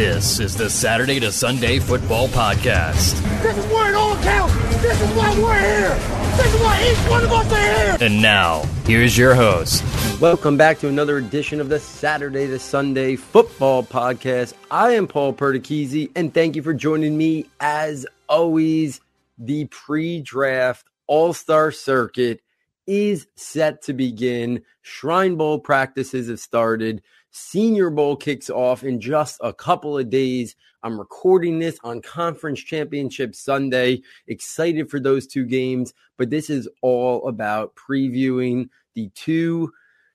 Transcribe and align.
This 0.00 0.40
is 0.40 0.56
the 0.56 0.70
Saturday 0.70 1.20
to 1.20 1.30
Sunday 1.30 1.78
Football 1.78 2.26
Podcast. 2.28 3.20
This 3.42 3.58
is 3.58 3.66
where 3.66 3.90
it 3.90 3.94
all 3.94 4.16
counts. 4.22 4.54
This 4.80 4.98
is 4.98 5.10
why 5.10 5.38
we're 5.38 5.60
here. 5.60 5.94
This 6.38 6.54
is 6.54 6.60
why 6.62 6.90
each 6.90 7.10
one 7.10 7.22
of 7.22 7.30
us 7.30 7.52
are 7.52 7.58
here. 7.58 7.98
And 8.00 8.22
now, 8.22 8.62
here's 8.86 9.18
your 9.18 9.34
host. 9.34 9.84
Welcome 10.18 10.56
back 10.56 10.78
to 10.78 10.88
another 10.88 11.18
edition 11.18 11.60
of 11.60 11.68
the 11.68 11.78
Saturday 11.78 12.46
to 12.46 12.58
Sunday 12.58 13.14
Football 13.16 13.82
Podcast. 13.82 14.54
I 14.70 14.92
am 14.92 15.06
Paul 15.06 15.34
Perticchese, 15.34 16.10
and 16.16 16.32
thank 16.32 16.56
you 16.56 16.62
for 16.62 16.72
joining 16.72 17.18
me 17.18 17.44
as 17.60 18.06
always. 18.26 19.02
The 19.36 19.66
pre-draft 19.66 20.86
All-Star 21.08 21.72
Circuit 21.72 22.40
is 22.86 23.26
set 23.36 23.82
to 23.82 23.92
begin. 23.92 24.62
Shrine 24.80 25.36
Bowl 25.36 25.58
practices 25.58 26.30
have 26.30 26.40
started. 26.40 27.02
Senior 27.30 27.90
Bowl 27.90 28.16
kicks 28.16 28.50
off 28.50 28.82
in 28.82 29.00
just 29.00 29.38
a 29.42 29.52
couple 29.52 29.96
of 29.96 30.10
days. 30.10 30.56
I'm 30.82 30.98
recording 30.98 31.58
this 31.58 31.78
on 31.84 32.02
Conference 32.02 32.60
Championship 32.60 33.34
Sunday. 33.34 34.02
Excited 34.26 34.90
for 34.90 34.98
those 34.98 35.26
two 35.26 35.44
games, 35.44 35.94
but 36.16 36.30
this 36.30 36.50
is 36.50 36.68
all 36.82 37.28
about 37.28 37.74
previewing 37.76 38.68
the 38.94 39.10
two 39.14 39.72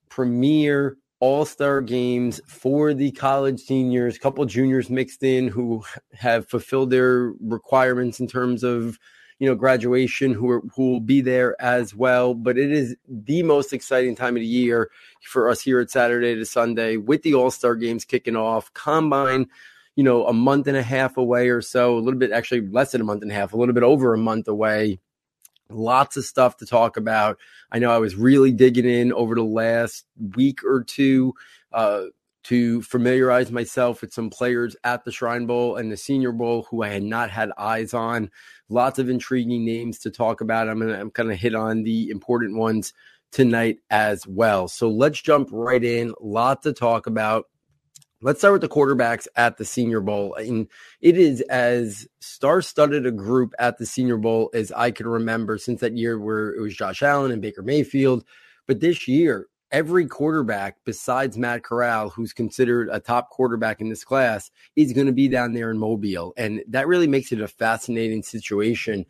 premier 0.08 0.98
all 1.20 1.46
star 1.46 1.80
games 1.80 2.40
for 2.46 2.92
the 2.92 3.10
college 3.12 3.60
seniors, 3.60 4.18
couple 4.18 4.44
juniors 4.44 4.90
mixed 4.90 5.22
in 5.22 5.48
who 5.48 5.82
have 6.12 6.46
fulfilled 6.48 6.90
their 6.90 7.32
requirements 7.40 8.20
in 8.20 8.26
terms 8.26 8.62
of 8.62 8.98
you 9.38 9.48
know 9.48 9.54
graduation 9.54 10.32
who 10.32 10.50
are, 10.50 10.62
who 10.74 10.90
will 10.90 11.00
be 11.00 11.20
there 11.20 11.60
as 11.60 11.94
well. 11.94 12.34
But 12.34 12.58
it 12.58 12.72
is 12.72 12.96
the 13.08 13.42
most 13.42 13.72
exciting 13.72 14.16
time 14.16 14.36
of 14.36 14.40
the 14.40 14.46
year 14.46 14.90
for 15.22 15.50
us 15.50 15.60
here 15.60 15.80
at 15.80 15.90
Saturday 15.90 16.34
to 16.34 16.44
Sunday 16.44 16.96
with 16.96 17.22
the 17.22 17.34
All-Star 17.34 17.74
games 17.76 18.04
kicking 18.04 18.36
off 18.36 18.72
combine 18.74 19.46
you 19.96 20.04
know 20.04 20.26
a 20.26 20.32
month 20.32 20.66
and 20.68 20.76
a 20.76 20.82
half 20.82 21.16
away 21.16 21.48
or 21.48 21.60
so 21.60 21.96
a 21.96 22.00
little 22.00 22.20
bit 22.20 22.30
actually 22.30 22.60
less 22.68 22.92
than 22.92 23.00
a 23.00 23.04
month 23.04 23.22
and 23.22 23.32
a 23.32 23.34
half 23.34 23.52
a 23.52 23.56
little 23.56 23.74
bit 23.74 23.82
over 23.82 24.14
a 24.14 24.18
month 24.18 24.46
away. 24.46 25.00
Lots 25.68 26.16
of 26.16 26.24
stuff 26.24 26.58
to 26.58 26.66
talk 26.66 26.96
about. 26.96 27.38
I 27.72 27.80
know 27.80 27.90
I 27.90 27.98
was 27.98 28.14
really 28.14 28.52
digging 28.52 28.88
in 28.88 29.12
over 29.12 29.34
the 29.34 29.42
last 29.42 30.04
week 30.36 30.62
or 30.62 30.84
two 30.84 31.34
uh, 31.72 32.04
to 32.46 32.80
familiarize 32.82 33.50
myself 33.50 34.00
with 34.00 34.12
some 34.12 34.30
players 34.30 34.76
at 34.84 35.04
the 35.04 35.10
Shrine 35.10 35.46
Bowl 35.46 35.74
and 35.74 35.90
the 35.90 35.96
Senior 35.96 36.30
Bowl 36.30 36.66
who 36.70 36.84
I 36.84 36.88
had 36.90 37.02
not 37.02 37.28
had 37.28 37.50
eyes 37.58 37.92
on. 37.92 38.30
Lots 38.68 39.00
of 39.00 39.10
intriguing 39.10 39.64
names 39.64 39.98
to 40.00 40.12
talk 40.12 40.40
about. 40.40 40.68
I'm 40.68 40.78
gonna 40.78 41.00
I'm 41.00 41.10
gonna 41.10 41.34
hit 41.34 41.56
on 41.56 41.82
the 41.82 42.08
important 42.08 42.56
ones 42.56 42.92
tonight 43.32 43.78
as 43.90 44.28
well. 44.28 44.68
So 44.68 44.88
let's 44.88 45.20
jump 45.20 45.48
right 45.50 45.82
in. 45.82 46.14
Lot 46.20 46.62
to 46.62 46.72
talk 46.72 47.08
about. 47.08 47.46
Let's 48.22 48.38
start 48.38 48.52
with 48.52 48.62
the 48.62 48.68
quarterbacks 48.68 49.26
at 49.34 49.56
the 49.56 49.64
Senior 49.64 50.00
Bowl. 50.00 50.34
And 50.34 50.68
it 51.00 51.18
is 51.18 51.40
as 51.42 52.06
star-studded 52.20 53.06
a 53.06 53.10
group 53.10 53.54
at 53.58 53.76
the 53.76 53.86
Senior 53.86 54.16
Bowl 54.18 54.50
as 54.54 54.70
I 54.72 54.92
can 54.92 55.06
remember 55.06 55.58
since 55.58 55.80
that 55.80 55.96
year 55.96 56.18
where 56.18 56.54
it 56.54 56.60
was 56.60 56.76
Josh 56.76 57.02
Allen 57.02 57.32
and 57.32 57.42
Baker 57.42 57.62
Mayfield. 57.62 58.24
But 58.66 58.80
this 58.80 59.06
year, 59.06 59.48
every 59.70 60.06
quarterback 60.06 60.76
besides 60.84 61.36
Matt 61.36 61.62
Corral, 61.62 62.10
who's 62.10 62.32
considered 62.32 62.88
a 62.90 63.00
top 63.00 63.30
quarterback 63.30 63.80
in 63.80 63.88
this 63.88 64.04
class, 64.04 64.50
is 64.76 64.92
going 64.92 65.06
to 65.06 65.12
be 65.12 65.28
down 65.28 65.52
there 65.52 65.70
in 65.70 65.78
Mobile. 65.78 66.32
And 66.36 66.62
that 66.68 66.86
really 66.86 67.06
makes 67.06 67.32
it 67.32 67.40
a 67.40 67.48
fascinating 67.48 68.22
situation. 68.22 69.06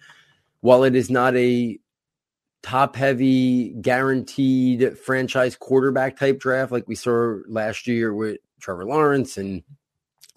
While 0.60 0.84
it 0.84 0.96
is 0.96 1.10
not 1.10 1.36
a 1.36 1.78
top 2.62 2.96
heavy, 2.96 3.74
guaranteed 3.80 4.98
franchise 4.98 5.54
quarterback 5.56 6.16
type 6.16 6.40
draft 6.40 6.72
like 6.72 6.88
we 6.88 6.94
saw 6.94 7.36
last 7.48 7.86
year 7.86 8.12
with 8.14 8.38
Trevor 8.58 8.86
Lawrence 8.86 9.36
and 9.36 9.62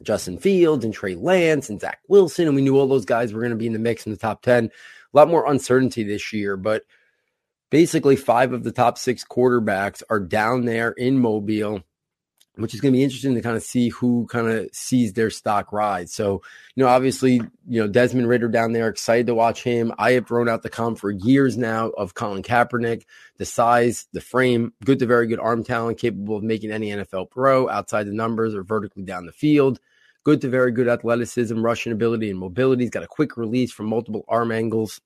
Justin 0.04 0.38
Fields 0.38 0.86
and 0.86 0.94
Trey 0.94 1.16
Lance 1.16 1.70
and 1.70 1.81
Zach 1.81 2.00
Wilson. 2.08 2.48
And 2.48 2.56
we 2.56 2.61
knew 2.61 2.78
all 2.78 2.88
those 2.88 3.06
guys 3.06 3.33
were 3.33 3.42
going 3.42 3.52
to 3.52 3.58
be 3.58 3.67
in 3.67 3.73
the 3.73 3.80
mix 3.80 4.05
in 4.05 4.11
the 4.11 4.17
top 4.17 4.42
10. 4.44 4.65
A 4.65 5.17
lot 5.17 5.30
more 5.30 5.49
uncertainty 5.52 6.04
this 6.04 6.32
year, 6.32 6.55
but 6.55 6.83
basically 7.70 8.16
five 8.16 8.54
of 8.54 8.64
the 8.64 8.72
top 8.72 8.98
six 8.98 9.24
quarterbacks 9.24 10.04
are 10.10 10.20
down 10.20 10.66
there 10.66 10.92
in 10.92 11.20
Mobile, 11.20 11.82
which 12.56 12.74
is 12.74 12.82
going 12.82 12.94
to 12.94 12.98
be 12.98 13.04
interesting 13.04 13.36
to 13.36 13.42
kind 13.42 13.56
of 13.56 13.64
see 13.64 13.90
who 13.90 14.28
kind 14.28 14.48
of 14.48 14.70
sees 14.74 15.14
their 15.14 15.30
stock 15.30 15.72
rise. 15.72 16.12
So, 16.12 16.42
you 16.76 16.84
know, 16.84 16.90
obviously, 16.90 17.36
you 17.68 17.82
know, 17.82 17.88
Desmond 17.88 18.28
Ridder 18.28 18.50
down 18.50 18.74
there, 18.74 18.90
excited 18.90 19.28
to 19.28 19.36
watch 19.36 19.64
him. 19.64 19.94
I 19.98 20.14
have 20.14 20.28
thrown 20.28 20.50
out 20.50 20.64
the 20.64 20.70
comp 20.70 21.00
for 21.00 21.12
years 21.12 21.58
now 21.58 21.90
of 21.90 22.16
Colin 22.16 22.44
Kaepernick, 22.44 23.04
the 23.38 23.46
size, 23.46 24.08
the 24.14 24.22
frame, 24.22 24.74
good 24.84 25.00
to 25.00 25.06
very 25.06 25.28
good 25.28 25.40
arm 25.40 25.64
talent, 25.64 26.00
capable 26.00 26.38
of 26.38 26.44
making 26.44 26.72
any 26.72 26.90
NFL 26.90 27.30
pro 27.30 27.70
outside 27.70 28.08
the 28.08 28.14
numbers 28.14 28.56
or 28.56 28.64
vertically 28.64 29.04
down 29.04 29.26
the 29.26 29.32
field. 29.32 29.80
Good 30.26 30.42
to 30.42 30.50
very 30.50 30.74
good 30.74 30.90
athleticism, 30.90 31.62
rushing 31.62 31.94
ability, 31.94 32.30
and 32.30 32.38
mobility. 32.38 32.84
He's 32.84 32.92
got 32.92 33.04
a 33.04 33.08
quick 33.08 33.38
release 33.38 33.72
from 33.72 33.86
multiple 33.86 34.26
arm 34.28 34.52
angles 34.52 35.00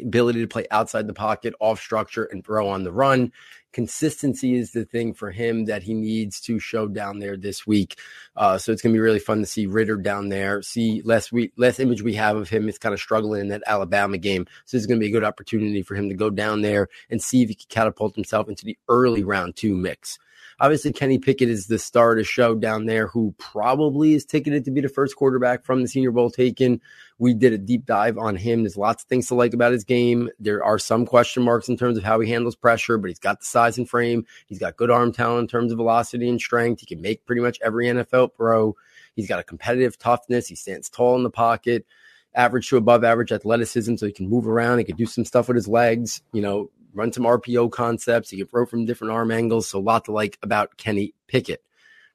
ability 0.00 0.40
to 0.40 0.48
play 0.48 0.66
outside 0.70 1.06
the 1.06 1.14
pocket, 1.14 1.54
off 1.60 1.80
structure, 1.80 2.24
and 2.24 2.44
throw 2.44 2.68
on 2.68 2.84
the 2.84 2.92
run. 2.92 3.32
Consistency 3.72 4.54
is 4.54 4.72
the 4.72 4.84
thing 4.84 5.14
for 5.14 5.30
him 5.30 5.64
that 5.64 5.82
he 5.82 5.94
needs 5.94 6.40
to 6.42 6.58
show 6.58 6.86
down 6.86 7.20
there 7.20 7.38
this 7.38 7.66
week. 7.66 7.98
Uh, 8.36 8.58
so 8.58 8.70
it's 8.70 8.82
going 8.82 8.92
to 8.92 8.96
be 8.96 9.00
really 9.00 9.18
fun 9.18 9.38
to 9.38 9.46
see 9.46 9.64
Ridder 9.64 9.96
down 9.96 10.28
there. 10.28 10.60
See 10.60 11.00
less 11.04 11.32
we 11.32 11.52
less 11.56 11.80
image 11.80 12.02
we 12.02 12.14
have 12.14 12.36
of 12.36 12.50
him 12.50 12.68
is 12.68 12.78
kind 12.78 12.92
of 12.92 13.00
struggling 13.00 13.40
in 13.40 13.48
that 13.48 13.62
Alabama 13.66 14.18
game. 14.18 14.46
So 14.66 14.76
this 14.76 14.82
is 14.82 14.86
going 14.86 15.00
to 15.00 15.04
be 15.04 15.08
a 15.08 15.12
good 15.12 15.24
opportunity 15.24 15.82
for 15.82 15.94
him 15.94 16.10
to 16.10 16.14
go 16.14 16.28
down 16.28 16.60
there 16.60 16.88
and 17.08 17.22
see 17.22 17.42
if 17.42 17.48
he 17.48 17.54
can 17.54 17.66
catapult 17.70 18.14
himself 18.14 18.48
into 18.48 18.66
the 18.66 18.76
early 18.88 19.24
round 19.24 19.56
two 19.56 19.74
mix. 19.74 20.18
Obviously, 20.62 20.92
Kenny 20.92 21.18
Pickett 21.18 21.48
is 21.48 21.66
the 21.66 21.76
star 21.76 22.12
of 22.12 22.18
the 22.18 22.24
show 22.24 22.54
down 22.54 22.86
there, 22.86 23.08
who 23.08 23.34
probably 23.36 24.14
is 24.14 24.24
ticketed 24.24 24.64
to 24.64 24.70
be 24.70 24.80
the 24.80 24.88
first 24.88 25.16
quarterback 25.16 25.64
from 25.64 25.82
the 25.82 25.88
Senior 25.88 26.12
Bowl 26.12 26.30
taken. 26.30 26.80
We 27.18 27.34
did 27.34 27.52
a 27.52 27.58
deep 27.58 27.84
dive 27.84 28.16
on 28.16 28.36
him. 28.36 28.62
There's 28.62 28.76
lots 28.76 29.02
of 29.02 29.08
things 29.08 29.26
to 29.26 29.34
like 29.34 29.54
about 29.54 29.72
his 29.72 29.82
game. 29.82 30.30
There 30.38 30.64
are 30.64 30.78
some 30.78 31.04
question 31.04 31.42
marks 31.42 31.68
in 31.68 31.76
terms 31.76 31.98
of 31.98 32.04
how 32.04 32.20
he 32.20 32.30
handles 32.30 32.54
pressure, 32.54 32.96
but 32.96 33.08
he's 33.08 33.18
got 33.18 33.40
the 33.40 33.44
size 33.44 33.76
and 33.76 33.88
frame. 33.88 34.24
He's 34.46 34.60
got 34.60 34.76
good 34.76 34.88
arm 34.88 35.12
talent 35.12 35.40
in 35.40 35.48
terms 35.48 35.72
of 35.72 35.78
velocity 35.78 36.28
and 36.28 36.40
strength. 36.40 36.78
He 36.78 36.86
can 36.86 37.02
make 37.02 37.26
pretty 37.26 37.42
much 37.42 37.58
every 37.60 37.86
NFL 37.86 38.32
pro. 38.32 38.76
He's 39.16 39.26
got 39.26 39.40
a 39.40 39.44
competitive 39.44 39.98
toughness. 39.98 40.46
He 40.46 40.54
stands 40.54 40.88
tall 40.88 41.16
in 41.16 41.24
the 41.24 41.30
pocket 41.30 41.84
average 42.34 42.68
to 42.68 42.76
above 42.76 43.04
average 43.04 43.32
athleticism, 43.32 43.96
so 43.96 44.06
he 44.06 44.12
can 44.12 44.28
move 44.28 44.46
around. 44.46 44.78
He 44.78 44.84
can 44.84 44.96
do 44.96 45.06
some 45.06 45.24
stuff 45.24 45.48
with 45.48 45.56
his 45.56 45.68
legs. 45.68 46.22
You 46.32 46.42
know, 46.42 46.70
run 46.94 47.12
some 47.12 47.24
RPO 47.24 47.70
concepts. 47.70 48.30
He 48.30 48.38
can 48.38 48.46
throw 48.46 48.66
from 48.66 48.84
different 48.84 49.12
arm 49.12 49.30
angles. 49.30 49.68
So 49.68 49.78
a 49.78 49.80
lot 49.80 50.04
to 50.06 50.12
like 50.12 50.38
about 50.42 50.76
Kenny 50.76 51.14
Pickett. 51.28 51.62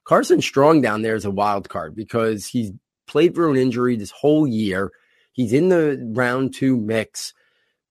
Carson 0.04 0.40
Strong 0.40 0.80
down 0.80 1.02
there 1.02 1.16
is 1.16 1.24
a 1.24 1.30
wild 1.30 1.68
card 1.68 1.94
because 1.94 2.46
he's 2.46 2.72
played 3.06 3.34
through 3.34 3.52
an 3.52 3.58
injury 3.58 3.96
this 3.96 4.10
whole 4.10 4.46
year. 4.46 4.90
He's 5.32 5.52
in 5.52 5.68
the 5.68 5.98
round 6.14 6.54
two 6.54 6.76
mix 6.76 7.34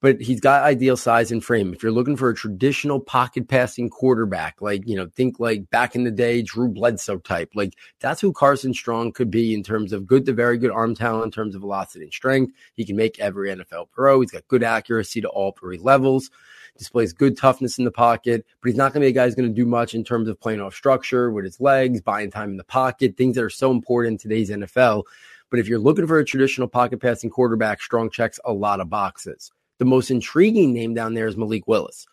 but 0.01 0.21
he's 0.21 0.39
got 0.39 0.63
ideal 0.63 0.95
size 0.95 1.31
and 1.31 1.43
frame. 1.43 1.73
If 1.73 1.81
you're 1.81 1.91
looking 1.91 2.17
for 2.17 2.29
a 2.29 2.35
traditional 2.35 2.99
pocket 2.99 3.47
passing 3.47 3.89
quarterback, 3.89 4.61
like, 4.61 4.87
you 4.87 4.95
know, 4.95 5.09
think 5.15 5.39
like 5.39 5.69
back 5.69 5.95
in 5.95 6.03
the 6.03 6.11
day, 6.11 6.41
Drew 6.43 6.69
Bledsoe 6.69 7.17
type, 7.17 7.51
like 7.55 7.73
that's 7.99 8.21
who 8.21 8.31
Carson 8.31 8.73
Strong 8.73 9.13
could 9.13 9.31
be 9.31 9.53
in 9.53 9.63
terms 9.63 9.93
of 9.93 10.05
good 10.05 10.25
to 10.25 10.33
very 10.33 10.57
good 10.57 10.71
arm 10.71 10.93
talent, 10.93 11.25
in 11.25 11.31
terms 11.31 11.55
of 11.55 11.61
velocity 11.61 12.05
and 12.05 12.13
strength. 12.13 12.53
He 12.75 12.85
can 12.85 12.95
make 12.95 13.19
every 13.19 13.49
NFL 13.49 13.89
pro. 13.91 14.21
He's 14.21 14.31
got 14.31 14.47
good 14.47 14.63
accuracy 14.63 15.21
to 15.21 15.29
all 15.29 15.53
three 15.53 15.79
levels, 15.79 16.29
displays 16.77 17.13
good 17.13 17.37
toughness 17.37 17.77
in 17.77 17.85
the 17.85 17.91
pocket, 17.91 18.45
but 18.61 18.69
he's 18.69 18.77
not 18.77 18.93
going 18.93 19.01
to 19.01 19.05
be 19.05 19.09
a 19.09 19.11
guy 19.11 19.25
who's 19.25 19.35
going 19.35 19.49
to 19.49 19.55
do 19.55 19.65
much 19.65 19.93
in 19.93 20.03
terms 20.03 20.27
of 20.27 20.39
playing 20.39 20.61
off 20.61 20.73
structure 20.73 21.31
with 21.31 21.45
his 21.45 21.59
legs, 21.59 22.01
buying 22.01 22.31
time 22.31 22.51
in 22.51 22.57
the 22.57 22.63
pocket, 22.63 23.17
things 23.17 23.35
that 23.35 23.43
are 23.43 23.49
so 23.49 23.71
important 23.71 24.13
in 24.13 24.17
today's 24.17 24.49
NFL. 24.49 25.03
But 25.49 25.59
if 25.59 25.67
you're 25.67 25.79
looking 25.79 26.07
for 26.07 26.19
a 26.19 26.25
traditional 26.25 26.67
pocket 26.67 27.01
passing 27.01 27.29
quarterback, 27.29 27.81
Strong 27.81 28.11
checks 28.11 28.39
a 28.43 28.53
lot 28.53 28.79
of 28.79 28.89
boxes. 28.89 29.51
The 29.79 29.85
most 29.85 30.11
intriguing 30.11 30.73
name 30.73 30.93
down 30.93 31.13
there 31.13 31.27
is 31.27 31.37
Malik 31.37 31.67
Willis. 31.67 32.07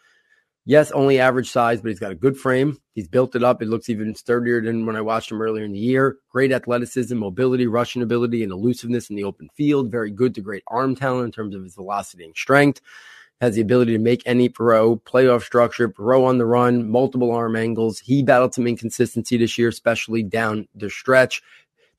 Yes, 0.67 0.91
only 0.93 1.21
average 1.21 1.51
size, 1.51 1.83
but 1.83 1.91
he's 1.91 1.99
got 1.99 2.13
a 2.13 2.17
good 2.17 2.39
frame. 2.39 2.81
He's 2.95 3.07
built 3.07 3.37
it 3.37 3.45
up. 3.45 3.61
It 3.61 3.69
looks 3.69 3.91
even 3.91 4.15
sturdier 4.15 4.63
than 4.63 4.87
when 4.87 4.97
I 4.97 5.03
watched 5.03 5.31
him 5.31 5.43
earlier 5.43 5.65
in 5.65 5.73
the 5.73 5.79
year. 5.79 6.17
Great 6.31 6.53
athleticism, 6.53 7.15
mobility, 7.19 7.67
rushing 7.67 8.01
ability, 8.01 8.43
and 8.43 8.51
elusiveness 8.51 9.11
in 9.11 9.17
the 9.17 9.25
open 9.25 9.51
field. 9.55 9.91
Very 9.91 10.11
good 10.11 10.35
to 10.37 10.41
great 10.41 10.63
arm 10.69 10.97
talent 10.97 11.27
in 11.27 11.33
terms 11.33 11.55
of 11.55 11.63
his 11.63 11.75
velocity 11.75 12.25
and 12.25 12.35
strength. 12.35 12.81
Has 13.45 13.57
the 13.57 13.61
ability 13.61 13.93
to 13.93 13.99
make 13.99 14.23
any 14.25 14.49
throw, 14.49 14.97
playoff 14.97 15.43
structure, 15.43 15.93
throw 15.95 16.25
on 16.25 16.39
the 16.39 16.47
run, 16.47 16.89
multiple 16.89 17.31
arm 17.31 17.57
angles. 17.57 17.99
He 17.99 18.23
battled 18.23 18.55
some 18.55 18.67
inconsistency 18.67 19.37
this 19.37 19.59
year, 19.59 19.69
especially 19.69 20.23
down 20.23 20.67
the 20.75 20.89
stretch 20.89 21.43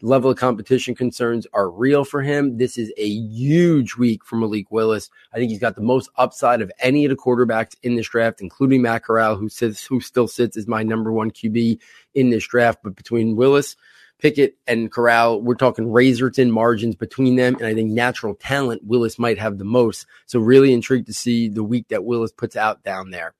level 0.01 0.31
of 0.31 0.37
competition 0.37 0.95
concerns 0.95 1.45
are 1.53 1.69
real 1.69 2.03
for 2.03 2.23
him. 2.23 2.57
This 2.57 2.79
is 2.79 2.91
a 2.97 3.07
huge 3.07 3.95
week 3.95 4.25
for 4.25 4.37
Malik 4.37 4.71
Willis. 4.71 5.11
I 5.33 5.37
think 5.37 5.51
he's 5.51 5.59
got 5.59 5.75
the 5.75 5.83
most 5.83 6.09
upside 6.15 6.61
of 6.61 6.71
any 6.79 7.05
of 7.05 7.11
the 7.11 7.15
quarterbacks 7.15 7.75
in 7.83 7.95
this 7.95 8.09
draft, 8.09 8.41
including 8.41 8.81
Matt 8.81 9.03
Corral, 9.03 9.35
who 9.35 9.47
sits, 9.47 9.85
who 9.85 10.01
still 10.01 10.27
sits 10.27 10.57
as 10.57 10.67
my 10.67 10.81
number 10.81 11.11
one 11.11 11.29
QB 11.29 11.79
in 12.15 12.31
this 12.31 12.47
draft. 12.47 12.79
But 12.83 12.95
between 12.95 13.35
Willis, 13.35 13.75
Pickett, 14.19 14.57
and 14.65 14.91
Corral, 14.91 15.41
we're 15.41 15.55
talking 15.55 15.91
razor 15.91 16.31
thin 16.31 16.51
margins 16.51 16.95
between 16.95 17.35
them. 17.35 17.55
And 17.55 17.65
I 17.65 17.73
think 17.73 17.91
natural 17.91 18.35
talent, 18.35 18.83
Willis 18.83 19.19
might 19.19 19.39
have 19.39 19.57
the 19.57 19.65
most. 19.65 20.05
So 20.25 20.39
really 20.39 20.73
intrigued 20.73 21.07
to 21.07 21.13
see 21.13 21.49
the 21.49 21.63
week 21.63 21.89
that 21.89 22.05
Willis 22.05 22.31
puts 22.31 22.55
out 22.55 22.83
down 22.83 23.11
there. 23.11 23.33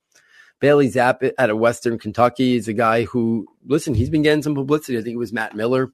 Bailey 0.60 0.90
Zappe 0.90 1.32
out 1.38 1.50
of 1.50 1.58
Western 1.58 2.00
Kentucky 2.00 2.56
is 2.56 2.68
a 2.68 2.74
guy 2.74 3.04
who, 3.04 3.48
listen, 3.66 3.94
he's 3.94 4.10
been 4.10 4.22
getting 4.22 4.44
some 4.44 4.56
publicity. 4.56 4.98
I 4.98 5.02
think 5.02 5.16
it 5.16 5.20
was 5.20 5.34
Matt 5.34 5.56
Miller 5.56 5.92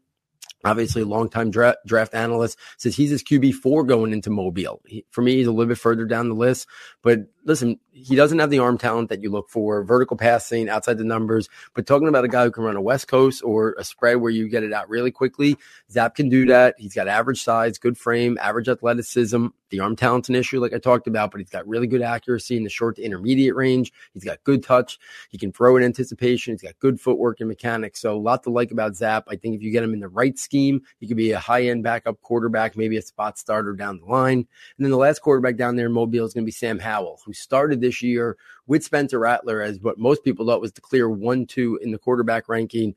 obviously 0.64 1.02
a 1.02 1.06
longtime 1.06 1.52
draft, 1.52 1.80
draft 1.86 2.14
analyst, 2.14 2.58
says 2.78 2.96
he's 2.96 3.10
his 3.10 3.24
QB4 3.24 3.88
going 3.88 4.14
into 4.14 4.30
Mobile. 4.30 4.82
He, 4.86 5.06
for 5.12 5.22
me, 5.22 5.38
he's 5.38 5.48
a 5.48 5.52
little 5.52 5.68
bit 5.68 5.78
further 5.78 6.06
down 6.06 6.30
the 6.30 6.36
list. 6.36 6.68
But 7.02 7.20
listen, 7.44 7.80
he 7.92 8.16
doesn't 8.16 8.40
have 8.40 8.50
the 8.50 8.60
arm 8.60 8.78
talent 8.78 9.10
that 9.10 9.22
you 9.22 9.30
look 9.30 9.50
for, 9.50 9.84
vertical 9.84 10.18
passing, 10.18 10.70
outside 10.70 10.98
the 10.98 11.04
numbers. 11.04 11.50
But 11.74 11.86
talking 11.86 12.08
about 12.08 12.24
a 12.24 12.30
guy 12.30 12.44
who 12.44 12.52
can 12.52 12.64
run 12.64 12.76
a 12.76 12.82
West 12.82 13.08
Coast 13.08 13.44
or 13.44 13.76
a 13.78 13.84
spread 13.84 14.16
where 14.16 14.32
you 14.32 14.48
get 14.48 14.64
it 14.64 14.74
out 14.74 14.90
really 14.90 15.12
quickly, 15.12 15.58
Zappe 15.92 16.16
can 16.16 16.30
do 16.30 16.46
that. 16.48 16.76
He's 16.78 16.94
got 16.94 17.08
average 17.08 17.44
size, 17.44 17.78
good 17.78 17.98
frame, 17.98 18.38
average 18.42 18.70
athleticism. 18.70 19.48
The 19.70 19.80
arm 19.80 19.96
talent's 19.96 20.28
an 20.28 20.36
issue, 20.36 20.60
like 20.60 20.74
I 20.74 20.80
talked 20.80 21.08
about, 21.08 21.32
but 21.32 21.40
he's 21.40 21.50
got 21.50 21.66
really 21.66 21.88
good 21.88 22.02
accuracy 22.02 22.58
in 22.58 22.64
the 22.64 22.70
short 22.70 22.98
to 22.98 23.04
intermediate 23.04 23.56
range. 23.56 23.94
He's 24.14 24.24
got 24.24 24.44
good 24.44 24.64
touch. 24.64 25.00
He 25.30 25.38
can 25.38 25.54
throw 25.54 25.78
in 25.78 25.84
anticipation. 25.84 26.54
He's 26.54 26.62
got 26.62 26.78
good 26.80 27.00
footwork 27.00 27.40
and 27.40 27.48
mechanics. 27.48 28.02
So 28.02 28.14
a 28.14 28.20
lot 28.20 28.44
to 28.44 28.50
like 28.50 28.72
about 28.72 28.94
Zappe. 28.94 29.24
I 29.30 29.38
think 29.38 29.56
if 29.56 29.62
you 29.62 29.72
get 29.72 29.84
him 29.84 29.94
in 29.94 30.02
the 30.02 30.10
right 30.10 30.38
scheme, 30.38 30.82
he 31.00 31.08
could 31.08 31.16
be 31.16 31.32
a 31.32 31.40
high 31.40 31.64
end 31.64 31.84
backup 31.84 32.22
quarterback, 32.22 32.76
maybe 32.76 32.98
a 32.98 33.02
spot 33.02 33.38
starter 33.38 33.74
down 33.74 34.00
the 34.00 34.06
line. 34.06 34.40
And 34.40 34.48
then 34.80 34.92
the 34.92 34.98
last 34.98 35.20
quarterback 35.20 35.56
down 35.56 35.78
there 35.78 35.86
in 35.86 35.94
Mobile 35.94 36.26
is 36.26 36.34
going 36.34 36.44
to 36.44 36.48
be 36.48 36.52
Sam 36.52 36.78
Howell, 36.78 37.22
who 37.32 37.36
started 37.36 37.82
this 37.82 38.02
year 38.02 38.38
with 38.68 38.84
Spencer 38.84 39.20
Rattler 39.20 39.62
as 39.62 39.80
what 39.80 39.98
most 39.98 40.24
people 40.24 40.46
thought 40.46 40.62
was 40.62 40.74
the 40.74 40.82
clear 40.82 41.10
one 41.10 41.46
two 41.46 41.80
in 41.82 41.92
the 41.92 41.98
quarterback 41.98 42.48
ranking 42.48 42.96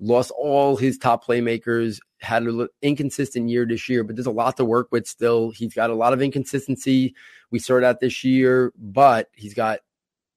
lost 0.00 0.32
all 0.36 0.76
his 0.76 0.98
top 0.98 1.24
playmakers, 1.24 2.00
had 2.20 2.42
an 2.42 2.68
inconsistent 2.82 3.48
year 3.48 3.66
this 3.66 3.88
year, 3.88 4.04
but 4.04 4.16
there's 4.16 4.26
a 4.26 4.32
lot 4.32 4.56
to 4.56 4.64
work 4.64 4.88
with 4.90 5.06
still. 5.06 5.50
He's 5.50 5.74
got 5.74 5.90
a 5.90 5.94
lot 5.94 6.12
of 6.12 6.22
inconsistency. 6.22 7.14
We 7.50 7.58
started 7.58 7.86
out 7.86 8.00
this 8.00 8.24
year, 8.24 8.72
but 8.76 9.28
he's 9.34 9.54
got 9.54 9.80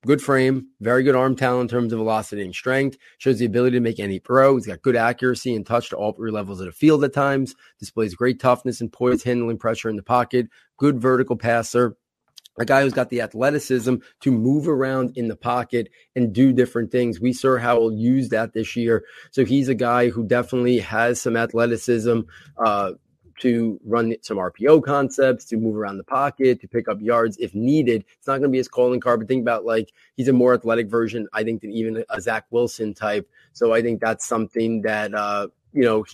good 0.05 0.21
frame, 0.21 0.67
very 0.79 1.03
good 1.03 1.15
arm 1.15 1.35
talent 1.35 1.71
in 1.71 1.75
terms 1.75 1.91
of 1.91 1.99
velocity 1.99 2.43
and 2.43 2.53
strength, 2.53 2.97
shows 3.17 3.39
the 3.39 3.45
ability 3.45 3.77
to 3.77 3.81
make 3.81 3.99
any 3.99 4.19
throw. 4.19 4.55
He's 4.55 4.67
got 4.67 4.81
good 4.81 4.95
accuracy 4.95 5.55
and 5.55 5.65
touch 5.65 5.89
to 5.89 5.97
all 5.97 6.13
three 6.13 6.31
levels 6.31 6.59
of 6.59 6.67
the 6.67 6.71
field 6.71 7.03
at 7.03 7.13
times, 7.13 7.55
displays 7.79 8.15
great 8.15 8.39
toughness 8.39 8.79
and 8.79 8.91
poise 8.91 9.23
handling 9.23 9.57
pressure 9.57 9.89
in 9.89 9.95
the 9.95 10.03
pocket, 10.03 10.47
good 10.77 11.01
vertical 11.01 11.35
passer 11.35 11.97
a 12.57 12.65
guy 12.65 12.81
who's 12.81 12.93
got 12.93 13.09
the 13.09 13.21
athleticism 13.21 13.95
to 14.21 14.31
move 14.31 14.67
around 14.67 15.15
in 15.15 15.27
the 15.27 15.35
pocket 15.35 15.89
and 16.15 16.33
do 16.33 16.51
different 16.51 16.91
things. 16.91 17.19
We 17.19 17.33
saw 17.33 17.57
Howell 17.57 17.93
use 17.93 18.29
that 18.29 18.53
this 18.53 18.75
year. 18.75 19.03
So 19.31 19.45
he's 19.45 19.69
a 19.69 19.75
guy 19.75 20.09
who 20.09 20.25
definitely 20.25 20.79
has 20.79 21.21
some 21.21 21.37
athleticism 21.37 22.21
uh, 22.57 22.91
to 23.39 23.79
run 23.85 24.15
some 24.21 24.37
RPO 24.37 24.83
concepts, 24.83 25.45
to 25.45 25.57
move 25.57 25.75
around 25.75 25.97
the 25.97 26.03
pocket, 26.03 26.59
to 26.61 26.67
pick 26.67 26.89
up 26.89 26.99
yards 26.99 27.37
if 27.37 27.53
needed. 27.53 28.03
It's 28.17 28.27
not 28.27 28.33
going 28.33 28.43
to 28.43 28.49
be 28.49 28.57
his 28.57 28.67
calling 28.67 28.99
card, 28.99 29.19
but 29.19 29.27
think 29.27 29.41
about 29.41 29.65
like 29.65 29.91
he's 30.15 30.27
a 30.27 30.33
more 30.33 30.53
athletic 30.53 30.89
version, 30.89 31.27
I 31.33 31.43
think, 31.43 31.61
than 31.61 31.71
even 31.71 32.03
a 32.09 32.21
Zach 32.21 32.45
Wilson 32.49 32.93
type. 32.93 33.29
So 33.53 33.73
I 33.73 33.81
think 33.81 34.01
that's 34.01 34.25
something 34.25 34.81
that, 34.81 35.13
uh, 35.13 35.47
you 35.71 35.83
know, 35.83 36.05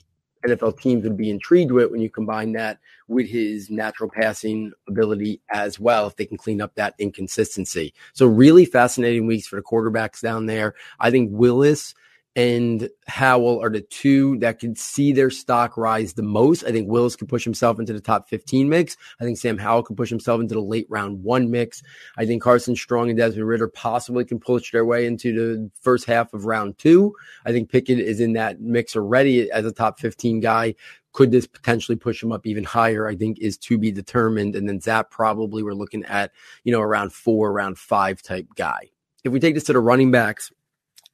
NFL 0.45 0.80
teams 0.80 1.04
would 1.04 1.18
be 1.18 1.30
intrigued 1.30 1.72
with 1.72 1.92
when 1.92 2.01
you 2.01 2.10
combine 2.10 2.54
that 2.54 2.80
with 3.07 3.28
his 3.28 3.69
natural 3.69 4.10
passing 4.10 4.72
ability 4.88 5.42
as 5.50 5.80
well, 5.80 6.07
if 6.07 6.16
they 6.16 6.25
can 6.25 6.38
clean 6.38 6.62
up 6.62 6.75
that 6.75 6.95
inconsistency. 7.00 7.94
So, 8.13 8.28
really 8.28 8.66
fascinating 8.66 9.25
weeks 9.25 9.48
for 9.48 9.56
the 9.56 9.62
quarterbacks 9.62 10.22
down 10.22 10.45
there. 10.45 10.75
I 11.00 11.12
think 11.12 11.30
Willis 11.31 11.94
and 12.35 12.89
Howell 13.07 13.62
are 13.62 13.69
the 13.69 13.81
two 13.81 14.38
that 14.39 14.59
could 14.59 14.77
see 14.77 15.12
their 15.12 15.30
stock 15.30 15.77
rise 15.77 16.13
the 16.13 16.24
most. 16.24 16.63
I 16.63 16.71
think 16.71 16.89
Willis 16.89 17.15
could 17.15 17.30
push 17.30 17.44
himself 17.44 17.80
into 17.80 17.94
the 17.94 18.01
top 18.01 18.27
15 18.27 18.69
mix. 18.69 18.97
I 19.19 19.24
think 19.24 19.38
Sam 19.38 19.57
Howell 19.57 19.83
could 19.83 19.97
push 19.97 20.09
himself 20.09 20.41
into 20.41 20.56
the 20.56 20.62
late 20.62 20.88
round 20.89 21.24
one 21.24 21.51
mix. 21.51 21.83
I 22.18 22.25
think 22.25 22.41
Carson 22.41 22.75
Strong 22.75 23.09
and 23.09 23.18
Desmond 23.18 23.47
Ridder 23.47 23.68
possibly 23.68 24.25
can 24.25 24.39
push 24.39 24.71
their 24.71 24.85
way 24.85 25.06
into 25.06 25.33
the 25.33 25.71
first 25.80 26.06
half 26.06 26.33
of 26.33 26.45
round 26.45 26.77
two. 26.80 27.13
I 27.45 27.51
think 27.51 27.69
Pickett 27.69 28.00
is 28.00 28.19
in 28.19 28.33
that 28.33 28.59
mix 28.59 28.95
already 28.95 29.51
as 29.51 29.65
a 29.65 29.71
top 29.71 30.00
15 30.00 30.39
guy. 30.39 30.74
Could 31.12 31.29
this 31.29 31.45
potentially 31.45 31.95
push 31.95 32.24
him 32.24 32.31
up 32.31 32.47
even 32.47 32.63
higher? 32.63 33.07
I 33.07 33.15
think 33.15 33.38
is 33.39 33.59
to 33.59 33.77
be 33.77 33.91
determined. 33.91 34.56
And 34.56 34.68
then 34.68 34.79
Zappe 34.79 35.12
probably 35.12 35.62
we're 35.62 35.75
looking 35.75 36.03
at, 36.06 36.31
you 36.63 36.71
know, 36.71 36.81
around 36.81 37.13
four, 37.13 37.51
around 37.51 37.77
five 37.77 38.24
type 38.24 38.47
guy. 38.56 38.89
If 39.24 39.31
we 39.31 39.39
take 39.39 39.53
this 39.53 39.65
to 39.65 39.74
the 39.74 39.79
running 39.79 40.09
backs, 40.09 40.51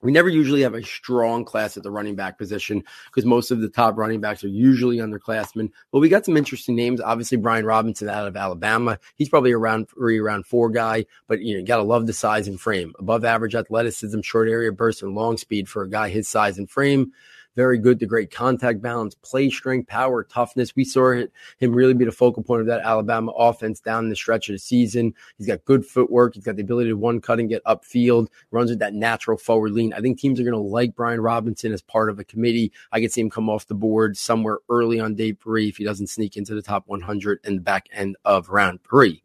we 0.01 0.11
never 0.11 0.29
usually 0.29 0.61
have 0.61 0.73
a 0.73 0.83
strong 0.83 1.43
class 1.43 1.75
at 1.75 1.83
the 1.83 1.91
running 1.91 2.15
back 2.15 2.37
position 2.37 2.83
because 3.07 3.25
most 3.25 3.51
of 3.51 3.61
the 3.61 3.69
top 3.69 3.97
running 3.97 4.21
backs 4.21 4.43
are 4.43 4.49
usually 4.49 4.97
underclassmen. 4.97 5.71
But 5.91 5.99
we 5.99 6.09
got 6.09 6.25
some 6.25 6.37
interesting 6.37 6.75
names. 6.75 7.01
Obviously, 7.01 7.37
Brian 7.37 7.65
Robinson 7.65 8.09
out 8.09 8.27
of 8.27 8.37
Alabama. 8.37 8.99
He's 9.15 9.29
probably 9.29 9.51
around 9.51 9.89
three, 9.89 10.19
around 10.19 10.45
four 10.45 10.69
guy, 10.69 11.05
but 11.27 11.41
you 11.41 11.57
know, 11.57 11.65
gotta 11.65 11.83
love 11.83 12.07
the 12.07 12.13
size 12.13 12.47
and 12.47 12.59
frame. 12.59 12.93
Above 12.99 13.25
average 13.25 13.55
athleticism, 13.55 14.21
short 14.21 14.47
area 14.47 14.71
burst, 14.71 15.01
and 15.03 15.15
long 15.15 15.37
speed 15.37 15.67
for 15.67 15.83
a 15.83 15.89
guy 15.89 16.09
his 16.09 16.27
size 16.27 16.57
and 16.57 16.69
frame 16.69 17.11
very 17.55 17.77
good 17.77 17.99
to 17.99 18.05
great 18.05 18.31
contact 18.31 18.81
balance, 18.81 19.15
play 19.15 19.49
strength, 19.49 19.87
power, 19.87 20.23
toughness. 20.23 20.75
We 20.75 20.85
saw 20.85 21.11
him 21.11 21.73
really 21.73 21.93
be 21.93 22.05
the 22.05 22.11
focal 22.11 22.43
point 22.43 22.61
of 22.61 22.67
that 22.67 22.81
Alabama 22.81 23.31
offense 23.31 23.79
down 23.79 24.09
the 24.09 24.15
stretch 24.15 24.49
of 24.49 24.55
the 24.55 24.59
season. 24.59 25.13
He's 25.37 25.47
got 25.47 25.65
good 25.65 25.85
footwork. 25.85 26.35
He's 26.35 26.43
got 26.43 26.55
the 26.55 26.61
ability 26.61 26.89
to 26.89 26.97
one 26.97 27.21
cut 27.21 27.39
and 27.39 27.49
get 27.49 27.63
upfield, 27.65 28.27
runs 28.51 28.69
with 28.69 28.79
that 28.79 28.93
natural 28.93 29.37
forward 29.37 29.71
lean. 29.71 29.93
I 29.93 29.99
think 29.99 30.19
teams 30.19 30.39
are 30.39 30.43
going 30.43 30.53
to 30.53 30.59
like 30.59 30.95
Brian 30.95 31.21
Robinson 31.21 31.73
as 31.73 31.81
part 31.81 32.09
of 32.09 32.19
a 32.19 32.23
committee. 32.23 32.71
I 32.91 33.01
could 33.01 33.11
see 33.11 33.21
him 33.21 33.29
come 33.29 33.49
off 33.49 33.67
the 33.67 33.75
board 33.75 34.17
somewhere 34.17 34.59
early 34.69 34.99
on 34.99 35.15
day 35.15 35.33
three 35.33 35.69
if 35.69 35.77
he 35.77 35.83
doesn't 35.83 36.07
sneak 36.07 36.37
into 36.37 36.55
the 36.55 36.61
top 36.61 36.83
100 36.87 37.39
in 37.43 37.55
the 37.55 37.61
back 37.61 37.87
end 37.91 38.15
of 38.25 38.49
round 38.49 38.79
three. 38.83 39.23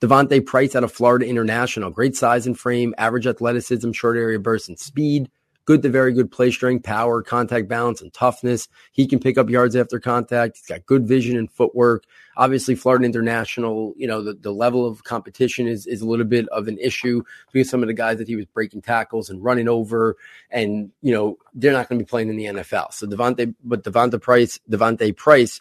D'Vonte 0.00 0.44
Price 0.44 0.76
out 0.76 0.84
of 0.84 0.92
Florida 0.92 1.24
International, 1.24 1.90
great 1.90 2.14
size 2.14 2.46
and 2.46 2.58
frame, 2.58 2.94
average 2.98 3.26
athleticism, 3.26 3.92
short 3.92 4.18
area 4.18 4.38
burst 4.38 4.68
and 4.68 4.78
speed 4.78 5.30
good 5.64 5.82
to 5.82 5.88
very 5.88 6.12
good 6.12 6.30
play 6.30 6.50
strength, 6.50 6.84
power, 6.84 7.22
contact 7.22 7.68
balance, 7.68 8.02
and 8.02 8.12
toughness. 8.12 8.68
He 8.92 9.06
can 9.06 9.18
pick 9.18 9.38
up 9.38 9.48
yards 9.48 9.76
after 9.76 9.98
contact. 9.98 10.58
He's 10.58 10.66
got 10.66 10.86
good 10.86 11.06
vision 11.06 11.36
and 11.36 11.50
footwork. 11.50 12.04
Obviously, 12.36 12.74
Florida 12.74 13.04
International, 13.04 13.94
you 13.96 14.06
know, 14.06 14.22
the, 14.22 14.34
the 14.34 14.50
level 14.50 14.86
of 14.86 15.04
competition 15.04 15.66
is, 15.66 15.86
is 15.86 16.00
a 16.00 16.06
little 16.06 16.26
bit 16.26 16.48
of 16.48 16.68
an 16.68 16.78
issue 16.78 17.22
because 17.52 17.70
some 17.70 17.82
of 17.82 17.86
the 17.86 17.94
guys 17.94 18.18
that 18.18 18.28
he 18.28 18.36
was 18.36 18.46
breaking 18.46 18.82
tackles 18.82 19.30
and 19.30 19.42
running 19.42 19.68
over, 19.68 20.16
and, 20.50 20.90
you 21.00 21.12
know, 21.12 21.38
they're 21.54 21.72
not 21.72 21.88
going 21.88 21.98
to 21.98 22.04
be 22.04 22.08
playing 22.08 22.28
in 22.28 22.36
the 22.36 22.46
NFL. 22.46 22.92
So 22.92 23.06
D'Vonte, 23.06 23.54
but 23.62 23.84
D'Vonte 23.84 24.20
Price, 24.20 24.58
D'Vonte 24.68 25.16
Price, 25.16 25.60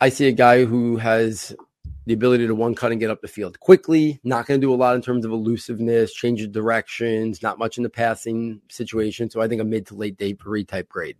I 0.00 0.08
see 0.08 0.26
a 0.28 0.32
guy 0.32 0.64
who 0.64 0.96
has 0.96 1.54
the 2.06 2.14
ability 2.14 2.46
to 2.46 2.54
one 2.54 2.74
cut 2.74 2.92
and 2.92 3.00
get 3.00 3.10
up 3.10 3.20
the 3.20 3.28
field 3.28 3.60
quickly. 3.60 4.20
Not 4.24 4.46
going 4.46 4.60
to 4.60 4.66
do 4.66 4.72
a 4.72 4.76
lot 4.76 4.96
in 4.96 5.02
terms 5.02 5.24
of 5.24 5.32
elusiveness, 5.32 6.12
change 6.12 6.42
of 6.42 6.52
directions, 6.52 7.42
not 7.42 7.58
much 7.58 7.76
in 7.76 7.82
the 7.82 7.90
passing 7.90 8.60
situation. 8.68 9.30
So 9.30 9.40
I 9.40 9.48
think 9.48 9.60
a 9.60 9.64
mid 9.64 9.86
to 9.88 9.94
late 9.94 10.16
day 10.16 10.32
three 10.32 10.64
type 10.64 10.88
grade. 10.88 11.16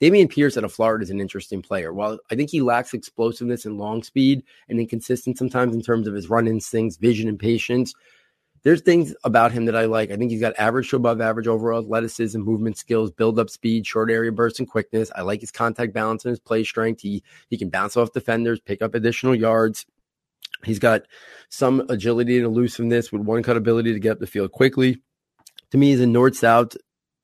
Dameon 0.00 0.28
Pierce 0.28 0.56
out 0.56 0.64
of 0.64 0.72
Florida 0.72 1.02
is 1.02 1.10
an 1.10 1.20
interesting 1.20 1.62
player. 1.62 1.92
While 1.92 2.18
I 2.30 2.34
think 2.34 2.50
he 2.50 2.60
lacks 2.60 2.94
explosiveness 2.94 3.64
and 3.64 3.78
long 3.78 4.02
speed 4.02 4.42
and 4.68 4.80
inconsistent 4.80 5.38
sometimes 5.38 5.74
in 5.74 5.82
terms 5.82 6.08
of 6.08 6.14
his 6.14 6.28
run 6.28 6.48
instincts, 6.48 6.96
vision, 6.96 7.28
and 7.28 7.38
patience, 7.38 7.94
there's 8.64 8.80
things 8.80 9.14
about 9.24 9.52
him 9.52 9.66
that 9.66 9.76
I 9.76 9.84
like. 9.84 10.10
I 10.10 10.16
think 10.16 10.30
he's 10.30 10.40
got 10.40 10.58
average 10.58 10.90
to 10.90 10.96
above 10.96 11.20
average 11.20 11.46
overall 11.46 11.80
athleticism, 11.80 12.40
movement 12.40 12.76
skills, 12.76 13.10
build 13.10 13.38
up 13.38 13.50
speed, 13.50 13.86
short 13.86 14.10
area 14.10 14.32
burst, 14.32 14.58
and 14.58 14.68
quickness. 14.68 15.12
I 15.14 15.20
like 15.22 15.40
his 15.40 15.50
contact 15.50 15.92
balance 15.92 16.24
and 16.24 16.30
his 16.30 16.40
play 16.40 16.64
strength. 16.64 17.02
He 17.02 17.22
he 17.48 17.56
can 17.56 17.68
bounce 17.68 17.96
off 17.96 18.12
defenders, 18.12 18.60
pick 18.60 18.82
up 18.82 18.94
additional 18.94 19.34
yards. 19.34 19.86
He's 20.64 20.78
got 20.78 21.02
some 21.48 21.84
agility 21.88 22.36
and 22.36 22.46
elusiveness 22.46 23.12
with 23.12 23.22
one 23.22 23.42
cut 23.42 23.56
ability 23.56 23.92
to 23.92 24.00
get 24.00 24.12
up 24.12 24.18
the 24.18 24.26
field 24.26 24.52
quickly. 24.52 25.02
To 25.70 25.78
me, 25.78 25.90
he's 25.90 26.00
a 26.00 26.06
north 26.06 26.36
south 26.36 26.76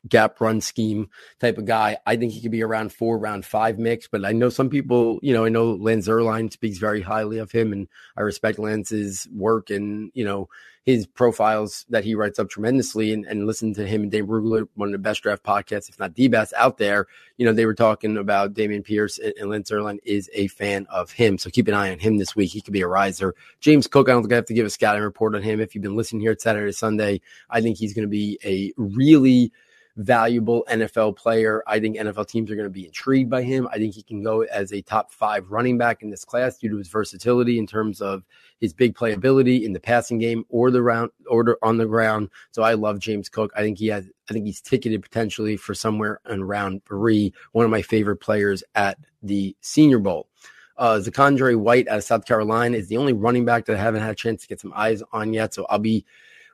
gap 0.08 0.40
run 0.40 0.60
scheme 0.60 1.08
type 1.40 1.58
of 1.58 1.66
guy. 1.66 1.98
I 2.06 2.16
think 2.16 2.32
he 2.32 2.40
could 2.40 2.50
be 2.50 2.62
around 2.62 2.92
four, 2.92 3.18
round 3.18 3.44
five 3.44 3.78
mix, 3.78 4.08
but 4.08 4.24
I 4.24 4.32
know 4.32 4.48
some 4.48 4.70
people, 4.70 5.18
you 5.22 5.32
know, 5.32 5.44
I 5.44 5.50
know 5.50 5.72
Lance 5.72 6.08
Zierlein 6.08 6.52
speaks 6.52 6.78
very 6.78 7.02
highly 7.02 7.38
of 7.38 7.52
him 7.52 7.72
and 7.72 7.88
I 8.16 8.22
respect 8.22 8.58
Lance's 8.58 9.28
work 9.30 9.70
and, 9.70 10.10
you 10.14 10.24
know, 10.24 10.48
his 10.86 11.06
profiles 11.06 11.84
that 11.90 12.04
he 12.04 12.14
writes 12.14 12.38
up 12.38 12.48
tremendously 12.48 13.12
and, 13.12 13.26
and 13.26 13.46
listen 13.46 13.74
to 13.74 13.86
him 13.86 14.02
and 14.02 14.10
Dane 14.10 14.26
Brugler, 14.26 14.66
one 14.74 14.88
of 14.88 14.92
the 14.92 14.98
best 14.98 15.22
draft 15.22 15.42
podcasts, 15.42 15.90
if 15.90 15.98
not 15.98 16.14
the 16.14 16.28
best 16.28 16.54
out 16.56 16.78
there. 16.78 17.06
You 17.36 17.44
know, 17.44 17.52
they 17.52 17.66
were 17.66 17.74
talking 17.74 18.16
about 18.16 18.54
Dameon 18.54 18.82
Pierce 18.82 19.18
and, 19.18 19.34
and 19.38 19.50
Lance 19.50 19.70
Zierlein 19.70 19.98
is 20.04 20.30
a 20.32 20.46
fan 20.46 20.86
of 20.88 21.12
him. 21.12 21.36
So 21.36 21.50
keep 21.50 21.68
an 21.68 21.74
eye 21.74 21.92
on 21.92 21.98
him 21.98 22.16
this 22.16 22.34
week. 22.34 22.50
He 22.50 22.62
could 22.62 22.72
be 22.72 22.80
a 22.80 22.88
riser. 22.88 23.34
James 23.60 23.86
Cook, 23.86 24.08
I 24.08 24.12
don't 24.12 24.22
think 24.22 24.32
I 24.32 24.36
have 24.36 24.46
to 24.46 24.54
give 24.54 24.66
a 24.66 24.70
scouting 24.70 25.02
report 25.02 25.34
on 25.34 25.42
him. 25.42 25.60
If 25.60 25.74
you've 25.74 25.82
been 25.82 25.96
listening 25.96 26.22
here 26.22 26.32
at 26.32 26.40
Saturday, 26.40 26.72
Sunday, 26.72 27.20
I 27.50 27.60
think 27.60 27.76
he's 27.76 27.92
going 27.92 28.06
to 28.06 28.10
be 28.10 28.38
a 28.42 28.72
really– 28.78 29.52
valuable 29.96 30.64
NFL 30.70 31.16
player. 31.16 31.62
I 31.66 31.80
think 31.80 31.96
NFL 31.96 32.28
teams 32.28 32.50
are 32.50 32.56
going 32.56 32.66
to 32.66 32.70
be 32.70 32.86
intrigued 32.86 33.30
by 33.30 33.42
him. 33.42 33.68
I 33.70 33.78
think 33.78 33.94
he 33.94 34.02
can 34.02 34.22
go 34.22 34.42
as 34.42 34.72
a 34.72 34.82
top 34.82 35.12
five 35.12 35.50
running 35.50 35.78
back 35.78 36.02
in 36.02 36.10
this 36.10 36.24
class 36.24 36.58
due 36.58 36.70
to 36.70 36.76
his 36.76 36.88
versatility 36.88 37.58
in 37.58 37.66
terms 37.66 38.00
of 38.00 38.22
his 38.60 38.72
big 38.72 38.94
playability 38.94 39.62
in 39.62 39.72
the 39.72 39.80
passing 39.80 40.18
game 40.18 40.44
or 40.48 40.70
the 40.70 40.82
round 40.82 41.10
order 41.26 41.56
on 41.62 41.76
the 41.76 41.86
ground. 41.86 42.30
So 42.52 42.62
I 42.62 42.74
love 42.74 42.98
James 42.98 43.28
Cook. 43.28 43.52
I 43.56 43.60
think 43.60 43.78
he 43.78 43.88
has. 43.88 44.08
I 44.28 44.32
think 44.32 44.46
he's 44.46 44.60
ticketed 44.60 45.02
potentially 45.02 45.56
for 45.56 45.74
somewhere 45.74 46.20
in 46.28 46.44
round 46.44 46.84
three. 46.84 47.32
One 47.52 47.64
of 47.64 47.70
my 47.70 47.82
favorite 47.82 48.18
players 48.18 48.62
at 48.74 48.98
the 49.22 49.56
Senior 49.60 49.98
Bowl. 49.98 50.28
Uh, 50.76 50.98
ZaQuandre 50.98 51.56
White 51.56 51.88
out 51.88 51.98
of 51.98 52.04
South 52.04 52.24
Carolina 52.24 52.76
is 52.76 52.88
the 52.88 52.96
only 52.96 53.12
running 53.12 53.44
back 53.44 53.66
that 53.66 53.76
I 53.76 53.80
haven't 53.80 54.00
had 54.00 54.12
a 54.12 54.14
chance 54.14 54.42
to 54.42 54.48
get 54.48 54.60
some 54.60 54.72
eyes 54.74 55.02
on 55.12 55.34
yet. 55.34 55.52
So 55.52 55.66
I'll 55.68 55.78
be 55.78 56.06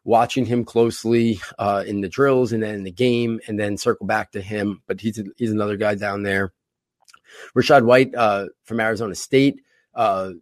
watching 0.06 0.46
him 0.46 0.64
closely 0.64 1.40
uh, 1.58 1.84
in 1.86 2.00
the 2.00 2.08
drills 2.08 2.52
and 2.52 2.62
then 2.62 2.76
in 2.76 2.84
the 2.84 2.92
game, 2.92 3.40
and 3.46 3.58
then 3.58 3.76
circle 3.76 4.06
back 4.06 4.32
to 4.32 4.40
him. 4.40 4.82
But 4.86 5.00
he's 5.00 5.20
he's 5.36 5.52
another 5.52 5.76
guy 5.76 5.96
down 5.96 6.22
there. 6.22 6.52
Rachaad 7.54 7.84
White 7.84 8.14
uh, 8.14 8.46
from 8.64 8.80
Arizona 8.80 9.14
State. 9.14 9.60
Uh, 9.94 10.32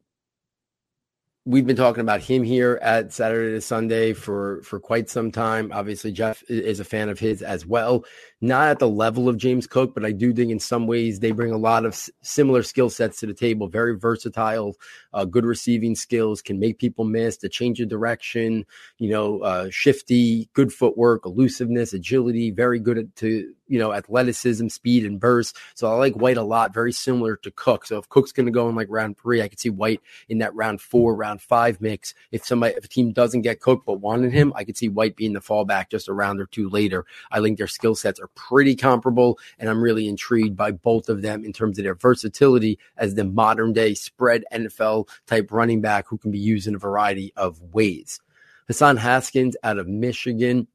we've 1.47 1.67
been 1.67 1.77
talking 1.77 2.01
about 2.01 2.23
him 2.23 2.43
here 2.43 2.79
at 2.81 3.13
Saturday 3.13 3.53
to 3.53 3.61
Sunday 3.61 4.15
for 4.15 4.63
for 4.63 4.81
quite 4.81 5.11
some 5.11 5.31
time. 5.31 5.71
Obviously, 5.73 6.11
Jeff 6.11 6.43
is 6.49 6.81
a 6.81 6.85
fan 6.85 7.09
of 7.09 7.19
his 7.19 7.43
as 7.43 7.67
well. 7.67 8.05
Not 8.41 8.69
at 8.69 8.79
the 8.79 8.89
level 8.89 9.29
of 9.29 9.37
James 9.37 9.67
Cook, 9.67 9.95
but 9.95 10.05
I 10.05 10.13
do 10.13 10.33
think 10.33 10.51
in 10.51 10.59
some 10.59 10.87
ways 10.87 11.21
they 11.21 11.33
bring 11.33 11.53
a 11.53 11.59
lot 11.59 11.85
of 11.85 11.99
similar 12.23 12.63
skill 12.63 12.91
sets 12.91 13.21
to 13.21 13.27
the 13.27 13.35
table. 13.35 13.69
Very 13.69 13.99
versatile, 13.99 14.77
uh, 15.13 15.25
good 15.25 15.45
receiving 15.45 15.95
skills, 15.95 16.43
can 16.43 16.59
make 16.59 16.79
people 16.79 17.05
miss, 17.05 17.39
the 17.39 17.49
change 17.49 17.81
of 17.81 17.89
direction. 17.89 18.65
You 18.99 19.11
know, 19.11 19.41
uh, 19.41 19.69
shifty, 19.71 20.49
good 20.55 20.73
footwork, 20.73 21.27
elusiveness, 21.27 21.93
agility. 21.93 22.51
Very 22.51 22.81
good 22.81 22.99
at, 22.99 23.17
to 23.17 23.53
you 23.67 23.79
know, 23.79 23.93
athleticism, 23.93 24.69
speed, 24.69 25.05
and 25.05 25.21
burst. 25.21 25.57
So 25.75 25.91
I 25.91 25.97
like 25.97 26.15
White 26.15 26.37
a 26.37 26.43
lot, 26.43 26.75
very 26.75 26.93
similar 26.93 27.37
to 27.37 27.51
Cook. 27.51 27.87
So 27.87 27.99
if 27.99 28.09
Cook's 28.09 28.33
going 28.33 28.47
to 28.47 28.53
go 28.53 28.69
in 28.69 28.75
like 28.75 28.89
round 28.91 29.19
three, 29.19 29.43
I 29.43 29.49
could 29.49 29.61
see 29.61 29.71
White 29.71 30.01
in 30.29 30.39
that 30.39 30.55
round 30.55 30.81
four, 30.81 31.15
round 31.15 31.41
five 31.41 31.81
mix. 31.81 32.15
If 32.31 32.45
somebody, 32.45 32.75
if 32.77 32.85
a 32.85 32.89
team 32.89 33.13
doesn't 33.13 33.43
get 33.43 33.61
Cook 33.61 33.85
but 33.87 34.01
wanted 34.01 34.33
him, 34.33 34.53
I 34.55 34.65
could 34.65 34.77
see 34.77 34.89
White 34.89 35.17
being 35.17 35.33
the 35.33 35.41
fallback 35.41 35.91
just 35.91 36.09
a 36.09 36.13
round 36.13 36.41
or 36.41 36.47
two 36.47 36.69
later. 36.69 37.05
I 37.31 37.41
think 37.41 37.59
their 37.59 37.67
skill 37.67 37.95
sets 37.95 38.21
are 38.21 38.29
pretty 38.35 38.77
comparable, 38.77 39.39
and 39.59 39.69
I'm 39.69 39.83
really 39.83 40.09
intrigued 40.09 40.57
by 40.57 40.73
both 40.73 41.09
of 41.09 41.23
them 41.23 41.45
in 41.45 41.53
terms 41.53 41.79
of 41.79 41.85
their 41.85 41.95
versatility 41.95 42.79
as 42.97 43.15
the 43.15 43.25
modern 43.25 43.73
day 43.73 43.95
spread 43.95 44.45
NFL 44.53 45.09
type 45.27 45.51
running 45.51 45.81
back 45.81 46.07
who 46.09 46.19
can 46.19 46.31
be 46.31 46.39
used 46.39 46.67
in 46.67 46.75
a 46.75 46.79
variety 46.79 47.33
of 47.37 47.61
ways. 47.73 48.21
Hassan 48.67 48.97
Haskins 48.97 49.57
out 49.63 49.79
of 49.79 49.89
Michigan 49.89 50.67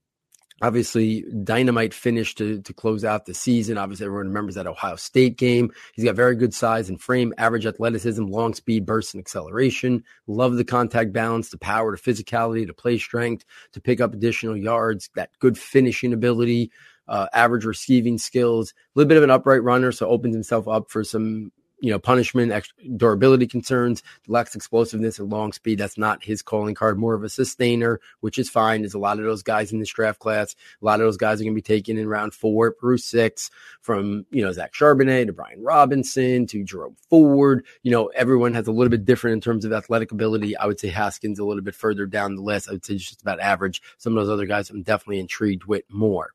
obviously 0.62 1.26
dynamite 1.44 1.94
finish 1.94 2.36
to 2.36 2.62
to 2.62 2.74
close 2.74 3.06
out 3.06 3.26
the 3.26 3.34
season. 3.34 3.78
Obviously, 3.78 4.06
everyone 4.06 4.28
remembers 4.28 4.56
that 4.56 4.68
Ohio 4.68 4.96
State 4.96 5.38
game. 5.38 5.72
He's 5.94 6.06
got 6.06 6.16
very 6.16 6.36
good 6.36 6.54
size 6.54 6.90
and 6.90 7.00
frame, 7.00 7.34
average 7.38 7.66
athleticism, 7.66 8.26
long 8.26 8.54
speed, 8.54 8.86
burst, 8.86 9.14
and 9.14 9.22
acceleration. 9.22 10.04
Love 10.28 10.56
the 10.56 10.66
contact 10.66 11.14
balance, 11.14 11.50
the 11.50 11.58
power, 11.58 11.96
the 11.96 12.02
physicality, 12.02 12.66
the 12.66 12.74
play 12.74 12.98
strength 12.98 13.46
to 13.74 13.82
pick 13.82 14.02
up 14.02 14.14
additional 14.14 14.58
yards. 14.58 15.10
That 15.16 15.32
good 15.40 15.58
finishing 15.58 16.14
ability. 16.14 16.72
Uh, 17.08 17.26
average 17.34 17.66
receiving 17.66 18.20
skills, 18.20 18.70
a 18.72 18.76
little 18.94 19.08
bit 19.08 19.18
of 19.18 19.24
an 19.24 19.32
upright 19.32 19.64
runner, 19.64 19.92
so 19.92 20.08
opens 20.08 20.36
himself 20.36 20.68
up 20.68 20.92
for 20.92 21.04
some 21.04 21.52
you 21.82 21.92
know, 21.92 22.00
punishment, 22.00 22.68
durability 22.98 23.48
concerns, 23.48 24.04
lacks 24.28 24.56
explosiveness 24.56 25.20
and 25.20 25.30
long 25.30 25.54
speed. 25.54 25.80
That's 25.80 25.98
not 25.98 26.24
his 26.24 26.42
calling 26.42 26.76
card. 26.76 26.98
More 26.98 27.14
of 27.14 27.24
a 27.24 27.30
sustainer, 27.30 28.00
which 28.20 28.38
is 28.38 28.50
fine. 28.50 28.82
There's 28.82 28.94
a 28.94 29.00
lot 29.00 29.18
of 29.18 29.26
those 29.26 29.44
guys 29.44 29.72
in 29.72 29.80
this 29.80 29.90
draft 29.90 30.20
class. 30.20 30.56
A 30.82 30.86
lot 30.86 31.00
of 31.00 31.06
those 31.06 31.18
guys 31.18 31.40
are 31.40 31.44
going 31.44 31.54
to 31.54 31.62
be 31.62 31.62
taken 31.62 31.98
in 31.98 32.08
round 32.08 32.34
four 32.34 32.76
through 32.80 32.98
six 32.98 33.50
from, 33.82 34.26
you 34.30 34.44
know, 34.44 34.52
Zach 34.52 34.74
Charbonnet 34.74 35.28
to 35.28 35.34
Brian 35.34 35.64
Robinson 35.64 36.46
to 36.48 36.64
Jerome 36.64 36.98
Ford. 37.10 37.66
You 37.84 37.92
know, 37.92 38.08
everyone 38.08 38.54
has 38.54 38.68
a 38.68 38.72
little 38.72 38.92
bit 38.92 39.06
different 39.06 39.36
in 39.36 39.42
terms 39.42 39.66
of 39.66 39.72
athletic 39.72 40.12
ability. 40.12 40.58
I 40.58 40.66
would 40.66 40.80
say 40.80 40.90
Haskins 40.90 41.40
a 41.40 41.46
little 41.46 41.64
bit 41.64 41.76
further 41.76 42.06
down 42.06 42.36
the 42.36 42.42
list. 42.42 42.70
I 42.70 42.74
would 42.74 42.86
say 42.86 42.98
just 42.98 43.22
about 43.22 43.40
average. 43.40 43.82
Some 43.98 44.18
of 44.18 44.26
those 44.26 44.34
other 44.34 44.46
guys 44.46 44.70
I'm 44.70 44.84
definitely 44.84 45.20
intrigued 45.20 45.66
with 45.66 45.84
more. 45.90 46.32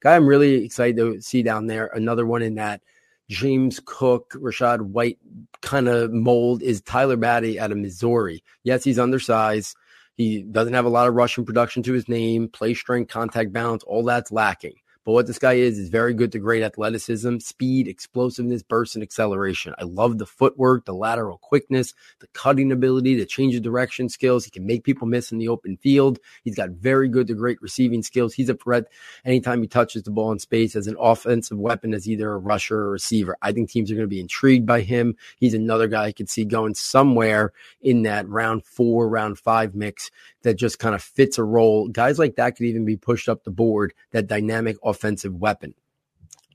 Guy 0.00 0.16
I'm 0.16 0.26
really 0.26 0.64
excited 0.64 0.96
to 0.96 1.20
see 1.20 1.42
down 1.42 1.66
there. 1.66 1.86
Another 1.86 2.26
one 2.26 2.42
in 2.42 2.54
that– 2.54 2.80
James 3.28 3.80
Cook, 3.84 4.32
Rachaad 4.34 4.80
White 4.80 5.18
kind 5.60 5.88
of 5.88 6.12
mold 6.12 6.62
is 6.62 6.80
Tyler 6.80 7.16
Badie 7.16 7.58
out 7.58 7.72
of 7.72 7.78
Missouri. 7.78 8.42
Yes, 8.62 8.84
he's 8.84 8.98
undersized. 8.98 9.76
He 10.14 10.42
doesn't 10.42 10.74
have 10.74 10.84
a 10.84 10.90
lot 10.90 11.08
of 11.08 11.14
rushing 11.14 11.44
production 11.44 11.82
to 11.84 11.92
his 11.92 12.08
name, 12.08 12.48
play 12.48 12.74
strength, 12.74 13.10
contact 13.10 13.52
balance, 13.52 13.82
all 13.84 14.04
that's 14.04 14.32
lacking. 14.32 14.74
But 15.06 15.12
what 15.12 15.28
this 15.28 15.38
guy 15.38 15.52
is 15.52 15.78
is 15.78 15.88
very 15.88 16.14
good 16.14 16.32
to 16.32 16.40
great 16.40 16.64
athleticism, 16.64 17.38
speed, 17.38 17.86
explosiveness, 17.86 18.64
burst, 18.64 18.96
and 18.96 19.04
acceleration. 19.04 19.72
I 19.78 19.84
love 19.84 20.18
the 20.18 20.26
footwork, 20.26 20.84
the 20.84 20.94
lateral 20.94 21.38
quickness, 21.38 21.94
the 22.18 22.26
cutting 22.32 22.72
ability, 22.72 23.14
the 23.14 23.24
change 23.24 23.54
of 23.54 23.62
direction 23.62 24.08
skills. 24.08 24.44
He 24.44 24.50
can 24.50 24.66
make 24.66 24.82
people 24.82 25.06
miss 25.06 25.30
in 25.30 25.38
the 25.38 25.46
open 25.46 25.76
field. 25.76 26.18
He's 26.42 26.56
got 26.56 26.70
very 26.70 27.08
good 27.08 27.28
to 27.28 27.34
great 27.34 27.62
receiving 27.62 28.02
skills. 28.02 28.34
He's 28.34 28.48
a 28.48 28.54
threat 28.54 28.86
anytime 29.24 29.62
he 29.62 29.68
touches 29.68 30.02
the 30.02 30.10
ball 30.10 30.32
in 30.32 30.40
space 30.40 30.74
as 30.74 30.88
an 30.88 30.96
offensive 30.98 31.56
weapon, 31.56 31.94
as 31.94 32.08
either 32.08 32.32
a 32.32 32.38
rusher 32.38 32.76
or 32.76 32.90
receiver. 32.90 33.36
I 33.40 33.52
think 33.52 33.70
teams 33.70 33.92
are 33.92 33.94
going 33.94 34.08
to 34.08 34.08
be 34.08 34.18
intrigued 34.18 34.66
by 34.66 34.80
him. 34.80 35.14
He's 35.38 35.54
another 35.54 35.86
guy 35.86 36.06
I 36.06 36.12
could 36.12 36.28
see 36.28 36.44
going 36.44 36.74
somewhere 36.74 37.52
in 37.80 38.02
that 38.02 38.28
round 38.28 38.64
four, 38.64 39.08
round 39.08 39.38
five 39.38 39.72
mix 39.72 40.10
that 40.42 40.54
just 40.54 40.80
kind 40.80 40.96
of 40.96 41.02
fits 41.02 41.38
a 41.38 41.44
role. 41.44 41.88
Guys 41.88 42.18
like 42.18 42.36
that 42.36 42.56
could 42.56 42.66
even 42.66 42.84
be 42.84 42.96
pushed 42.96 43.28
up 43.28 43.44
the 43.44 43.50
board, 43.52 43.94
that 44.10 44.26
dynamic 44.26 44.76
offensive 44.96 45.34
weapon. 45.34 45.74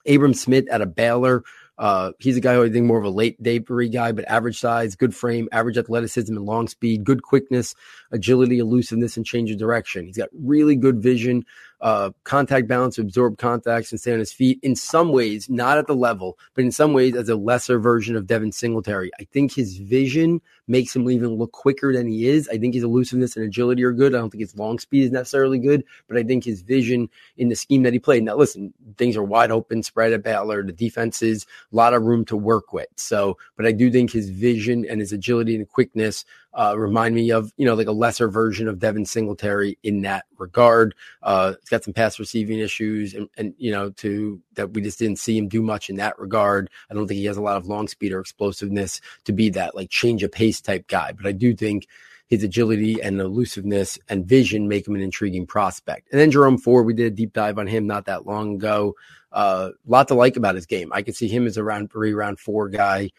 Abram 0.07 0.33
Smith 0.33 0.65
out 0.71 0.81
of 0.81 0.95
Baylor. 0.95 1.43
Uh, 1.77 2.11
he's 2.19 2.37
a 2.37 2.41
guy 2.41 2.53
who 2.53 2.63
I 2.63 2.69
think 2.69 2.85
more 2.85 2.99
of 2.99 3.05
a 3.05 3.09
late 3.09 3.41
day 3.41 3.59
guy, 3.59 4.11
but 4.11 4.27
average 4.27 4.59
size, 4.59 4.95
good 4.95 5.15
frame, 5.15 5.49
average 5.51 5.77
athleticism 5.77 6.35
and 6.35 6.45
long 6.45 6.67
speed, 6.67 7.03
good 7.03 7.23
quickness, 7.23 7.73
agility, 8.11 8.59
elusiveness, 8.59 9.17
and 9.17 9.25
change 9.25 9.49
of 9.49 9.57
direction. 9.57 10.05
He's 10.05 10.17
got 10.17 10.29
really 10.33 10.75
good 10.75 11.01
vision 11.01 11.43
uh, 11.81 12.11
contact 12.23 12.67
balance 12.67 12.99
absorb 12.99 13.37
contacts 13.37 13.91
and 13.91 13.99
stay 13.99 14.13
on 14.13 14.19
his 14.19 14.31
feet. 14.31 14.59
In 14.61 14.75
some 14.75 15.11
ways, 15.11 15.49
not 15.49 15.79
at 15.79 15.87
the 15.87 15.95
level, 15.95 16.37
but 16.53 16.63
in 16.63 16.71
some 16.71 16.93
ways, 16.93 17.15
as 17.15 17.29
a 17.29 17.35
lesser 17.35 17.79
version 17.79 18.15
of 18.15 18.27
Devin 18.27 18.51
Singletary. 18.51 19.09
I 19.19 19.23
think 19.23 19.53
his 19.53 19.77
vision 19.77 20.41
makes 20.71 20.95
him 20.95 21.09
even 21.09 21.35
look 21.35 21.51
quicker 21.51 21.93
than 21.93 22.07
he 22.07 22.27
is. 22.29 22.47
I 22.47 22.57
think 22.57 22.73
his 22.73 22.83
elusiveness 22.83 23.35
and 23.35 23.45
agility 23.45 23.83
are 23.83 23.91
good. 23.91 24.15
I 24.15 24.19
don't 24.19 24.29
think 24.29 24.41
his 24.41 24.55
long 24.55 24.79
speed 24.79 25.03
is 25.03 25.11
necessarily 25.11 25.59
good, 25.59 25.83
but 26.07 26.17
I 26.17 26.23
think 26.23 26.45
his 26.45 26.61
vision 26.61 27.09
in 27.37 27.49
the 27.49 27.55
scheme 27.55 27.83
that 27.83 27.93
he 27.93 27.99
played. 27.99 28.23
Now, 28.23 28.37
listen, 28.37 28.73
things 28.97 29.17
are 29.17 29.23
wide 29.23 29.51
open, 29.51 29.83
spread 29.83 30.13
at 30.13 30.23
Baylor. 30.23 30.63
The 30.63 30.71
defense 30.71 31.21
is 31.21 31.45
a 31.71 31.75
lot 31.75 31.93
of 31.93 32.03
room 32.03 32.23
to 32.25 32.37
work 32.37 32.71
with. 32.71 32.87
So, 32.95 33.37
but 33.57 33.65
I 33.65 33.73
do 33.73 33.91
think 33.91 34.11
his 34.11 34.29
vision 34.29 34.85
and 34.89 35.01
his 35.01 35.11
agility 35.11 35.55
and 35.55 35.67
quickness 35.67 36.23
uh, 36.53 36.75
remind 36.77 37.15
me 37.15 37.31
of, 37.31 37.51
you 37.55 37.65
know, 37.65 37.75
like 37.75 37.87
a 37.87 37.93
lesser 37.93 38.27
version 38.27 38.67
of 38.67 38.79
Devin 38.79 39.05
Singletary 39.05 39.77
in 39.83 40.01
that 40.01 40.25
regard. 40.37 40.93
Uh, 41.23 41.53
he's 41.59 41.69
got 41.69 41.83
some 41.83 41.93
pass 41.93 42.19
receiving 42.19 42.59
issues 42.59 43.13
and, 43.13 43.29
and, 43.37 43.53
you 43.57 43.71
know, 43.71 43.89
to 43.91 44.41
that 44.55 44.73
we 44.73 44.81
just 44.81 44.99
didn't 44.99 45.19
see 45.19 45.37
him 45.37 45.47
do 45.47 45.61
much 45.61 45.89
in 45.89 45.95
that 45.95 46.17
regard. 46.19 46.69
I 46.89 46.93
don't 46.93 47.07
think 47.07 47.19
he 47.19 47.25
has 47.25 47.37
a 47.37 47.41
lot 47.41 47.57
of 47.57 47.67
long 47.67 47.87
speed 47.87 48.11
or 48.11 48.19
explosiveness 48.19 48.99
to 49.25 49.31
be 49.31 49.49
that 49.51 49.75
like 49.75 49.89
change 49.89 50.23
of 50.23 50.31
pace 50.31 50.60
type 50.61 50.87
guy, 50.87 51.11
but 51.11 51.25
I 51.25 51.31
do 51.31 51.55
think 51.55 51.87
his 52.27 52.43
agility 52.43 53.01
and 53.01 53.19
elusiveness 53.19 53.99
and 54.07 54.25
vision 54.25 54.67
make 54.67 54.87
him 54.87 54.95
an 54.95 55.01
intriguing 55.01 55.45
prospect. 55.45 56.07
And 56.11 56.19
then 56.19 56.31
Jerome 56.31 56.57
Ford, 56.57 56.85
we 56.85 56.93
did 56.93 57.07
a 57.07 57.15
deep 57.15 57.33
dive 57.33 57.59
on 57.59 57.67
him 57.67 57.87
not 57.87 58.05
that 58.05 58.25
long 58.25 58.55
ago. 58.55 58.95
A 59.33 59.35
uh, 59.35 59.71
lot 59.85 60.07
to 60.09 60.13
like 60.13 60.37
about 60.37 60.55
his 60.55 60.65
game. 60.65 60.91
I 60.93 61.01
could 61.01 61.15
see 61.15 61.27
him 61.27 61.45
as 61.45 61.57
a 61.57 61.63
round 61.63 61.91
three, 61.91 62.13
round 62.13 62.39
four 62.39 62.69
guy 62.69 63.11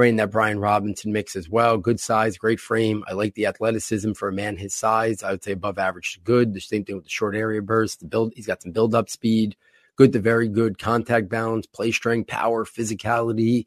right 0.00 0.16
that 0.16 0.30
Brian 0.30 0.58
Robinson 0.58 1.12
mix 1.12 1.36
as 1.36 1.48
well. 1.48 1.76
Good 1.76 2.00
size, 2.00 2.38
great 2.38 2.58
frame. 2.58 3.04
I 3.06 3.12
like 3.12 3.34
the 3.34 3.46
athleticism 3.46 4.12
for 4.12 4.28
a 4.28 4.32
man 4.32 4.56
his 4.56 4.74
size. 4.74 5.22
I 5.22 5.30
would 5.32 5.44
say 5.44 5.52
above 5.52 5.78
average 5.78 6.14
to 6.14 6.20
good. 6.20 6.54
The 6.54 6.60
same 6.60 6.84
thing 6.84 6.96
with 6.96 7.04
the 7.04 7.10
short 7.10 7.36
area 7.36 7.60
burst. 7.60 8.00
The 8.00 8.06
build, 8.06 8.32
he's 8.34 8.46
got 8.46 8.62
some 8.62 8.72
build 8.72 8.94
up 8.94 9.10
speed, 9.10 9.56
good 9.96 10.12
to 10.14 10.18
very 10.18 10.48
good 10.48 10.78
contact 10.78 11.28
balance, 11.28 11.66
play 11.66 11.90
strength, 11.90 12.28
power, 12.28 12.64
physicality, 12.64 13.66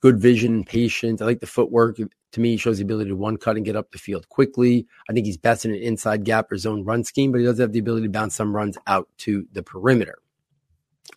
good 0.00 0.20
vision, 0.20 0.64
patience. 0.64 1.20
I 1.20 1.24
like 1.24 1.40
the 1.40 1.46
footwork. 1.46 1.98
To 2.32 2.40
me, 2.40 2.56
shows 2.56 2.78
the 2.78 2.84
ability 2.84 3.10
to 3.10 3.16
one 3.16 3.36
cut 3.36 3.56
and 3.56 3.64
get 3.64 3.76
up 3.76 3.90
the 3.90 3.98
field 3.98 4.28
quickly. 4.28 4.86
I 5.08 5.12
think 5.12 5.26
he's 5.26 5.38
best 5.38 5.64
in 5.64 5.70
an 5.70 5.80
inside 5.80 6.24
gap 6.24 6.52
or 6.52 6.58
zone 6.58 6.84
run 6.84 7.04
scheme, 7.04 7.32
but 7.32 7.38
he 7.38 7.44
does 7.44 7.58
have 7.58 7.72
the 7.72 7.78
ability 7.78 8.06
to 8.06 8.10
bounce 8.10 8.34
some 8.34 8.54
runs 8.54 8.76
out 8.86 9.08
to 9.18 9.46
the 9.52 9.62
perimeter. 9.62 10.18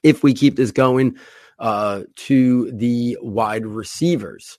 If 0.03 0.23
we 0.23 0.33
keep 0.33 0.55
this 0.55 0.71
going, 0.71 1.17
uh, 1.61 2.03
to 2.15 2.71
the 2.71 3.17
wide 3.21 3.65
receivers. 3.65 4.57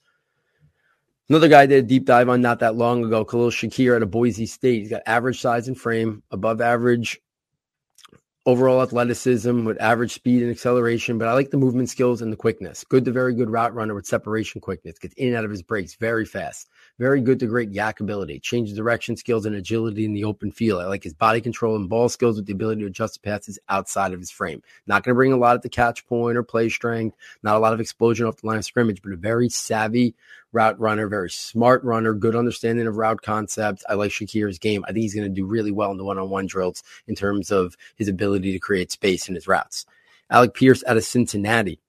Another 1.29 1.49
guy 1.49 1.67
did 1.67 1.85
a 1.85 1.87
deep 1.87 2.05
dive 2.05 2.29
on 2.29 2.41
not 2.41 2.61
that 2.61 2.76
long 2.76 3.05
ago, 3.05 3.25
Khalil 3.25 3.50
Shakir 3.50 3.97
out 3.97 4.02
of 4.02 4.11
Boise 4.11 4.47
State. 4.47 4.81
He's 4.81 4.91
got 4.91 5.02
average 5.07 5.41
size 5.41 5.67
and 5.67 5.79
frame, 5.79 6.23
above 6.31 6.61
average 6.61 7.21
overall 8.45 8.83
athleticism 8.83 9.65
with 9.65 9.81
average 9.81 10.13
speed 10.13 10.43
and 10.43 10.51
acceleration, 10.51 11.19
but 11.19 11.29
I 11.29 11.33
like 11.33 11.51
the 11.51 11.57
movement 11.57 11.89
skills 11.89 12.23
and 12.23 12.33
the 12.33 12.37
quickness. 12.37 12.85
Good 12.85 13.05
to 13.05 13.13
very 13.13 13.35
good 13.35 13.51
route 13.51 13.75
runner 13.75 13.95
with 13.95 14.07
separation 14.07 14.61
quickness. 14.61 14.99
Gets 14.99 15.15
in 15.15 15.29
and 15.29 15.37
out 15.37 15.45
of 15.45 15.51
his 15.51 15.63
breaks 15.63 15.95
very 15.95 16.25
fast. 16.25 16.69
Very 16.99 17.21
good 17.21 17.41
to 17.41 17.47
great 17.47 17.73
YAC 17.73 18.01
ability. 18.01 18.39
Change 18.39 18.75
direction 18.75 19.17
skills 19.17 19.47
and 19.47 19.57
agility 19.57 20.05
in 20.05 20.13
the 20.13 20.25
open 20.25 20.53
field. 20.53 20.83
I 20.83 20.87
like 20.87 21.03
his 21.03 21.15
body 21.15 21.41
control 21.41 21.75
and 21.75 21.89
ball 21.89 22.09
skills 22.09 22.37
with 22.37 22.47
the 22.47 22.53
ability 22.53 22.83
to 22.83 22.87
adjust 22.87 23.23
passes 23.23 23.59
outside 23.69 24.13
of 24.13 24.21
his 24.21 24.31
frame. 24.31 24.63
Not 24.87 25.03
going 25.03 25.15
to 25.15 25.17
bring 25.17 25.33
a 25.33 25.37
lot 25.39 25.57
at 25.57 25.63
the 25.63 25.69
catch 25.69 26.07
point 26.07 26.37
or 26.37 26.43
play 26.43 26.69
strength. 26.69 27.17
Not 27.43 27.57
a 27.57 27.59
lot 27.59 27.73
of 27.73 27.81
explosion 27.81 28.27
off 28.27 28.37
the 28.37 28.47
line 28.47 28.59
of 28.59 28.65
scrimmage, 28.65 29.03
but 29.03 29.13
a 29.13 29.17
very 29.17 29.49
savvy 29.49 30.15
route 30.53 30.79
runner, 30.79 31.09
very 31.09 31.31
smart 31.31 31.83
runner, 31.83 32.13
good 32.13 32.37
understanding 32.37 32.87
of 32.87 32.97
route 32.97 33.23
concepts. 33.23 33.85
I 33.89 33.95
like 33.95 34.11
Shakir's 34.11 34.59
game. 34.59 34.85
I 34.85 34.93
think 34.93 35.03
he's 35.03 35.15
going 35.15 35.29
to 35.29 35.35
do 35.35 35.47
really 35.47 35.73
well 35.73 35.91
in 35.91 35.97
the 35.97 36.05
one-on-one 36.05 36.47
drills 36.47 36.83
in 37.07 37.15
terms 37.15 37.51
of 37.51 37.75
his 37.97 38.09
ability 38.09 38.53
to 38.53 38.59
create 38.59 38.93
space 38.93 39.29
in 39.29 39.35
his 39.35 39.49
routes. 39.49 39.87
Alec 40.31 40.55
Pierce 40.55 40.85
out 40.87 40.97
of 40.97 41.05
Cincinnati. 41.05 41.81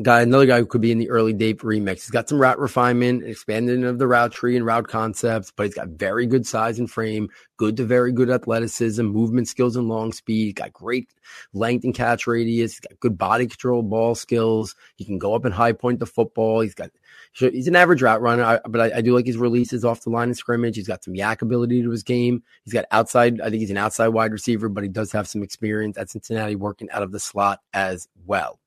Guy, 0.00 0.22
another 0.22 0.46
guy 0.46 0.58
who 0.58 0.66
could 0.66 0.80
be 0.80 0.92
in 0.92 0.98
the 0.98 1.10
early 1.10 1.32
date 1.32 1.58
remix. 1.58 1.94
He's 1.94 2.10
got 2.10 2.28
some 2.28 2.40
route 2.40 2.58
refinement, 2.58 3.24
expanding 3.24 3.84
of 3.84 3.98
the 3.98 4.06
route 4.06 4.32
tree 4.32 4.56
and 4.56 4.64
route 4.64 4.88
concepts, 4.88 5.52
but 5.54 5.66
he's 5.66 5.74
got 5.74 5.88
very 5.88 6.26
good 6.26 6.46
size 6.46 6.78
and 6.78 6.90
frame, 6.90 7.28
good 7.58 7.76
to 7.76 7.84
very 7.84 8.12
good 8.12 8.30
athleticism, 8.30 9.02
movement 9.02 9.48
skills 9.48 9.76
and 9.76 9.88
long 9.88 10.12
speed. 10.12 10.56
Got 10.56 10.72
great 10.72 11.10
length 11.52 11.84
and 11.84 11.94
catch 11.94 12.26
radius. 12.26 12.72
He's 12.72 12.80
got 12.80 13.00
good 13.00 13.18
body 13.18 13.46
control, 13.46 13.82
ball 13.82 14.14
skills. 14.14 14.74
He 14.96 15.04
can 15.04 15.18
go 15.18 15.34
up 15.34 15.44
and 15.44 15.52
high 15.52 15.72
point 15.72 15.98
the 15.98 16.06
football. 16.06 16.60
He's 16.60 16.74
got 16.74 16.90
he's 17.34 17.68
an 17.68 17.76
average 17.76 18.02
route 18.02 18.22
runner, 18.22 18.60
but 18.68 18.80
I, 18.80 18.98
I, 18.98 19.00
do 19.00 19.14
like 19.14 19.26
his 19.26 19.36
releases 19.36 19.84
off 19.84 20.02
the 20.02 20.10
line 20.10 20.30
of 20.30 20.36
scrimmage. 20.36 20.76
He's 20.76 20.88
got 20.88 21.04
some 21.04 21.14
YAC 21.14 21.42
ability 21.42 21.82
to 21.82 21.90
his 21.90 22.02
game. 22.02 22.42
He's 22.64 22.74
got 22.74 22.86
outside. 22.90 23.40
I 23.40 23.50
think 23.50 23.60
he's 23.60 23.70
an 23.70 23.76
outside 23.76 24.08
wide 24.08 24.32
receiver, 24.32 24.68
but 24.68 24.84
he 24.84 24.88
does 24.88 25.12
have 25.12 25.28
some 25.28 25.42
experience 25.42 25.98
at 25.98 26.10
Cincinnati 26.10 26.56
working 26.56 26.90
out 26.90 27.02
of 27.02 27.12
the 27.12 27.20
slot 27.20 27.60
as 27.72 28.08
well. 28.26 28.58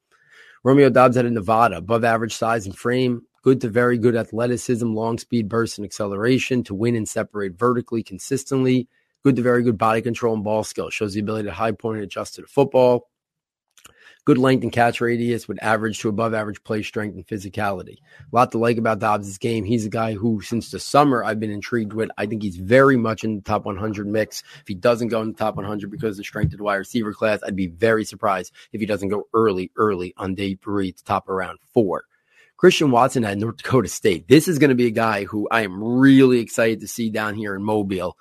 Romeo 0.66 0.90
Doubs 0.90 1.16
out 1.16 1.28
of 1.28 1.32
Nevada, 1.32 1.78
above 1.78 2.04
average 2.04 2.34
size 2.34 2.66
and 2.66 2.76
frame, 2.76 3.22
good 3.44 3.62
to 3.62 3.70
very 3.70 4.00
good 4.00 4.16
athleticism, 4.16 4.96
long 4.96 5.20
speed 5.20 5.48
burst 5.48 5.78
and 5.78 5.86
acceleration 5.86 6.64
to 6.64 6.74
win 6.74 6.96
and 6.96 7.08
separate 7.08 7.54
vertically 7.54 8.02
consistently. 8.02 8.88
Good 9.24 9.36
to 9.36 9.44
very 9.44 9.62
good 9.62 9.78
body 9.78 10.02
control 10.02 10.34
and 10.34 10.44
ball 10.44 10.64
skill. 10.64 10.90
Shows 10.90 11.14
the 11.14 11.20
ability 11.20 11.50
to 11.50 11.54
high 11.54 11.72
point 11.72 11.98
and 11.98 12.04
adjust 12.04 12.34
to 12.36 12.42
the 12.42 12.48
football 12.48 13.08
good 14.26 14.38
length 14.40 14.64
and 14.64 14.72
catch 14.72 15.00
radius 15.02 15.48
with 15.48 15.62
average 15.64 16.00
to 16.00 16.10
above 16.10 16.34
average 16.34 16.64
play 16.64 16.82
strength 16.82 17.16
and 17.16 17.28
physicality. 17.28 17.98
A 18.00 18.36
lot 18.36 18.52
to 18.52 18.58
like 18.58 18.78
about 18.78 19.00
Doubs' 19.00 19.38
game. 19.38 19.64
He's 19.64 19.86
a 19.86 19.90
guy 19.90 20.14
who, 20.14 20.42
since 20.42 20.72
the 20.72 20.80
summer, 20.80 21.24
I've 21.24 21.40
been 21.40 21.52
intrigued 21.52 21.94
with. 21.94 22.10
I 22.18 22.26
think 22.26 22.42
he's 22.42 22.58
very 22.58 22.98
much 22.98 23.24
in 23.24 23.36
the 23.36 23.42
top 23.42 23.66
100 23.66 24.08
mix. 24.08 24.44
If 24.62 24.68
he 24.68 24.74
doesn't 24.74 25.10
go 25.10 25.22
in 25.22 25.32
the 25.32 25.38
top 25.38 25.56
100 25.56 25.92
because 25.92 26.12
of 26.12 26.18
the 26.18 26.24
strength 26.24 26.54
of 26.54 26.58
the 26.58 26.64
wide 26.64 26.76
receiver 26.76 27.14
class, 27.14 27.40
I'd 27.46 27.56
be 27.56 27.68
very 27.68 28.04
surprised 28.04 28.52
if 28.74 28.82
he 28.82 28.88
doesn't 28.88 29.10
go 29.10 29.28
early, 29.34 29.72
early 29.78 30.14
on 30.18 30.34
day 30.34 30.56
three 30.56 30.92
to 30.92 31.04
top 31.04 31.30
around 31.30 31.60
four. 31.74 32.06
Christian 32.58 32.90
Watson 32.90 33.26
at 33.26 33.38
North 33.38 33.58
Dakota 33.58 33.90
State. 33.90 34.28
This 34.28 34.48
is 34.48 34.60
going 34.60 34.70
to 34.70 34.76
be 34.76 34.88
a 34.88 34.92
guy 34.92 35.26
who 35.26 35.48
I 35.52 35.62
am 35.62 35.84
really 35.84 36.40
excited 36.40 36.80
to 36.80 36.88
see 36.88 37.10
down 37.10 37.36
here 37.36 37.54
in 37.54 37.62
Mobile 37.62 38.18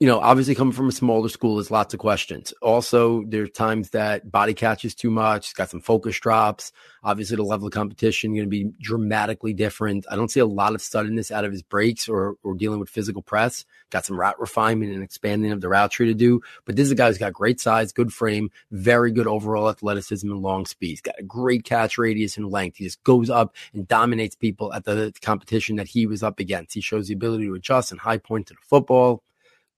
you 0.00 0.08
know, 0.08 0.18
obviously 0.18 0.56
coming 0.56 0.72
from 0.72 0.88
a 0.88 0.92
smaller 0.92 1.28
school, 1.28 1.54
there's 1.54 1.70
lots 1.70 1.94
of 1.94 2.00
questions. 2.00 2.52
Also, 2.60 3.22
there's 3.28 3.50
times 3.52 3.90
that 3.90 4.28
body 4.28 4.52
catches 4.52 4.92
too 4.92 5.10
much, 5.10 5.54
got 5.54 5.70
some 5.70 5.80
focus 5.80 6.18
drops. 6.18 6.72
Obviously, 7.04 7.36
the 7.36 7.44
level 7.44 7.68
of 7.68 7.72
competition 7.72 8.34
going 8.34 8.44
to 8.44 8.50
be 8.50 8.72
dramatically 8.80 9.52
different. 9.52 10.04
I 10.10 10.16
don't 10.16 10.32
see 10.32 10.40
a 10.40 10.46
lot 10.46 10.74
of 10.74 10.82
suddenness 10.82 11.30
out 11.30 11.44
of 11.44 11.52
his 11.52 11.62
breaks 11.62 12.08
or, 12.08 12.34
or 12.42 12.54
dealing 12.54 12.80
with 12.80 12.90
physical 12.90 13.22
press. 13.22 13.64
Got 13.90 14.04
some 14.04 14.18
route 14.18 14.40
refinement 14.40 14.92
and 14.92 15.02
expanding 15.02 15.52
of 15.52 15.60
the 15.60 15.68
route 15.68 15.92
tree 15.92 16.08
to 16.08 16.14
do. 16.14 16.40
But 16.64 16.74
this 16.74 16.86
is 16.86 16.92
a 16.92 16.96
guy 16.96 17.06
who's 17.06 17.18
got 17.18 17.32
great 17.32 17.60
size, 17.60 17.92
good 17.92 18.12
frame, 18.12 18.50
very 18.72 19.12
good 19.12 19.28
overall 19.28 19.68
athleticism 19.68 20.28
and 20.28 20.42
long 20.42 20.66
speed. 20.66 20.88
He's 20.88 21.00
got 21.02 21.20
a 21.20 21.22
great 21.24 21.62
catch 21.62 21.98
radius 21.98 22.36
and 22.36 22.50
length. 22.50 22.78
He 22.78 22.84
just 22.84 23.02
goes 23.04 23.30
up 23.30 23.54
and 23.72 23.86
dominates 23.86 24.34
people 24.34 24.72
at 24.72 24.84
the 24.84 25.12
competition 25.22 25.76
that 25.76 25.86
he 25.86 26.06
was 26.06 26.24
up 26.24 26.40
against. 26.40 26.74
He 26.74 26.80
shows 26.80 27.06
the 27.06 27.14
ability 27.14 27.46
to 27.46 27.54
adjust 27.54 27.92
and 27.92 28.00
high 28.00 28.18
point 28.18 28.48
to 28.48 28.54
the 28.54 28.60
football 28.60 29.22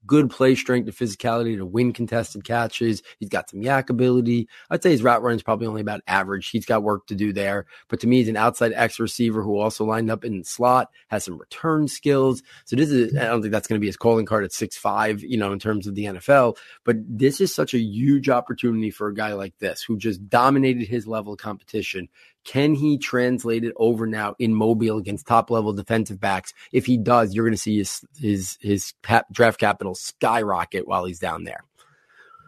good 0.07 0.31
play 0.31 0.55
strength 0.55 0.87
and 0.87 0.97
physicality 0.97 1.57
to 1.57 1.67
win 1.67 1.93
contested 1.93 2.45
catches. 2.45 3.03
He's 3.19 3.29
got 3.29 3.51
some 3.51 3.61
YAC 3.61 3.91
ability. 3.91 4.49
I'd 4.71 4.83
say 4.83 4.91
his 4.91 5.03
route 5.03 5.23
run 5.23 5.35
is 5.35 5.43
probably 5.43 5.67
only 5.67 5.81
about 5.81 6.01
average. 6.07 6.49
He's 6.51 6.67
got 6.67 6.83
work 6.83 7.07
to 7.09 7.15
do 7.15 7.33
there. 7.33 7.67
But 7.89 8.01
to 8.01 8.07
me, 8.07 8.19
he's 8.19 8.29
an 8.29 8.37
outside 8.37 8.73
X 8.73 8.99
receiver 8.99 9.43
who 9.43 9.59
also 9.59 9.85
lined 9.85 10.11
up 10.11 10.25
in 10.25 10.39
the 10.39 10.45
slot, 10.45 10.91
has 11.09 11.25
some 11.25 11.39
return 11.39 11.89
skills. 11.89 12.43
So 12.65 12.77
this 12.77 12.91
is, 12.91 13.17
I 13.17 13.25
don't 13.25 13.43
think 13.43 13.53
that's 13.53 13.69
going 13.69 13.79
to 13.79 13.81
be 13.81 13.89
his 13.89 13.97
calling 13.97 14.27
card 14.27 14.45
at 14.45 14.53
six 14.53 14.77
five, 14.77 15.23
you 15.23 15.37
know, 15.37 15.53
in 15.53 15.59
terms 15.59 15.87
of 15.87 15.95
the 15.95 16.05
NFL. 16.05 16.57
But 16.85 16.97
this 17.07 17.41
is 17.41 17.55
such 17.55 17.75
a 17.75 17.79
huge 17.79 18.29
opportunity 18.29 18.91
for 18.91 19.09
a 19.09 19.15
guy 19.15 19.33
like 19.33 19.59
this 19.59 19.83
who 19.83 19.97
just 19.97 20.29
dominated 20.29 20.87
his 20.87 21.07
level 21.07 21.33
of 21.33 21.39
competition 21.39 22.09
can 22.47 22.75
he 22.75 22.97
translate 22.97 23.65
it 23.65 23.75
over 23.77 24.07
now 24.07 24.37
in 24.39 24.55
Mobile 24.55 24.99
against 24.99 25.27
top 25.27 25.51
level 25.51 25.73
defensive 25.73 26.21
backs? 26.21 26.55
If 26.73 26.87
he 26.87 26.97
does, 26.97 27.35
you're 27.35 27.45
going 27.45 27.55
to 27.55 27.61
see 27.61 27.79
his 27.79 28.05
his 28.19 28.57
his 28.61 28.95
draft 29.33 29.59
capital 29.59 29.95
skyrocket 29.95 30.87
while 30.87 31.05
he's 31.05 31.19
down 31.19 31.45
there. 31.45 31.65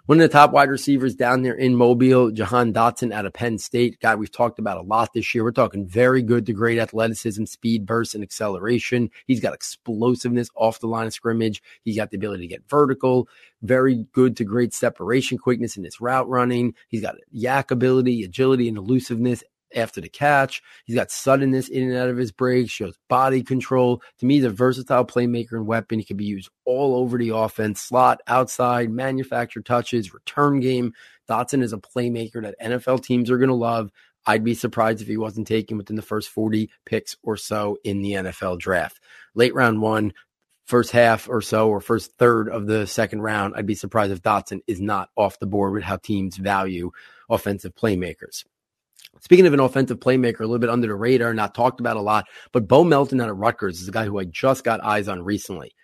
One 0.07 0.21
of 0.21 0.23
the 0.23 0.33
top 0.33 0.52
wide 0.52 0.71
receivers 0.71 1.14
down 1.14 1.43
there 1.43 1.55
in 1.55 1.76
Mobile, 1.76 2.31
Jahan 2.31 2.73
Dotson 2.73 3.12
out 3.12 3.26
of 3.26 3.35
Penn 3.35 3.59
State, 3.59 4.00
guy 4.00 4.14
we've 4.14 4.33
talked 4.33 4.59
about 4.59 4.78
a 4.78 4.83
lot 4.83 5.12
this 5.12 5.35
year. 5.35 5.45
We're 5.45 5.52
talking 5.52 5.87
very 5.87 6.23
good 6.23 6.46
to 6.46 6.55
great 6.55 6.79
athleticism, 6.79 7.44
speed, 7.44 7.85
burst, 7.85 8.14
and 8.14 8.25
acceleration. 8.25 9.11
He's 9.27 9.40
got 9.40 9.53
explosiveness 9.53 10.49
off 10.55 10.81
the 10.81 10.87
line 10.87 11.09
of 11.09 11.12
scrimmage. 11.12 11.62
He's 11.83 11.96
got 11.96 12.11
the 12.11 12.16
ability 12.16 12.44
to 12.44 12.49
get 12.49 12.66
vertical, 12.70 13.29
very 13.61 14.07
good 14.12 14.35
to 14.38 14.44
great 14.44 14.73
separation 14.73 15.37
quickness 15.37 15.77
in 15.77 15.85
his 15.85 16.01
route 16.01 16.27
running. 16.27 16.75
He's 16.88 17.03
got 17.03 17.16
YAC 17.37 17.70
ability, 17.70 18.23
agility, 18.23 18.66
and 18.66 18.79
elusiveness 18.79 19.44
after 19.74 20.00
the 20.00 20.09
catch. 20.09 20.62
He's 20.85 20.96
got 20.96 21.11
suddenness 21.11 21.68
in 21.68 21.90
and 21.90 21.98
out 21.98 22.09
of 22.09 22.16
his 22.16 22.33
breaks, 22.33 22.70
shows 22.70 22.96
body 23.09 23.42
control. 23.42 24.02
To 24.18 24.26
me, 24.26 24.37
he's 24.37 24.44
a 24.44 24.50
versatile 24.50 25.04
playmaker 25.04 25.52
and 25.52 25.66
weapon. 25.66 25.98
He 25.98 26.04
can 26.04 26.16
be 26.16 26.24
used 26.24 26.50
all 26.64 26.96
over 26.96 27.18
the 27.18 27.31
offense, 27.31 27.81
slot, 27.81 28.20
outside, 28.26 28.90
manufacture 28.90 29.62
touches, 29.62 30.14
return 30.14 30.61
game. 30.61 30.92
Dotson 31.28 31.62
is 31.62 31.72
a 31.72 31.78
playmaker 31.78 32.42
that 32.42 32.59
NFL 32.61 33.02
teams 33.02 33.31
are 33.31 33.38
going 33.38 33.48
to 33.48 33.54
love. 33.54 33.90
I'd 34.26 34.44
be 34.44 34.54
surprised 34.54 35.00
if 35.00 35.09
he 35.09 35.16
wasn't 35.16 35.46
taken 35.46 35.78
within 35.78 35.96
the 35.96 36.02
first 36.02 36.28
40 36.28 36.70
picks 36.85 37.16
or 37.22 37.37
so 37.37 37.78
in 37.85 38.02
the 38.02 38.12
NFL 38.12 38.59
draft. 38.59 39.00
Late 39.35 39.54
round 39.54 39.81
one, 39.81 40.12
first 40.66 40.90
half 40.90 41.31
or 41.31 41.40
so, 41.40 41.70
or 41.70 41.81
first 41.81 42.12
third 42.18 42.50
of 42.50 42.66
the 42.66 42.87
second 42.87 43.22
round, 43.22 43.54
I'd 43.57 43.64
be 43.64 43.74
surprised 43.74 44.12
if 44.12 44.22
Dotson 44.22 44.61
is 44.66 44.83
not 44.83 45.09
off 45.16 45.38
the 45.38 45.46
board 45.46 45.72
with 45.72 45.83
how 45.83 45.96
teams 45.96 46.37
value 46.37 46.90
offensive 47.31 47.74
playmakers. 47.74 48.44
Speaking 49.20 49.46
of 49.46 49.54
an 49.54 49.61
offensive 49.61 50.00
playmaker, 50.00 50.40
a 50.40 50.44
little 50.44 50.59
bit 50.59 50.70
under 50.70 50.87
the 50.87 50.94
radar, 50.94 51.35
not 51.35 51.54
talked 51.54 51.81
about 51.81 51.96
a 51.96 52.02
lot, 52.02 52.26
but 52.52 52.68
Bo 52.68 52.85
Melton 52.85 53.20
out 53.20 53.28
of 53.28 53.38
Rutgers 53.38 53.81
is 53.81 53.88
a 53.88 53.92
guy 53.92 54.04
who 54.04 54.18
I 54.18 54.24
just 54.24 54.64
got 54.64 54.83
eyes 54.83 55.09
on 55.09 55.22
recently. 55.22 55.74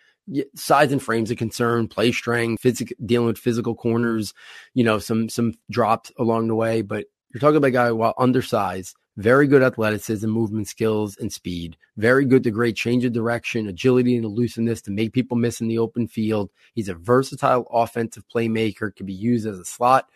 Size 0.54 0.92
and 0.92 1.02
frames 1.02 1.30
a 1.30 1.36
concern, 1.36 1.88
play 1.88 2.10
strength, 2.10 2.64
dealing 3.04 3.26
with 3.26 3.38
physical 3.38 3.74
corners, 3.74 4.32
you 4.72 4.82
know, 4.82 4.98
some 4.98 5.28
some 5.28 5.54
drops 5.70 6.10
along 6.18 6.48
the 6.48 6.54
way. 6.54 6.80
But 6.80 7.06
you're 7.32 7.40
talking 7.40 7.56
about 7.56 7.68
a 7.68 7.72
guy 7.72 7.92
while 7.92 8.14
undersized, 8.16 8.96
very 9.16 9.46
good 9.46 9.62
athleticism, 9.62 10.26
movement 10.26 10.66
skills, 10.66 11.16
and 11.18 11.32
speed. 11.32 11.76
Very 11.96 12.24
good 12.24 12.42
to 12.44 12.50
great 12.50 12.74
change 12.74 13.04
of 13.04 13.12
direction, 13.12 13.68
agility, 13.68 14.16
and 14.16 14.24
elusiveness 14.24 14.80
to 14.82 14.90
make 14.90 15.12
people 15.12 15.36
miss 15.36 15.60
in 15.60 15.68
the 15.68 15.78
open 15.78 16.08
field. 16.08 16.50
He's 16.74 16.88
a 16.88 16.94
versatile 16.94 17.66
offensive 17.70 18.24
playmaker, 18.34 18.94
can 18.94 19.06
be 19.06 19.12
used 19.12 19.46
as 19.46 19.58
a 19.58 19.64
slot 19.64 20.08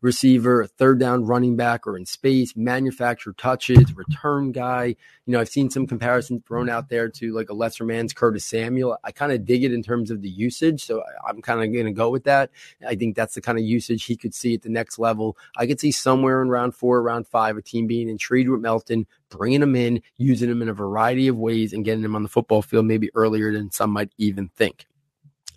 receiver, 0.00 0.62
a 0.62 0.66
third 0.66 1.00
down 1.00 1.24
running 1.24 1.56
back, 1.56 1.86
or 1.86 1.96
in 1.96 2.06
space, 2.06 2.54
manufacture 2.56 3.32
touches, 3.32 3.96
return 3.96 4.52
guy. 4.52 4.94
You 5.26 5.32
know, 5.32 5.40
I've 5.40 5.48
seen 5.48 5.70
some 5.70 5.86
comparisons 5.86 6.42
thrown 6.46 6.68
out 6.68 6.88
there 6.88 7.08
to 7.08 7.32
like 7.32 7.50
a 7.50 7.54
lesser 7.54 7.84
man's 7.84 8.12
Curtis 8.12 8.44
Samuel. 8.44 8.98
I 9.02 9.12
kind 9.12 9.32
of 9.32 9.44
dig 9.44 9.64
it 9.64 9.72
in 9.72 9.82
terms 9.82 10.10
of 10.10 10.22
the 10.22 10.28
usage. 10.28 10.84
So 10.84 11.02
I'm 11.26 11.42
kind 11.42 11.62
of 11.62 11.72
going 11.72 11.86
to 11.86 11.92
go 11.92 12.10
with 12.10 12.24
that. 12.24 12.50
I 12.86 12.94
think 12.94 13.16
that's 13.16 13.34
the 13.34 13.40
kind 13.40 13.58
of 13.58 13.64
usage 13.64 14.04
he 14.04 14.16
could 14.16 14.34
see 14.34 14.54
at 14.54 14.62
the 14.62 14.68
next 14.68 14.98
level. 14.98 15.36
I 15.56 15.66
could 15.66 15.80
see 15.80 15.92
somewhere 15.92 16.42
in 16.42 16.48
round 16.48 16.74
four, 16.74 17.02
round 17.02 17.26
five, 17.26 17.56
a 17.56 17.62
team 17.62 17.86
being 17.86 18.08
intrigued 18.08 18.48
with 18.48 18.60
Melton, 18.60 19.06
bringing 19.28 19.62
him 19.62 19.74
in, 19.74 20.02
using 20.16 20.50
him 20.50 20.62
in 20.62 20.68
a 20.68 20.74
variety 20.74 21.28
of 21.28 21.36
ways, 21.36 21.72
and 21.72 21.84
getting 21.84 22.04
him 22.04 22.14
on 22.14 22.22
the 22.22 22.28
football 22.28 22.62
field 22.62 22.86
maybe 22.86 23.10
earlier 23.14 23.52
than 23.52 23.70
some 23.70 23.90
might 23.90 24.12
even 24.18 24.48
think. 24.48 24.86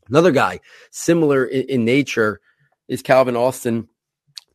Another 0.08 0.32
guy 0.32 0.60
similar 0.90 1.46
in 1.46 1.86
nature 1.86 2.42
is 2.88 3.04
Calvin 3.04 3.36
Austin 3.36 3.88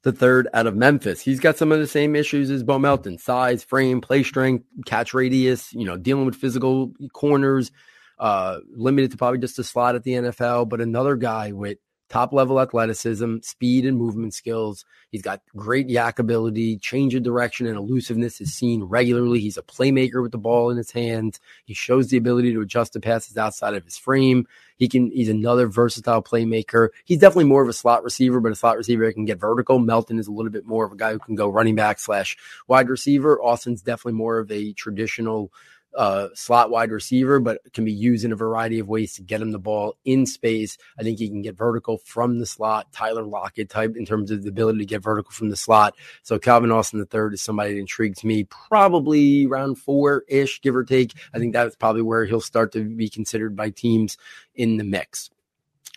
the 0.04 0.12
third 0.12 0.48
out 0.52 0.66
of 0.66 0.76
Memphis. 0.76 1.20
He's 1.20 1.40
got 1.40 1.56
some 1.56 1.72
of 1.72 1.80
the 1.80 1.86
same 1.86 2.14
issues 2.14 2.50
as 2.50 2.62
Bo 2.62 2.78
Melton 2.78 3.18
size, 3.18 3.64
frame, 3.64 4.00
play 4.00 4.22
strength, 4.22 4.64
catch 4.86 5.14
radius, 5.14 5.72
you 5.72 5.84
know, 5.84 5.96
dealing 5.96 6.26
with 6.26 6.36
physical 6.36 6.92
corners, 7.14 7.72
uh, 8.18 8.58
limited 8.76 9.10
to 9.10 9.16
probably 9.16 9.38
just 9.38 9.58
a 9.58 9.64
slot 9.64 9.94
at 9.94 10.04
the 10.04 10.12
NFL, 10.12 10.68
but 10.68 10.80
another 10.80 11.16
guy 11.16 11.52
with 11.52 11.78
top 12.08 12.32
level 12.32 12.60
athleticism, 12.60 13.38
speed, 13.42 13.86
and 13.86 13.96
movement 13.96 14.34
skills. 14.34 14.84
He's 15.10 15.22
got 15.22 15.40
great 15.56 15.88
YAC 15.88 16.18
ability, 16.18 16.78
change 16.78 17.14
of 17.14 17.22
direction, 17.22 17.66
and 17.66 17.76
elusiveness 17.76 18.40
is 18.40 18.52
seen 18.52 18.82
regularly. 18.84 19.40
He's 19.40 19.56
a 19.56 19.62
playmaker 19.62 20.22
with 20.22 20.32
the 20.32 20.38
ball 20.38 20.70
in 20.70 20.76
his 20.76 20.90
hands. 20.90 21.40
He 21.64 21.74
shows 21.74 22.08
the 22.08 22.16
ability 22.16 22.52
to 22.52 22.60
adjust 22.60 22.92
the 22.92 23.00
passes 23.00 23.36
outside 23.36 23.74
of 23.74 23.84
his 23.84 23.96
frame. 23.96 24.46
He 24.76 24.88
can. 24.88 25.10
He's 25.10 25.28
another 25.28 25.68
versatile 25.68 26.22
playmaker. 26.22 26.88
He's 27.04 27.18
definitely 27.18 27.44
more 27.44 27.62
of 27.62 27.68
a 27.68 27.72
slot 27.72 28.02
receiver, 28.02 28.40
but 28.40 28.52
a 28.52 28.56
slot 28.56 28.76
receiver 28.76 29.10
can 29.12 29.24
get 29.24 29.38
vertical. 29.38 29.78
Melton 29.78 30.18
is 30.18 30.26
a 30.26 30.32
little 30.32 30.50
bit 30.50 30.66
more 30.66 30.84
of 30.84 30.92
a 30.92 30.96
guy 30.96 31.12
who 31.12 31.20
can 31.20 31.36
go 31.36 31.48
running 31.48 31.76
back 31.76 32.00
slash 32.00 32.36
wide 32.66 32.88
receiver. 32.88 33.40
Austin's 33.40 33.82
definitely 33.82 34.18
more 34.18 34.38
of 34.38 34.50
a 34.50 34.72
traditional 34.72 35.52
uh, 35.96 36.28
slot 36.34 36.70
wide 36.70 36.90
receiver, 36.90 37.40
but 37.40 37.60
can 37.72 37.84
be 37.84 37.92
used 37.92 38.24
in 38.24 38.32
a 38.32 38.36
variety 38.36 38.78
of 38.78 38.88
ways 38.88 39.14
to 39.14 39.22
get 39.22 39.40
him 39.40 39.52
the 39.52 39.58
ball 39.58 39.96
in 40.04 40.26
space. 40.26 40.76
I 40.98 41.02
think 41.02 41.18
he 41.18 41.28
can 41.28 41.42
get 41.42 41.56
vertical 41.56 41.98
from 41.98 42.38
the 42.38 42.46
slot, 42.46 42.92
Tyler 42.92 43.22
Lockett 43.22 43.70
type 43.70 43.96
in 43.96 44.04
terms 44.04 44.30
of 44.30 44.42
the 44.42 44.48
ability 44.48 44.80
to 44.80 44.84
get 44.84 45.02
vertical 45.02 45.30
from 45.30 45.50
the 45.50 45.56
slot. 45.56 45.94
So 46.22 46.38
Calvin 46.38 46.72
Austin 46.72 46.98
the 46.98 47.06
third 47.06 47.34
is 47.34 47.42
somebody 47.42 47.74
that 47.74 47.80
intrigues 47.80 48.24
me, 48.24 48.44
probably 48.44 49.46
round 49.46 49.78
four 49.78 50.24
ish, 50.28 50.60
give 50.60 50.76
or 50.76 50.84
take. 50.84 51.12
I 51.32 51.38
think 51.38 51.52
that's 51.52 51.76
probably 51.76 52.02
where 52.02 52.24
he'll 52.24 52.40
start 52.40 52.72
to 52.72 52.84
be 52.84 53.08
considered 53.08 53.56
by 53.56 53.70
teams 53.70 54.16
in 54.54 54.76
the 54.76 54.84
mix. 54.84 55.30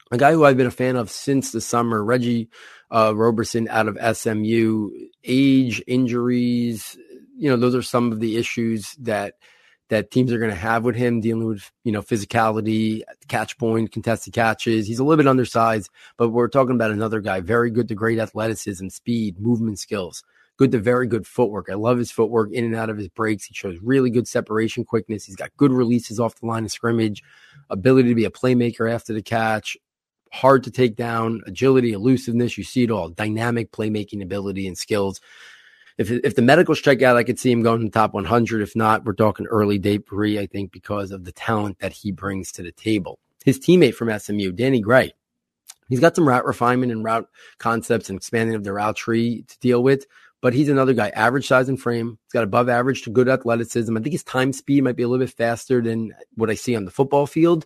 A 0.10 0.18
guy 0.18 0.32
who 0.32 0.46
I've 0.46 0.58
been 0.58 0.68
a 0.68 0.72
fan 0.72 0.96
of 0.96 1.10
since 1.10 1.52
the 1.52 1.60
summer, 1.60 2.02
Reggie 2.04 2.50
uh, 2.90 3.14
Roberson 3.14 3.68
out 3.68 3.88
of 3.88 4.18
SMU. 4.18 4.92
Age, 5.26 5.84
injuries, 5.86 6.98
you 7.38 7.50
know, 7.50 7.58
those 7.58 7.76
are 7.76 7.82
some 7.82 8.12
of 8.12 8.20
the 8.20 8.38
issues 8.38 8.96
that 9.00 9.36
that 9.90 10.12
teams 10.12 10.32
are 10.32 10.40
going 10.40 10.52
to 10.52 10.56
have 10.56 10.84
with 10.84 10.96
him 10.96 11.22
dealing 11.22 11.48
with, 11.48 11.72
you 11.84 11.92
know, 11.92 12.02
physicality, 12.02 13.02
catch 13.28 13.58
point, 13.58 13.92
contested 13.92 14.34
catches. 14.34 14.88
He's 14.88 15.00
a 15.00 15.04
little 15.04 15.18
bit 15.18 15.30
undersized, 15.30 15.90
but 16.18 16.30
we're 16.30 16.50
talking 16.50 16.76
about 16.76 16.92
another 16.92 17.22
guy, 17.22 17.40
very 17.40 17.70
good 17.70 17.88
to 17.88 17.96
great 17.96 18.20
athleticism, 18.20 18.90
speed, 18.90 19.40
movement 19.40 19.80
skills, 19.80 20.24
good 20.58 20.72
to 20.74 20.80
very 20.80 21.08
good 21.08 21.26
footwork. 21.26 21.70
I 21.70 21.76
love 21.76 21.98
his 21.98 22.12
footwork 22.12 22.52
in 22.52 22.66
and 22.66 22.76
out 22.76 22.90
of 22.90 22.98
his 22.98 23.08
breaks. 23.08 23.46
He 23.46 23.54
shows 23.54 23.78
really 23.82 24.10
good 24.10 24.28
separation 24.28 24.84
quickness. 24.84 25.26
He's 25.26 25.36
got 25.36 25.56
good 25.56 25.72
releases 25.72 26.20
off 26.20 26.36
the 26.36 26.48
line 26.48 26.66
of 26.66 26.72
scrimmage, 26.72 27.24
ability 27.70 28.10
to 28.10 28.16
be 28.16 28.26
a 28.26 28.30
playmaker 28.30 28.92
after 28.92 29.14
the 29.14 29.22
catch, 29.22 29.78
hard 30.34 30.64
to 30.66 30.72
take 30.72 30.98
down, 30.98 31.42
agility, 31.46 31.94
elusiveness. 31.94 32.58
You 32.58 32.66
see 32.66 32.84
it 32.84 32.92
all, 32.92 33.10
dynamic 33.10 33.72
playmaking 33.72 34.22
ability 34.22 34.68
and 34.68 34.78
skills 34.78 35.22
if 35.98 36.12
if 36.12 36.36
the 36.36 36.42
medicals 36.42 36.80
check 36.80 37.02
out, 37.02 37.18
I 37.18 37.24
could 37.24 37.40
see 37.40 37.52
him 37.52 37.64
going 37.64 37.80
to 37.80 37.86
the 37.86 37.92
top 37.92 38.14
100. 38.14 38.62
If 38.62 38.76
not, 38.76 39.06
we're 39.06 39.14
talking 39.14 39.48
early 39.48 39.78
day 39.78 39.98
three, 39.98 40.40
I 40.40 40.46
think, 40.46 40.72
because 40.72 41.12
of 41.12 41.24
the 41.24 41.32
talent 41.32 41.80
that 41.80 41.94
he 41.94 42.12
brings 42.12 42.52
to 42.54 42.64
the 42.64 42.72
table. 42.72 43.20
His 43.46 43.60
teammate 43.60 43.96
from 43.96 44.18
SMU, 44.18 44.52
Danny 44.52 44.82
Gray, 44.82 45.14
he's 45.90 46.00
got 46.00 46.16
some 46.16 46.28
route 46.28 46.46
refinement 46.46 46.92
and 46.92 47.04
route 47.04 47.28
concepts 47.58 48.10
and 48.10 48.18
expanding 48.18 48.56
of 48.56 48.64
the 48.64 48.74
route 48.74 48.96
tree 48.96 49.44
to 49.48 49.60
deal 49.60 49.82
with. 49.82 50.06
But 50.40 50.54
he's 50.54 50.70
another 50.70 50.94
guy, 50.94 51.10
average 51.10 51.48
size 51.48 51.68
and 51.68 51.82
frame. 51.82 52.20
He's 52.26 52.34
got 52.34 52.44
above 52.44 52.70
average 52.70 53.02
to 53.04 53.10
good 53.10 53.28
athleticism. 53.28 53.98
I 53.98 54.02
think 54.02 54.14
his 54.14 54.24
time 54.24 54.54
speed 54.54 54.84
might 54.84 54.96
be 54.96 55.02
a 55.02 55.08
little 55.08 55.26
bit 55.26 55.34
faster 55.34 55.82
than 55.82 56.14
what 56.36 56.52
I 56.52 56.54
see 56.54 56.76
on 56.76 56.86
the 56.86 56.92
football 56.92 57.26
field 57.26 57.66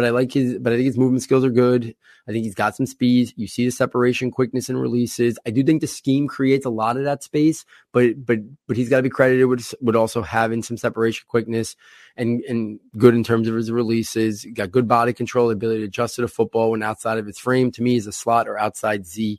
but 0.00 0.06
I 0.06 0.10
like 0.12 0.32
his, 0.32 0.58
but 0.58 0.72
I 0.72 0.76
think 0.76 0.86
his 0.86 0.96
movement 0.96 1.22
skills 1.22 1.44
are 1.44 1.50
good. 1.50 1.94
I 2.26 2.32
think 2.32 2.44
he's 2.44 2.54
got 2.54 2.74
some 2.74 2.86
speed. 2.86 3.34
You 3.36 3.46
see 3.46 3.66
the 3.66 3.70
separation, 3.70 4.30
quickness, 4.30 4.70
and 4.70 4.80
releases. 4.80 5.38
I 5.44 5.50
do 5.50 5.62
think 5.62 5.82
the 5.82 5.86
scheme 5.86 6.26
creates 6.26 6.64
a 6.64 6.70
lot 6.70 6.96
of 6.96 7.04
that 7.04 7.22
space, 7.22 7.66
but 7.92 8.24
but 8.24 8.38
but 8.66 8.78
he's 8.78 8.88
got 8.88 8.96
to 8.96 9.02
be 9.02 9.10
credited 9.10 9.46
with 9.46 9.74
with 9.82 9.96
also 9.96 10.22
having 10.22 10.62
some 10.62 10.78
separation, 10.78 11.26
quickness, 11.28 11.76
and 12.16 12.40
and 12.48 12.80
good 12.96 13.14
in 13.14 13.22
terms 13.22 13.46
of 13.46 13.54
his 13.54 13.70
releases. 13.70 14.40
He 14.40 14.52
got 14.52 14.70
good 14.70 14.88
body 14.88 15.12
control, 15.12 15.50
ability 15.50 15.80
to 15.80 15.86
adjust 15.86 16.14
to 16.14 16.22
the 16.22 16.28
football 16.28 16.70
when 16.70 16.82
outside 16.82 17.18
of 17.18 17.28
its 17.28 17.38
frame. 17.38 17.70
To 17.72 17.82
me, 17.82 17.96
is 17.96 18.06
a 18.06 18.12
slot 18.12 18.48
or 18.48 18.58
outside 18.58 19.04
Z 19.06 19.38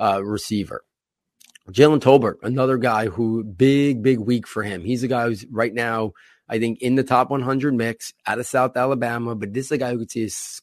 uh, 0.00 0.24
receiver. 0.24 0.82
Jalen 1.70 2.00
Tolbert, 2.00 2.38
another 2.42 2.78
guy 2.78 3.06
who 3.06 3.44
big 3.44 4.02
big 4.02 4.18
week 4.18 4.48
for 4.48 4.64
him. 4.64 4.82
He's 4.82 5.04
a 5.04 5.08
guy 5.08 5.26
who's 5.26 5.46
right 5.52 5.72
now 5.72 6.14
I 6.50 6.58
think, 6.58 6.82
in 6.82 6.96
the 6.96 7.04
top 7.04 7.30
100 7.30 7.72
mix 7.72 8.12
out 8.26 8.40
of 8.40 8.46
South 8.46 8.76
Alabama. 8.76 9.34
But 9.34 9.54
this 9.54 9.66
is 9.66 9.72
a 9.72 9.78
guy 9.78 9.92
who 9.92 9.98
could 10.00 10.10
see 10.10 10.22
his 10.22 10.60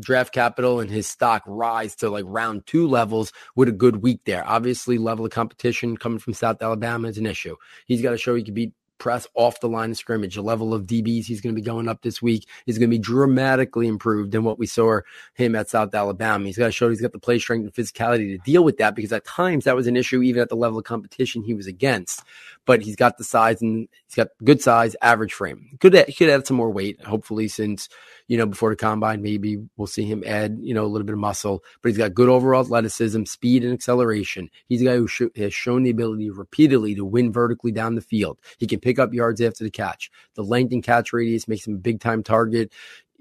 draft 0.00 0.32
capital 0.32 0.80
and 0.80 0.90
his 0.90 1.06
stock 1.06 1.42
rise 1.46 1.94
to 1.96 2.10
like 2.10 2.24
round 2.26 2.66
two 2.66 2.88
levels 2.88 3.32
with 3.54 3.68
a 3.68 3.72
good 3.72 4.02
week 4.02 4.20
there. 4.24 4.42
Obviously, 4.48 4.98
level 4.98 5.24
of 5.24 5.30
competition 5.30 5.96
coming 5.96 6.18
from 6.18 6.34
South 6.34 6.62
Alabama 6.62 7.08
is 7.08 7.18
an 7.18 7.26
issue. 7.26 7.56
He's 7.86 8.02
got 8.02 8.10
to 8.10 8.18
show 8.18 8.34
he 8.34 8.42
can 8.42 8.54
beat 8.54 8.72
press 8.98 9.26
off 9.34 9.60
the 9.60 9.68
line 9.68 9.90
of 9.90 9.96
scrimmage. 9.96 10.34
The 10.34 10.42
level 10.42 10.72
of 10.72 10.84
DBs 10.84 11.26
he's 11.26 11.40
going 11.40 11.54
to 11.54 11.60
be 11.60 11.64
going 11.64 11.88
up 11.88 12.02
this 12.02 12.22
week 12.22 12.48
is 12.66 12.78
going 12.78 12.88
to 12.88 12.96
be 12.96 12.98
dramatically 12.98 13.86
improved 13.86 14.32
than 14.32 14.44
what 14.44 14.58
we 14.58 14.66
saw 14.66 15.00
him 15.34 15.54
at 15.54 15.68
South 15.68 15.94
Alabama. 15.94 16.46
He's 16.46 16.56
got 16.56 16.66
to 16.66 16.72
show 16.72 16.88
he's 16.88 17.00
got 17.00 17.12
the 17.12 17.18
play 17.18 17.38
strength 17.38 17.64
and 17.64 17.74
physicality 17.74 18.34
to 18.34 18.38
deal 18.38 18.64
with 18.64 18.78
that 18.78 18.94
because 18.94 19.12
at 19.12 19.24
times 19.24 19.64
that 19.64 19.76
was 19.76 19.86
an 19.86 19.96
issue 19.96 20.22
even 20.22 20.40
at 20.40 20.48
the 20.48 20.56
level 20.56 20.78
of 20.78 20.84
competition 20.84 21.42
he 21.42 21.54
was 21.54 21.66
against. 21.66 22.22
But 22.66 22.82
he's 22.82 22.96
got 22.96 23.18
the 23.18 23.24
size 23.24 23.60
and 23.60 23.88
he's 24.06 24.14
got 24.14 24.28
good 24.42 24.62
size, 24.62 24.96
average 25.02 25.34
frame. 25.34 25.76
Could 25.80 25.94
he 25.94 26.12
could 26.12 26.30
add 26.30 26.46
some 26.46 26.56
more 26.56 26.70
weight, 26.70 27.02
hopefully, 27.02 27.48
since 27.48 27.88
you 28.26 28.38
know, 28.38 28.46
before 28.46 28.70
the 28.70 28.76
combine, 28.76 29.20
maybe 29.22 29.58
we'll 29.76 29.86
see 29.86 30.04
him 30.04 30.22
add, 30.26 30.58
you 30.62 30.72
know, 30.72 30.84
a 30.84 30.88
little 30.88 31.04
bit 31.04 31.12
of 31.12 31.18
muscle, 31.18 31.62
but 31.82 31.90
he's 31.90 31.98
got 31.98 32.14
good 32.14 32.28
overall 32.28 32.62
athleticism, 32.62 33.24
speed, 33.24 33.64
and 33.64 33.72
acceleration. 33.72 34.48
He's 34.66 34.80
a 34.80 34.86
guy 34.86 34.96
who 34.96 35.06
sh- 35.06 35.22
has 35.36 35.52
shown 35.52 35.82
the 35.82 35.90
ability 35.90 36.30
repeatedly 36.30 36.94
to 36.94 37.04
win 37.04 37.32
vertically 37.32 37.70
down 37.70 37.96
the 37.96 38.00
field. 38.00 38.38
He 38.58 38.66
can 38.66 38.80
pick 38.80 38.98
up 38.98 39.12
yards 39.12 39.40
after 39.42 39.62
the 39.62 39.70
catch. 39.70 40.10
The 40.34 40.42
length 40.42 40.72
and 40.72 40.82
catch 40.82 41.12
radius 41.12 41.46
makes 41.46 41.66
him 41.66 41.74
a 41.74 41.78
big 41.78 42.00
time 42.00 42.22
target 42.22 42.72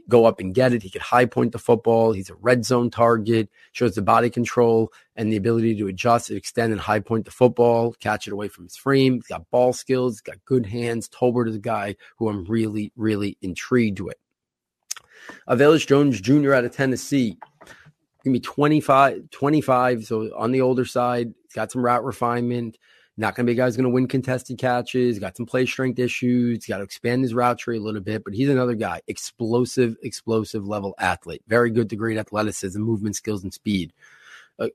go 0.09 0.25
up 0.25 0.39
and 0.39 0.53
get 0.53 0.73
it. 0.73 0.83
He 0.83 0.89
could 0.89 1.01
high 1.01 1.25
point 1.25 1.51
the 1.51 1.59
football. 1.59 2.11
He's 2.11 2.29
a 2.29 2.35
red 2.35 2.65
zone 2.65 2.89
target, 2.89 3.49
shows 3.71 3.95
the 3.95 4.01
body 4.01 4.29
control 4.29 4.91
and 5.15 5.31
the 5.31 5.37
ability 5.37 5.75
to 5.77 5.87
adjust, 5.87 6.31
extend, 6.31 6.71
and 6.71 6.81
high 6.81 6.99
point 6.99 7.25
the 7.25 7.31
football, 7.31 7.93
catch 7.93 8.27
it 8.27 8.33
away 8.33 8.47
from 8.47 8.65
his 8.65 8.75
frame. 8.75 9.15
He's 9.15 9.27
got 9.27 9.49
ball 9.49 9.73
skills, 9.73 10.15
he's 10.15 10.21
got 10.21 10.43
good 10.45 10.65
hands. 10.65 11.09
Tolbert 11.09 11.47
is 11.47 11.55
a 11.55 11.59
guy 11.59 11.95
who 12.17 12.29
I'm 12.29 12.45
really, 12.45 12.91
really 12.95 13.37
intrigued 13.41 13.99
with. 13.99 14.17
Velus 15.49 15.87
Jones 15.87 16.19
Jr. 16.19 16.53
out 16.53 16.65
of 16.65 16.75
Tennessee. 16.75 17.37
Give 18.23 18.31
me 18.31 18.39
be 18.39 18.43
25, 18.43 19.29
25. 19.31 20.05
So 20.05 20.29
on 20.37 20.51
the 20.51 20.61
older 20.61 20.85
side, 20.85 21.33
got 21.53 21.71
some 21.71 21.83
route 21.83 22.05
refinement. 22.05 22.77
Not 23.15 23.35
going 23.35 23.45
to 23.45 23.49
be 23.51 23.53
a 23.53 23.55
guy 23.55 23.65
who's 23.65 23.77
going 23.77 23.83
to 23.83 23.89
win 23.89 24.07
contested 24.07 24.57
catches. 24.57 25.19
Got 25.19 25.37
some 25.37 25.45
play 25.45 25.67
strength 25.67 25.99
issues. 25.99 26.65
Got 26.65 26.77
to 26.77 26.83
expand 26.83 27.23
his 27.23 27.33
route 27.33 27.59
tree 27.59 27.77
a 27.77 27.81
little 27.81 28.01
bit, 28.01 28.23
but 28.23 28.33
he's 28.33 28.49
another 28.49 28.73
guy. 28.73 29.01
Explosive, 29.07 29.95
explosive 30.01 30.67
level 30.67 30.95
athlete. 30.97 31.43
Very 31.47 31.69
good 31.69 31.89
to 31.91 31.95
great 31.95 32.17
athleticism, 32.17 32.81
movement 32.81 33.15
skills, 33.15 33.43
and 33.43 33.53
speed. 33.53 33.93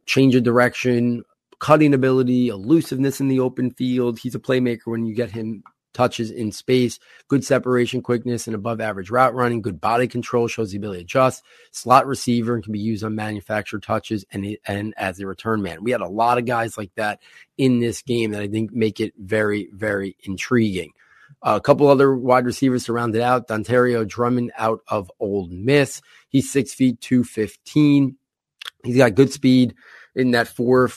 Change 0.06 0.36
of 0.36 0.44
direction, 0.44 1.24
cutting 1.58 1.94
ability, 1.94 2.48
elusiveness 2.48 3.20
in 3.20 3.26
the 3.26 3.40
open 3.40 3.72
field. 3.72 4.20
He's 4.20 4.36
a 4.36 4.40
playmaker 4.40 4.86
when 4.86 5.04
you 5.04 5.14
get 5.14 5.32
him 5.32 5.64
touches 5.94 6.30
in 6.30 6.52
space, 6.52 6.98
good 7.28 7.44
separation 7.44 8.02
quickness, 8.02 8.46
and 8.46 8.54
above 8.54 8.80
average 8.80 9.10
route 9.10 9.34
running, 9.34 9.62
good 9.62 9.80
body 9.80 10.06
control, 10.06 10.46
shows 10.46 10.70
the 10.70 10.76
ability 10.76 11.00
to 11.00 11.04
adjust, 11.04 11.42
slot 11.70 12.06
receiver, 12.06 12.54
and 12.54 12.62
can 12.62 12.72
be 12.72 12.78
used 12.78 13.02
on 13.04 13.14
manufactured 13.14 13.82
touches 13.82 14.24
and, 14.30 14.56
and 14.66 14.94
as 14.96 15.18
a 15.18 15.26
return 15.26 15.62
man. 15.62 15.82
We 15.82 15.90
had 15.90 16.00
a 16.00 16.08
lot 16.08 16.38
of 16.38 16.44
guys 16.44 16.78
like 16.78 16.94
that 16.96 17.20
in 17.56 17.80
this 17.80 18.02
game 18.02 18.32
that 18.32 18.42
I 18.42 18.48
think 18.48 18.72
make 18.72 19.00
it 19.00 19.14
very, 19.18 19.68
very 19.72 20.16
intriguing. 20.22 20.92
Uh, 21.42 21.54
a 21.56 21.60
couple 21.60 21.88
other 21.88 22.14
wide 22.16 22.46
receivers 22.46 22.84
to 22.84 22.92
round 22.92 23.14
it 23.14 23.22
out. 23.22 23.48
Dontario 23.48 24.06
Drummond 24.06 24.50
out 24.58 24.80
of 24.88 25.10
Ole 25.20 25.46
Miss. 25.48 26.00
He's 26.28 26.50
six 26.50 26.74
feet 26.74 27.00
two 27.00 27.22
fifteen. 27.22 28.16
He's 28.82 28.96
got 28.96 29.14
good 29.14 29.32
speed 29.32 29.74
in 30.14 30.32
that 30.32 30.48
four 30.48 30.90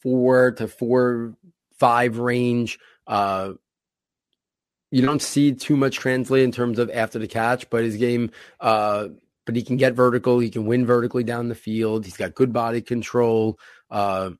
four 0.00 0.52
to 0.52 0.68
four 0.68 1.34
five 1.78 2.18
range. 2.18 2.78
Uh, 3.06 3.54
you 4.90 5.02
don't 5.02 5.22
see 5.22 5.52
too 5.52 5.76
much 5.76 5.96
translate 5.96 6.44
in 6.44 6.52
terms 6.52 6.78
of 6.78 6.90
after 6.90 7.18
the 7.18 7.26
catch, 7.26 7.68
but 7.70 7.84
his 7.84 7.96
game, 7.96 8.30
uh, 8.60 9.08
but 9.44 9.56
he 9.56 9.62
can 9.62 9.76
get 9.76 9.94
vertical. 9.94 10.38
He 10.38 10.50
can 10.50 10.66
win 10.66 10.86
vertically 10.86 11.24
down 11.24 11.48
the 11.48 11.54
field. 11.54 12.04
He's 12.04 12.16
got 12.16 12.34
good 12.34 12.52
body 12.52 12.80
control. 12.80 13.58
Uh, 13.90 14.30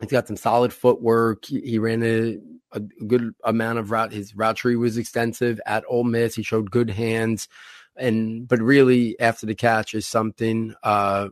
he's 0.00 0.10
got 0.10 0.26
some 0.26 0.36
solid 0.36 0.72
footwork. 0.72 1.44
He, 1.44 1.60
he 1.60 1.78
ran 1.78 2.02
a, 2.02 2.38
a, 2.72 2.80
good 2.80 3.32
amount 3.44 3.78
of 3.78 3.90
route. 3.90 4.12
His 4.12 4.34
route 4.34 4.56
tree 4.56 4.76
was 4.76 4.98
extensive 4.98 5.60
at 5.66 5.84
Ole 5.88 6.04
Miss. 6.04 6.34
He 6.34 6.42
showed 6.42 6.70
good 6.70 6.90
hands, 6.90 7.48
and 7.96 8.46
but 8.46 8.60
really 8.60 9.18
after 9.20 9.46
the 9.46 9.54
catch 9.54 9.94
is 9.94 10.06
something 10.06 10.74
uh, 10.82 11.28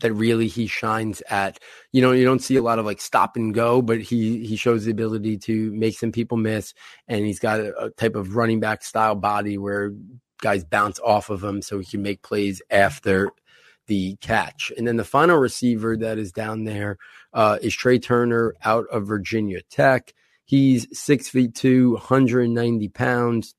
that 0.00 0.12
really 0.12 0.48
he 0.48 0.66
shines 0.66 1.22
at. 1.28 1.58
You 1.92 2.02
know, 2.02 2.12
you 2.12 2.24
don't 2.24 2.42
see 2.42 2.56
a 2.56 2.62
lot 2.62 2.78
of 2.78 2.86
like 2.86 3.00
stop 3.00 3.36
and 3.36 3.52
go, 3.54 3.82
but 3.82 4.00
he 4.00 4.46
he 4.46 4.56
shows 4.56 4.84
the 4.84 4.90
ability 4.90 5.38
to 5.38 5.72
make 5.72 5.98
some 5.98 6.12
people 6.12 6.36
miss, 6.36 6.74
and 7.06 7.24
he's 7.24 7.40
got 7.40 7.60
a, 7.60 7.86
a 7.86 7.90
type 7.90 8.14
of 8.16 8.36
running 8.36 8.60
back 8.60 8.82
style 8.84 9.14
body 9.14 9.58
where 9.58 9.92
guys 10.40 10.64
bounce 10.64 11.00
off 11.00 11.30
of 11.30 11.42
him, 11.42 11.62
so 11.62 11.78
he 11.78 11.86
can 11.86 12.02
make 12.02 12.22
plays 12.22 12.62
after 12.70 13.30
the 13.88 14.16
catch. 14.20 14.70
And 14.76 14.86
then 14.86 14.96
the 14.96 15.04
final 15.04 15.38
receiver 15.38 15.96
that 15.96 16.18
is 16.18 16.30
down 16.30 16.64
there 16.64 16.98
uh, 17.32 17.58
is 17.60 17.74
Tré 17.74 18.00
Turner 18.00 18.54
out 18.64 18.86
of 18.92 19.06
Virginia 19.06 19.62
Tech. 19.70 20.14
He's 20.44 20.86
six 20.98 21.28
feet 21.28 21.54
two, 21.54 21.92
190 21.92 22.88
pounds, 22.88 23.54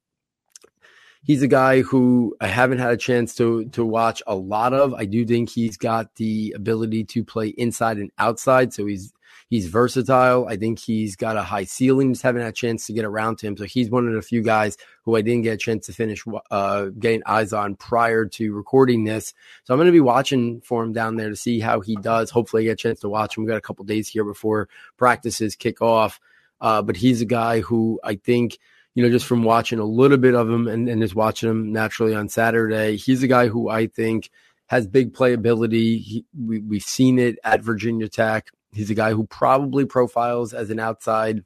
he's 1.23 1.41
a 1.41 1.47
guy 1.47 1.81
who 1.81 2.35
I 2.39 2.47
haven't 2.47 2.79
had 2.79 2.91
a 2.91 2.97
chance 2.97 3.35
to 3.35 3.65
to 3.69 3.85
watch 3.85 4.21
a 4.27 4.35
lot 4.35 4.73
of. 4.73 4.93
I 4.93 5.05
do 5.05 5.25
think 5.25 5.49
he's 5.49 5.77
got 5.77 6.15
the 6.15 6.53
ability 6.55 7.03
to 7.05 7.23
play 7.23 7.49
inside 7.49 7.97
and 7.97 8.11
outside, 8.17 8.73
so 8.73 8.85
he's 8.85 9.13
he's 9.49 9.67
versatile. 9.67 10.47
I 10.47 10.55
think 10.55 10.79
he's 10.79 11.15
got 11.15 11.37
a 11.37 11.43
high 11.43 11.65
ceiling. 11.65 12.13
Just 12.13 12.23
haven't 12.23 12.41
had 12.41 12.49
a 12.49 12.53
chance 12.53 12.85
to 12.87 12.93
get 12.93 13.05
around 13.05 13.37
to 13.39 13.47
him, 13.47 13.57
so 13.57 13.65
he's 13.65 13.89
one 13.89 14.07
of 14.07 14.13
the 14.13 14.21
few 14.21 14.41
guys 14.41 14.77
who 15.03 15.15
I 15.15 15.21
didn't 15.21 15.43
get 15.43 15.53
a 15.53 15.57
chance 15.57 15.87
to 15.87 15.93
finish 15.93 16.23
uh, 16.51 16.85
getting 16.97 17.23
eyes 17.25 17.53
on 17.53 17.75
prior 17.75 18.25
to 18.25 18.53
recording 18.53 19.03
this. 19.03 19.33
So 19.63 19.73
I'm 19.73 19.77
going 19.77 19.87
to 19.87 19.91
be 19.91 19.99
watching 19.99 20.61
for 20.61 20.83
him 20.83 20.93
down 20.93 21.17
there 21.17 21.29
to 21.29 21.35
see 21.35 21.59
how 21.59 21.81
he 21.81 21.95
does. 21.97 22.29
Hopefully, 22.29 22.63
I 22.63 22.65
get 22.65 22.71
a 22.73 22.75
chance 22.75 22.99
to 23.01 23.09
watch 23.09 23.35
him. 23.35 23.43
We've 23.43 23.49
got 23.49 23.57
a 23.57 23.61
couple 23.61 23.85
days 23.85 24.07
here 24.07 24.23
before 24.23 24.69
practices 24.97 25.55
kick 25.55 25.81
off, 25.81 26.19
uh, 26.61 26.81
but 26.81 26.97
he's 26.97 27.21
a 27.21 27.25
guy 27.25 27.59
who 27.61 27.99
I 28.03 28.15
think 28.15 28.57
you 28.99 29.05
know, 29.05 29.11
just 29.11 29.27
from 29.27 29.43
watching 29.43 29.79
a 29.79 29.85
little 29.85 30.17
bit 30.17 30.35
of 30.35 30.49
him 30.49 30.67
and, 30.67 30.89
and 30.89 31.01
just 31.01 31.15
watching 31.15 31.49
him 31.49 31.71
naturally 31.71 32.13
on 32.13 32.27
Saturday, 32.27 32.97
he's 32.97 33.23
a 33.23 33.29
guy 33.29 33.47
who 33.47 33.69
I 33.69 33.87
think 33.87 34.29
has 34.67 34.87
big 34.87 35.13
playability. 35.13 36.01
He, 36.01 36.25
we, 36.37 36.59
we've 36.59 36.83
seen 36.83 37.17
it 37.17 37.39
at 37.45 37.63
Virginia 37.63 38.09
Tech. 38.09 38.49
He's 38.73 38.89
a 38.89 38.95
guy 38.95 39.13
who 39.13 39.25
probably 39.25 39.85
profiles 39.85 40.53
as 40.53 40.69
an 40.69 40.81
outside 40.81 41.45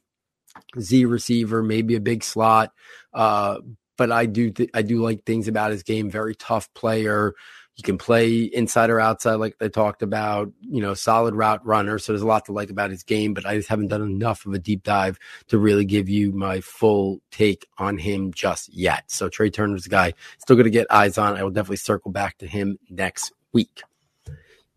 Z 0.79 1.05
receiver, 1.05 1.61
maybe 1.61 1.93
a 1.93 1.99
big 2.01 2.23
slot. 2.23 2.73
Uh, 3.13 3.59
but 3.99 4.11
I 4.11 4.25
do 4.25 4.49
th- 4.49 4.71
I 4.73 4.81
do 4.81 5.03
like 5.03 5.23
things 5.23 5.47
about 5.47 5.69
his 5.69 5.83
game. 5.83 6.09
Very 6.09 6.33
tough 6.33 6.73
player. 6.73 7.35
He 7.75 7.81
can 7.81 7.97
play 7.97 8.43
inside 8.43 8.91
or 8.91 8.99
outside, 8.99 9.35
like 9.35 9.57
they 9.57 9.67
talked 9.67 10.03
about, 10.03 10.51
you 10.61 10.79
know, 10.79 10.93
solid 10.93 11.33
route 11.33 11.65
runner. 11.65 11.97
So 11.97 12.11
there's 12.11 12.21
a 12.21 12.27
lot 12.27 12.45
to 12.45 12.51
like 12.51 12.69
about 12.69 12.91
his 12.91 13.01
game, 13.01 13.33
but 13.33 13.47
I 13.47 13.55
just 13.55 13.67
haven't 13.67 13.87
done 13.87 14.03
enough 14.03 14.45
of 14.45 14.53
a 14.53 14.59
deep 14.59 14.83
dive 14.83 15.17
to 15.47 15.57
really 15.57 15.83
give 15.83 16.07
you 16.07 16.31
my 16.31 16.61
full 16.61 17.19
take 17.31 17.67
on 17.79 17.97
him 17.97 18.31
just 18.31 18.71
yet. 18.71 19.05
So 19.07 19.27
Tré 19.27 19.51
Turner's 19.51 19.87
a 19.87 19.89
guy 19.89 20.13
still 20.37 20.55
going 20.55 20.65
to 20.65 20.69
get 20.69 20.85
eyes 20.91 21.17
on. 21.17 21.35
I 21.35 21.41
will 21.41 21.49
definitely 21.49 21.77
circle 21.77 22.11
back 22.11 22.37
to 22.39 22.47
him 22.47 22.77
next 22.91 23.33
week. 23.53 23.81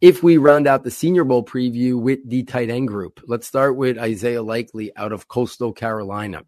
If 0.00 0.22
we 0.22 0.38
round 0.38 0.66
out 0.66 0.85
the 0.85 0.90
Senior 0.90 1.24
Bowl 1.24 1.44
preview 1.44 2.00
with 2.00 2.20
the 2.26 2.44
tight 2.44 2.70
end 2.70 2.88
group, 2.88 3.20
let's 3.26 3.46
start 3.46 3.76
with 3.76 3.98
Isaiah 3.98 4.42
Likely 4.42 4.94
out 4.96 5.12
of 5.12 5.28
Coastal 5.28 5.72
Carolina. 5.72 6.44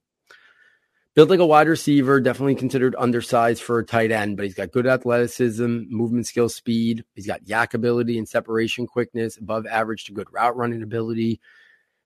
Built 1.19 1.31
like 1.31 1.41
a 1.41 1.47
wide 1.47 1.67
receiver, 1.67 2.21
definitely 2.21 2.55
considered 2.55 2.95
undersized 2.97 3.61
for 3.61 3.81
a 3.81 3.85
tight 3.85 4.13
end, 4.13 4.37
but 4.37 4.45
he's 4.45 4.55
got 4.55 4.71
good 4.71 4.87
athleticism, 4.87 5.81
movement 5.89 6.29
skill, 6.29 6.49
speed. 6.49 7.03
He's 7.17 7.27
got 7.27 7.43
YAC 7.43 7.75
ability 7.75 8.19
and 8.19 8.29
separation 8.29 8.87
quickness, 8.87 9.37
above 9.37 9.67
average 9.67 10.05
to 10.05 10.13
good 10.13 10.29
route 10.33 10.57
running 10.57 10.81
ability. 10.81 11.41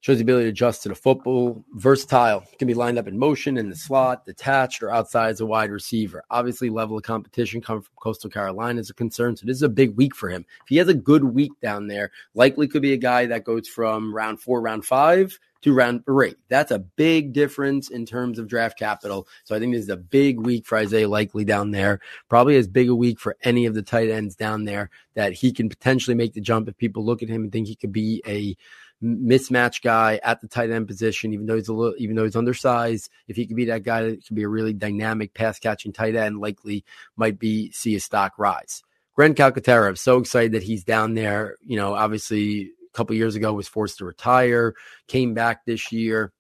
Shows 0.02 0.18
the 0.18 0.22
ability 0.22 0.46
to 0.46 0.50
adjust 0.50 0.82
to 0.82 0.88
the 0.88 0.96
football. 0.96 1.64
Versatile. 1.74 2.44
Can 2.58 2.66
be 2.66 2.74
lined 2.74 2.98
up 2.98 3.06
in 3.06 3.16
motion 3.16 3.56
in 3.56 3.70
the 3.70 3.76
slot, 3.76 4.26
detached, 4.26 4.82
or 4.82 4.90
outside 4.90 5.30
as 5.30 5.40
a 5.40 5.46
wide 5.46 5.70
receiver. 5.70 6.24
Obviously, 6.28 6.70
level 6.70 6.96
of 6.96 7.04
competition 7.04 7.60
coming 7.60 7.82
from 7.82 7.94
Coastal 8.02 8.28
Carolina 8.28 8.80
is 8.80 8.90
a 8.90 8.94
concern. 8.94 9.36
So 9.36 9.46
this 9.46 9.54
is 9.54 9.62
a 9.62 9.68
big 9.68 9.96
week 9.96 10.16
for 10.16 10.28
him. 10.28 10.44
If 10.62 10.68
he 10.70 10.76
has 10.78 10.88
a 10.88 10.94
good 10.94 11.22
week 11.22 11.52
down 11.62 11.86
there, 11.86 12.10
likely 12.34 12.66
could 12.66 12.82
be 12.82 12.94
a 12.94 12.96
guy 12.98 13.26
that 13.26 13.44
goes 13.44 13.68
from 13.68 14.12
round 14.12 14.40
four, 14.40 14.60
round 14.60 14.84
five 14.84 15.38
to 15.60 15.72
round 15.72 16.04
three. 16.04 16.34
That's 16.48 16.72
a 16.72 16.80
big 16.80 17.32
difference 17.32 17.88
in 17.88 18.04
terms 18.04 18.40
of 18.40 18.48
draft 18.48 18.76
capital. 18.76 19.28
So 19.44 19.54
I 19.54 19.60
think 19.60 19.72
this 19.72 19.84
is 19.84 19.88
a 19.88 19.96
big 19.96 20.40
week 20.40 20.66
for 20.66 20.78
Isaiah 20.78 21.08
Likely 21.08 21.44
down 21.44 21.70
there. 21.70 22.00
Probably 22.28 22.56
as 22.56 22.66
big 22.66 22.88
a 22.88 22.94
week 22.96 23.20
for 23.20 23.36
any 23.44 23.66
of 23.66 23.74
the 23.74 23.82
tight 23.82 24.10
ends 24.10 24.34
down 24.34 24.64
there 24.64 24.90
that 25.14 25.32
he 25.32 25.52
can 25.52 25.68
potentially 25.68 26.16
make 26.16 26.32
the 26.32 26.40
jump 26.40 26.68
if 26.68 26.76
people 26.76 27.04
look 27.04 27.22
at 27.22 27.28
him 27.28 27.44
and 27.44 27.52
think 27.52 27.68
he 27.68 27.76
could 27.76 27.92
be 27.92 28.20
a 28.26 28.56
mismatch 29.02 29.82
guy 29.82 30.20
at 30.22 30.40
the 30.40 30.48
tight 30.48 30.70
end 30.70 30.86
position, 30.86 31.32
even 31.32 31.46
though 31.46 31.56
he's 31.56 31.68
a 31.68 31.74
little, 31.74 31.94
even 31.98 32.16
though 32.16 32.24
he's 32.24 32.36
undersized. 32.36 33.10
If 33.28 33.36
he 33.36 33.46
could 33.46 33.56
be 33.56 33.66
that 33.66 33.82
guy 33.82 34.02
that 34.02 34.26
could 34.26 34.36
be 34.36 34.44
a 34.44 34.48
really 34.48 34.72
dynamic 34.72 35.34
pass 35.34 35.58
catching 35.58 35.92
tight 35.92 36.14
end, 36.14 36.38
likely 36.38 36.84
might 37.16 37.38
be 37.38 37.70
see 37.72 37.92
his 37.92 38.04
stock 38.04 38.38
rise. 38.38 38.82
Grant 39.14 39.36
Calcaterra, 39.36 39.88
I'm 39.88 39.96
so 39.96 40.18
excited 40.18 40.52
that 40.52 40.62
he's 40.62 40.84
down 40.84 41.14
there. 41.14 41.56
You 41.60 41.76
know, 41.76 41.94
obviously 41.94 42.70
a 42.86 42.96
couple 42.96 43.14
years 43.16 43.36
ago 43.36 43.52
was 43.52 43.68
forced 43.68 43.98
to 43.98 44.04
retire, 44.04 44.74
came 45.08 45.34
back 45.34 45.64
this 45.64 45.92
year. 45.92 46.32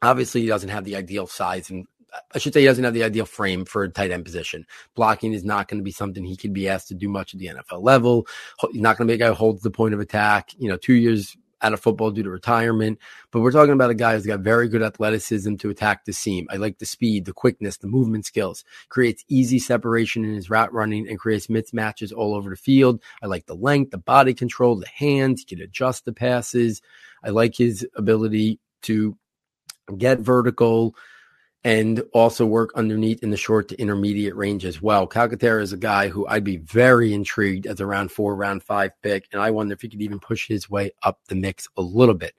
Obviously, 0.00 0.42
he 0.42 0.46
doesn't 0.46 0.68
have 0.68 0.84
the 0.84 0.96
ideal 0.96 1.26
size 1.26 1.70
and 1.70 1.86
uh, 2.14 2.20
I 2.34 2.38
should 2.38 2.54
say 2.54 2.60
he 2.60 2.66
doesn't 2.66 2.84
have 2.84 2.94
the 2.94 3.04
ideal 3.04 3.26
frame 3.26 3.64
for 3.64 3.82
a 3.82 3.90
tight 3.90 4.10
end 4.10 4.24
position. 4.24 4.64
Blocking 4.94 5.34
is 5.34 5.44
not 5.44 5.68
going 5.68 5.78
to 5.78 5.84
be 5.84 5.90
something 5.90 6.24
he 6.24 6.36
can 6.36 6.52
be 6.52 6.68
asked 6.68 6.88
to 6.88 6.94
do 6.94 7.08
much 7.08 7.34
at 7.34 7.40
the 7.40 7.48
NFL 7.48 7.82
level. 7.82 8.26
He's 8.72 8.80
not 8.80 8.96
going 8.96 9.06
to 9.06 9.12
be 9.12 9.16
a 9.16 9.18
guy 9.18 9.28
who 9.28 9.34
holds 9.34 9.62
the 9.62 9.70
point 9.70 9.92
of 9.92 10.00
attack. 10.00 10.50
You 10.56 10.68
know, 10.70 10.78
two 10.78 10.94
years 10.94 11.36
out 11.62 11.72
of 11.72 11.80
football 11.80 12.10
due 12.10 12.22
to 12.22 12.30
retirement. 12.30 12.98
But 13.30 13.40
we're 13.40 13.52
talking 13.52 13.72
about 13.72 13.90
a 13.90 13.94
guy 13.94 14.14
who's 14.14 14.26
got 14.26 14.40
very 14.40 14.68
good 14.68 14.82
athleticism 14.82 15.56
to 15.56 15.70
attack 15.70 16.04
the 16.04 16.12
seam. 16.12 16.46
I 16.50 16.56
like 16.56 16.78
the 16.78 16.86
speed, 16.86 17.24
the 17.24 17.32
quickness, 17.32 17.76
the 17.76 17.86
movement 17.86 18.26
skills, 18.26 18.64
creates 18.88 19.24
easy 19.28 19.58
separation 19.58 20.24
in 20.24 20.34
his 20.34 20.50
route 20.50 20.72
running 20.72 21.08
and 21.08 21.18
creates 21.18 21.48
mismatches 21.48 22.12
all 22.12 22.34
over 22.34 22.50
the 22.50 22.56
field. 22.56 23.02
I 23.22 23.26
like 23.26 23.46
the 23.46 23.56
length, 23.56 23.90
the 23.90 23.98
body 23.98 24.34
control, 24.34 24.76
the 24.76 24.88
hands. 24.88 25.40
He 25.40 25.56
can 25.56 25.62
adjust 25.62 26.04
the 26.04 26.12
passes. 26.12 26.82
I 27.24 27.30
like 27.30 27.56
his 27.56 27.86
ability 27.96 28.60
to 28.82 29.16
get 29.96 30.20
vertical, 30.20 30.94
and 31.68 32.02
also 32.14 32.46
work 32.46 32.70
underneath 32.76 33.22
in 33.22 33.28
the 33.28 33.36
short 33.36 33.68
to 33.68 33.78
intermediate 33.78 34.34
range 34.34 34.64
as 34.64 34.80
well. 34.80 35.06
Calcaterra 35.06 35.60
is 35.60 35.74
a 35.74 35.76
guy 35.76 36.08
who 36.08 36.26
I'd 36.26 36.42
be 36.42 36.56
very 36.56 37.12
intrigued 37.12 37.66
as 37.66 37.78
a 37.78 37.84
round 37.84 38.10
four, 38.10 38.34
round 38.34 38.62
five 38.62 38.92
pick, 39.02 39.28
and 39.32 39.42
I 39.42 39.50
wonder 39.50 39.74
if 39.74 39.82
he 39.82 39.88
could 39.90 40.00
even 40.00 40.18
push 40.18 40.48
his 40.48 40.70
way 40.70 40.92
up 41.02 41.20
the 41.28 41.34
mix 41.34 41.68
a 41.76 41.82
little 41.82 42.14
bit. 42.14 42.32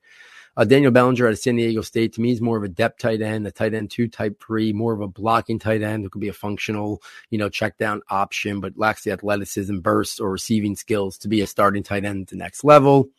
Uh, 0.58 0.66
Daniel 0.66 0.92
Bellinger 0.92 1.28
out 1.28 1.34
of 1.34 1.38
San 1.38 1.58
Diego 1.58 1.82
State, 1.82 2.14
to 2.14 2.22
me, 2.22 2.32
is 2.32 2.42
more 2.42 2.58
of 2.58 2.64
a 2.64 2.68
depth 2.68 3.02
tight 3.02 3.22
end, 3.22 3.46
a 3.46 3.52
tight 3.52 3.76
end 3.76 3.92
two, 3.92 4.08
type 4.08 4.42
three, 4.44 4.74
more 4.74 4.94
of 4.94 5.02
a 5.02 5.08
blocking 5.08 5.60
tight 5.60 5.84
end 5.84 6.04
who 6.04 6.10
could 6.10 6.22
be 6.22 6.30
a 6.30 6.34
functional, 6.34 7.00
you 7.30 7.38
know, 7.38 7.50
check 7.50 7.78
down 7.78 8.02
option, 8.10 8.60
but 8.60 8.80
lacks 8.80 9.04
the 9.04 9.12
athleticism, 9.12 9.78
bursts, 9.78 10.20
or 10.20 10.32
receiving 10.32 10.76
skills 10.76 11.20
to 11.20 11.28
be 11.28 11.42
a 11.42 11.48
starting 11.48 11.84
tight 11.84 12.04
end 12.04 12.24
at 12.24 12.28
the 12.30 12.36
next 12.36 12.64
level. 12.64 13.10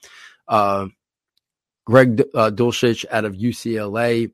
Uh, 0.49 0.89
Greg 1.85 2.25
uh, 2.35 2.51
Dulcich 2.51 3.05
out 3.13 3.25
of 3.25 3.35
UCLA, 3.35 4.33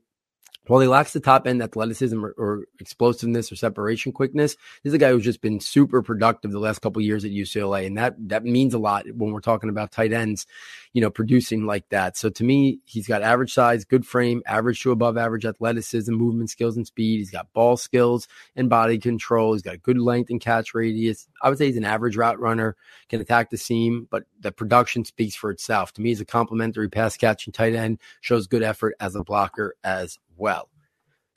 while 0.67 0.79
he 0.79 0.87
lacks 0.87 1.13
the 1.13 1.19
top 1.19 1.47
end 1.47 1.61
athleticism 1.61 2.23
or, 2.23 2.33
or, 2.37 2.63
explosiveness 2.79 3.51
or 3.51 3.55
separation 3.55 4.11
quickness, 4.11 4.55
is 4.83 4.93
a 4.93 4.97
guy 4.97 5.09
who's 5.11 5.23
just 5.23 5.41
been 5.41 5.59
super 5.59 6.01
productive 6.01 6.51
the 6.51 6.59
last 6.59 6.79
couple 6.79 7.01
years 7.01 7.25
at 7.25 7.31
UCLA, 7.31 7.85
and 7.85 7.97
that 7.97 8.15
that 8.29 8.43
means 8.43 8.73
a 8.73 8.79
lot 8.79 9.05
when 9.13 9.31
we're 9.31 9.39
talking 9.39 9.69
about 9.69 9.91
tight 9.91 10.13
ends, 10.13 10.45
you 10.93 11.01
know, 11.01 11.09
producing 11.09 11.65
like 11.65 11.87
that. 11.89 12.17
So 12.17 12.29
to 12.29 12.43
me, 12.43 12.79
he's 12.85 13.07
got 13.07 13.21
average 13.21 13.53
size, 13.53 13.85
good 13.85 14.05
frame, 14.05 14.41
average 14.45 14.81
to 14.81 14.91
above 14.91 15.17
average 15.17 15.45
athleticism, 15.45 16.13
movement 16.13 16.49
skills, 16.49 16.77
and 16.77 16.85
speed. 16.85 17.17
He's 17.17 17.31
got 17.31 17.51
ball 17.53 17.77
skills 17.77 18.27
and 18.55 18.69
body 18.69 18.97
control. 18.97 19.53
He's 19.53 19.61
got 19.61 19.81
good 19.81 19.97
length 19.97 20.29
and 20.29 20.41
catch 20.41 20.73
radius. 20.73 21.27
I 21.41 21.49
would 21.49 21.57
say 21.57 21.67
he's 21.67 21.77
an 21.77 21.85
average 21.85 22.17
route 22.17 22.39
runner, 22.39 22.75
can 23.09 23.21
attack 23.21 23.49
the 23.49 23.57
seam, 23.57 24.07
but 24.09 24.23
the 24.39 24.51
production 24.51 25.05
speaks 25.05 25.35
for 25.35 25.51
itself. 25.51 25.93
To 25.93 26.01
me, 26.01 26.09
he's 26.09 26.21
a 26.21 26.25
complementary 26.25 26.89
pass 26.89 27.17
catching 27.17 27.53
tight 27.53 27.75
end, 27.75 27.99
shows 28.21 28.47
good 28.47 28.63
effort 28.63 28.95
as 28.99 29.15
a 29.15 29.23
blocker 29.23 29.75
as 29.83 30.19
well. 30.37 30.69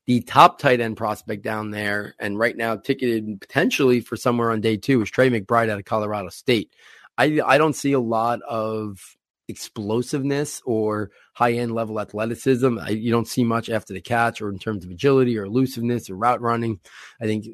The 0.06 0.20
top 0.22 0.58
tight 0.58 0.80
end 0.80 0.96
prospect 0.96 1.42
down 1.42 1.70
there, 1.70 2.14
and 2.18 2.38
right 2.38 2.56
now 2.56 2.76
ticketed 2.76 3.40
potentially 3.40 4.00
for 4.00 4.16
somewhere 4.16 4.50
on 4.50 4.60
day 4.60 4.76
two, 4.76 5.02
is 5.02 5.10
Trey 5.10 5.30
McBride 5.30 5.68
out 5.68 5.78
of 5.78 5.84
Colorado 5.84 6.30
State. 6.30 6.74
I, 7.16 7.40
I 7.44 7.58
don't 7.58 7.74
see 7.74 7.92
a 7.92 8.00
lot 8.00 8.40
of 8.42 8.98
explosiveness 9.46 10.62
or 10.64 11.10
high 11.34 11.52
end 11.52 11.72
level 11.72 12.00
athleticism. 12.00 12.78
I, 12.78 12.90
you 12.90 13.10
don't 13.10 13.28
see 13.28 13.44
much 13.44 13.68
after 13.68 13.92
the 13.92 14.00
catch 14.00 14.40
or 14.40 14.48
in 14.48 14.58
terms 14.58 14.84
of 14.84 14.90
agility 14.90 15.36
or 15.36 15.44
elusiveness 15.44 16.08
or 16.08 16.16
route 16.16 16.40
running. 16.40 16.80
I 17.20 17.26
think 17.26 17.46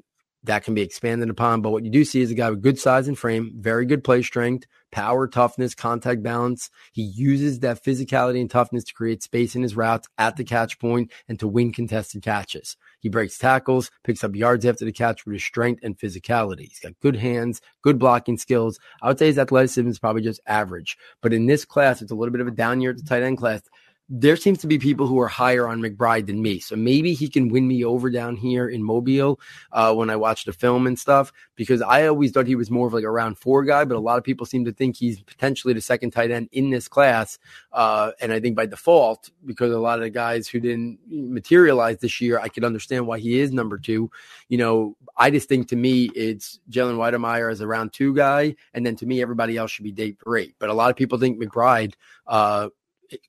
that 0.45 0.65
can 0.65 0.75
be 0.75 0.83
expanded 0.83 1.31
upon. 1.31 1.63
But 1.63 1.71
what 1.71 1.85
you 1.85 1.91
do 1.91 2.05
see 2.05 2.21
is 2.21 2.31
a 2.31 2.35
guy 2.35 2.51
with 2.51 2.63
good 2.63 2.79
size 2.79 3.09
and 3.09 3.19
frame, 3.19 3.53
very 3.57 3.87
good 3.87 4.05
play 4.05 4.23
strength, 4.23 4.67
power, 4.97 5.29
toughness, 5.29 5.75
contact 5.75 6.23
balance. 6.23 6.71
He 6.91 7.03
uses 7.03 7.61
that 7.61 7.85
physicality 7.85 8.41
and 8.41 8.51
toughness 8.51 8.83
to 8.85 8.95
create 8.95 9.23
space 9.23 9.55
in 9.55 9.63
his 9.63 9.77
routes 9.77 10.09
at 10.17 10.39
the 10.39 10.43
catch 10.43 10.79
point 10.79 11.13
and 11.29 11.39
to 11.39 11.47
win 11.47 11.71
contested 11.71 12.23
catches. 12.23 12.79
He 13.01 13.11
breaks 13.11 13.37
tackles, 13.37 13.91
picks 14.05 14.25
up 14.25 14.35
yards 14.35 14.65
after 14.65 14.87
the 14.87 14.93
catch 14.93 15.27
with 15.27 15.35
his 15.35 15.45
strength 15.45 15.85
and 15.85 15.99
physicality. 15.99 16.69
He's 16.69 16.81
got 16.81 16.99
good 17.03 17.17
hands, 17.17 17.61
good 17.83 17.99
blocking 17.99 18.39
skills. 18.39 18.81
I 19.03 19.09
would 19.09 19.19
say 19.19 19.27
his 19.27 19.39
athleticism 19.39 19.87
is 19.87 19.99
probably 19.99 20.23
just 20.23 20.41
average. 20.47 20.97
But 21.21 21.35
in 21.35 21.45
this 21.45 21.67
class, 21.67 22.01
it's 22.01 22.11
a 22.11 22.15
little 22.15 22.33
bit 22.33 22.41
of 22.41 22.49
a 22.49 22.53
down 22.53 22.81
year 22.81 22.93
at 22.93 22.97
the 22.97 23.03
tight 23.03 23.23
end 23.23 23.37
class 23.37 23.61
there 24.09 24.37
seems 24.37 24.59
to 24.59 24.69
be 24.69 24.79
people 24.79 25.07
who 25.07 25.19
are 25.19 25.29
higher 25.29 25.66
on 25.66 25.81
McBride 25.81 26.27
than 26.27 26.40
me. 26.40 26.61
So 26.61 26.77
maybe 26.77 27.12
he 27.12 27.29
can 27.29 27.49
win 27.49 27.66
me 27.66 27.85
over 27.85 28.09
down 28.09 28.37
here 28.37 28.69
in 28.69 28.83
Mobile 28.83 29.40
uh, 29.73 29.92
when 29.95 30.11
I 30.11 30.16
watch 30.16 30.45
the 30.45 30.53
film 30.53 30.87
and 30.87 30.97
stuff, 30.97 31.33
because 31.57 31.83
I 31.83 32.07
always 32.07 32.31
thought 32.31 32.47
he 32.47 32.55
was 32.55 32.71
more 32.71 32.87
of 32.87 32.92
like 32.92 33.05
a 33.05 33.11
round 33.11 33.37
four 33.37 33.64
guy, 33.64 33.85
but 33.85 33.97
a 33.97 34.01
lot 34.01 34.19
of 34.19 34.23
people 34.23 34.47
seem 34.47 34.64
to 34.64 34.73
think 34.73 34.97
he's 34.97 35.21
potentially 35.21 35.75
the 35.75 35.81
second 35.81 36.12
tight 36.12 36.31
end 36.31 36.49
in 36.53 36.71
this 36.71 36.87
class. 36.87 37.38
Uh, 37.73 38.12
and 38.21 38.33
I 38.33 38.38
think 38.38 38.55
by 38.55 38.66
default, 38.66 39.31
because 39.45 39.73
a 39.73 39.79
lot 39.79 39.99
of 39.99 40.05
the 40.05 40.11
guys 40.11 40.47
who 40.47 40.61
didn't 40.61 41.01
materialize 41.09 41.99
this 41.99 42.21
year, 42.21 42.38
I 42.38 42.49
could 42.49 42.64
understand 42.64 43.09
why 43.09 43.19
he 43.19 43.40
is 43.40 43.53
number 43.53 43.77
two. 43.77 44.11
You 44.49 44.59
know, 44.59 44.97
I 45.16 45.31
just 45.31 45.49
think 45.49 45.69
to 45.69 45.77
me, 45.77 46.11
it's 46.14 46.61
Jalen 46.71 46.97
Wydermyer 46.97 47.51
as 47.51 47.61
a 47.61 47.66
round 47.66 47.92
two 47.92 48.14
guy. 48.14 48.55
And 48.73 48.87
then 48.87 48.95
to 48.97 49.07
me, 49.07 49.21
everybody 49.21 49.57
else 49.57 49.73
should 49.73 49.85
be 49.85 49.90
day 49.92 50.12
three. 50.12 50.55
But 50.61 50.71
a 50.71 50.75
lot 50.75 50.90
of 50.90 50.97
people 50.97 51.19
think 51.19 51.42
McBride, 51.42 51.95
uh, 52.29 52.69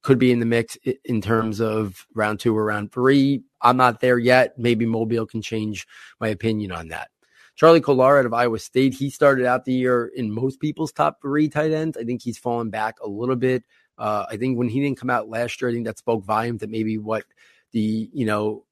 could 0.01 0.19
be 0.19 0.31
in 0.31 0.39
the 0.39 0.45
mix 0.45 0.77
in 1.05 1.21
terms 1.21 1.59
of 1.59 2.05
round 2.13 2.39
two 2.39 2.55
or 2.57 2.65
round 2.65 2.91
three. 2.91 3.43
I'm 3.61 3.77
not 3.77 4.01
there 4.01 4.17
yet. 4.17 4.57
Maybe 4.57 4.85
Mobile 4.85 5.25
can 5.25 5.41
change 5.41 5.87
my 6.19 6.27
opinion 6.29 6.71
on 6.71 6.89
that. 6.89 7.09
Charlie 7.55 7.81
Kolar 7.81 8.19
out 8.19 8.25
of 8.27 8.33
Iowa 8.33 8.59
State, 8.59 8.93
he 8.93 9.09
started 9.09 9.45
out 9.45 9.65
the 9.65 9.73
year 9.73 10.11
in 10.15 10.31
most 10.31 10.59
people's 10.59 10.91
top 10.91 11.21
three 11.21 11.49
tight 11.49 11.71
ends. 11.71 11.97
I 11.97 12.03
think 12.03 12.21
he's 12.21 12.37
fallen 12.37 12.69
back 12.69 12.95
a 13.01 13.07
little 13.07 13.35
bit. 13.35 13.63
Uh, 13.97 14.27
I 14.29 14.37
think 14.37 14.59
when 14.59 14.69
he 14.69 14.79
didn't 14.79 14.99
come 14.99 15.09
out 15.09 15.27
last 15.27 15.59
year, 15.59 15.69
I 15.69 15.73
think 15.73 15.85
that 15.85 15.97
spoke 15.97 16.23
volumes 16.23 16.61
that 16.61 16.69
maybe 16.69 16.99
what 16.99 17.23
the, 17.71 18.09
you 18.13 18.27
know, 18.27 18.63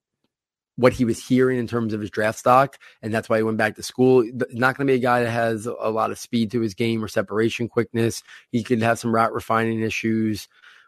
what 0.78 0.94
he 0.94 1.06
was 1.06 1.26
hearing 1.26 1.58
in 1.58 1.68
terms 1.68 1.94
of 1.94 2.02
his 2.02 2.10
draft 2.10 2.38
stock, 2.38 2.78
and 3.02 3.13
that's 3.13 3.30
why 3.30 3.38
he 3.38 3.44
went 3.44 3.58
back 3.58 3.76
to 3.76 3.84
school. 3.84 4.24
Not 4.52 4.78
going 4.78 4.88
to 4.88 4.91
be 4.91 4.98
a 4.98 5.02
guy 5.02 5.24
that 5.24 5.32
has 5.32 5.65
a 5.65 5.89
lot 5.89 6.12
of 6.12 6.20
speed 6.20 6.52
to 6.52 6.60
his 6.60 6.74
game 6.74 7.04
or 7.04 7.08
separation 7.08 7.70
quickness. 7.70 8.24
He 8.52 8.62
could 8.62 8.82
have 8.82 9.00
some 9.00 9.15
route 9.15 9.34
refining 9.34 9.82
issues. 9.82 10.48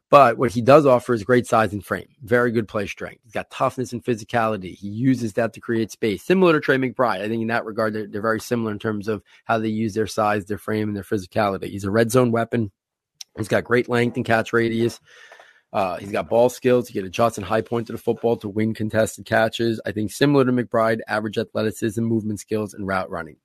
But 0.09 0.37
what 0.37 0.51
he 0.51 0.61
does 0.61 0.85
offer 0.85 1.13
is 1.13 1.23
great 1.25 1.47
size 1.47 1.73
and 1.73 1.85
frame, 1.85 2.07
very 2.23 2.51
good 2.51 2.67
play 2.67 2.87
strength. 2.87 3.19
He's 3.23 3.33
got 3.33 3.51
toughness 3.51 3.91
and 3.91 4.03
physicality. 4.03 4.73
He 4.73 4.87
uses 4.87 5.33
that 5.33 5.51
to 5.53 5.59
create 5.59 5.91
space, 5.91 6.23
similar 6.23 6.53
to 6.53 6.61
Trey 6.61 6.77
McBride. 6.77 7.19
I 7.19 7.27
think 7.27 7.41
in 7.41 7.47
that 7.49 7.65
regard, 7.65 7.93
they're, 7.93 8.07
they're 8.07 8.21
very 8.21 8.39
similar 8.39 8.71
in 8.71 8.79
terms 8.79 9.09
of 9.09 9.21
how 9.43 9.57
they 9.57 9.67
use 9.67 9.93
their 9.93 10.07
size, 10.07 10.45
their 10.45 10.57
frame, 10.57 10.87
and 10.87 10.95
their 10.95 11.03
physicality. 11.03 11.65
He's 11.65 11.83
a 11.83 11.91
red 11.91 12.09
zone 12.09 12.31
weapon. 12.31 12.71
He's 13.37 13.49
got 13.49 13.65
great 13.65 13.89
length 13.89 14.15
and 14.15 14.25
catch 14.25 14.53
radius. 14.53 15.01
Uh, 15.73 15.97
he's 15.97 16.11
got 16.11 16.29
ball 16.29 16.47
skills. 16.47 16.87
He 16.87 16.93
can 16.93 17.05
adjust 17.05 17.37
and 17.37 17.45
high 17.45 17.61
point 17.61 17.87
to 17.87 17.93
the 17.93 17.99
football 17.99 18.37
to 18.37 18.47
win 18.47 18.73
contested 18.73 19.25
catches. 19.25 19.81
I 19.85 19.91
think 19.91 20.11
similar 20.11 20.45
to 20.45 20.51
McBride, 20.53 20.99
average 21.07 21.37
athleticism, 21.37 22.01
movement 22.01 22.39
skills, 22.39 22.73
and 22.73 22.87
route 22.87 23.09
running. 23.09 23.35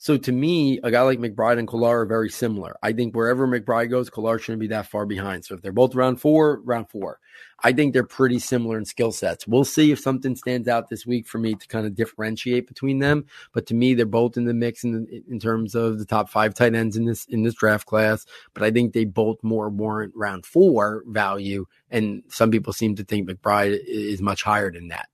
So 0.00 0.16
to 0.16 0.30
me, 0.30 0.78
a 0.84 0.92
guy 0.92 1.02
like 1.02 1.18
McBride 1.18 1.58
and 1.58 1.66
Kolar 1.66 2.02
are 2.02 2.06
very 2.06 2.30
similar. 2.30 2.76
I 2.84 2.92
think 2.92 3.16
wherever 3.16 3.48
McBride 3.48 3.90
goes, 3.90 4.08
Kolar 4.08 4.38
shouldn't 4.38 4.60
be 4.60 4.68
that 4.68 4.86
far 4.86 5.04
behind. 5.06 5.44
So 5.44 5.56
if 5.56 5.60
they're 5.60 5.72
both 5.72 5.96
round 5.96 6.20
four, 6.20 6.60
round 6.60 6.88
four. 6.88 7.18
I 7.64 7.72
think 7.72 7.92
they're 7.92 8.04
pretty 8.04 8.38
similar 8.38 8.78
in 8.78 8.84
skill 8.84 9.10
sets. 9.10 9.48
We'll 9.48 9.64
see 9.64 9.90
if 9.90 9.98
something 9.98 10.36
stands 10.36 10.68
out 10.68 10.88
this 10.88 11.04
week 11.04 11.26
for 11.26 11.38
me 11.38 11.56
to 11.56 11.66
kind 11.66 11.84
of 11.84 11.96
differentiate 11.96 12.68
between 12.68 13.00
them. 13.00 13.26
But 13.52 13.66
to 13.66 13.74
me, 13.74 13.94
they're 13.94 14.06
both 14.06 14.36
in 14.36 14.44
the 14.44 14.54
mix 14.54 14.84
in, 14.84 15.08
in 15.28 15.40
terms 15.40 15.74
of 15.74 15.98
the 15.98 16.06
top 16.06 16.30
five 16.30 16.54
tight 16.54 16.76
ends 16.76 16.96
in 16.96 17.04
this 17.04 17.24
in 17.24 17.42
this 17.42 17.54
draft 17.54 17.86
class. 17.86 18.24
But 18.54 18.62
I 18.62 18.70
think 18.70 18.92
they 18.92 19.04
both 19.04 19.42
more 19.42 19.68
warrant 19.68 20.12
round 20.14 20.46
four 20.46 21.02
value, 21.08 21.66
and 21.90 22.22
some 22.28 22.52
people 22.52 22.72
seem 22.72 22.94
to 22.94 23.04
think 23.04 23.28
McBride 23.28 23.80
is 23.84 24.22
much 24.22 24.44
higher 24.44 24.70
than 24.70 24.88
that. 24.88 25.08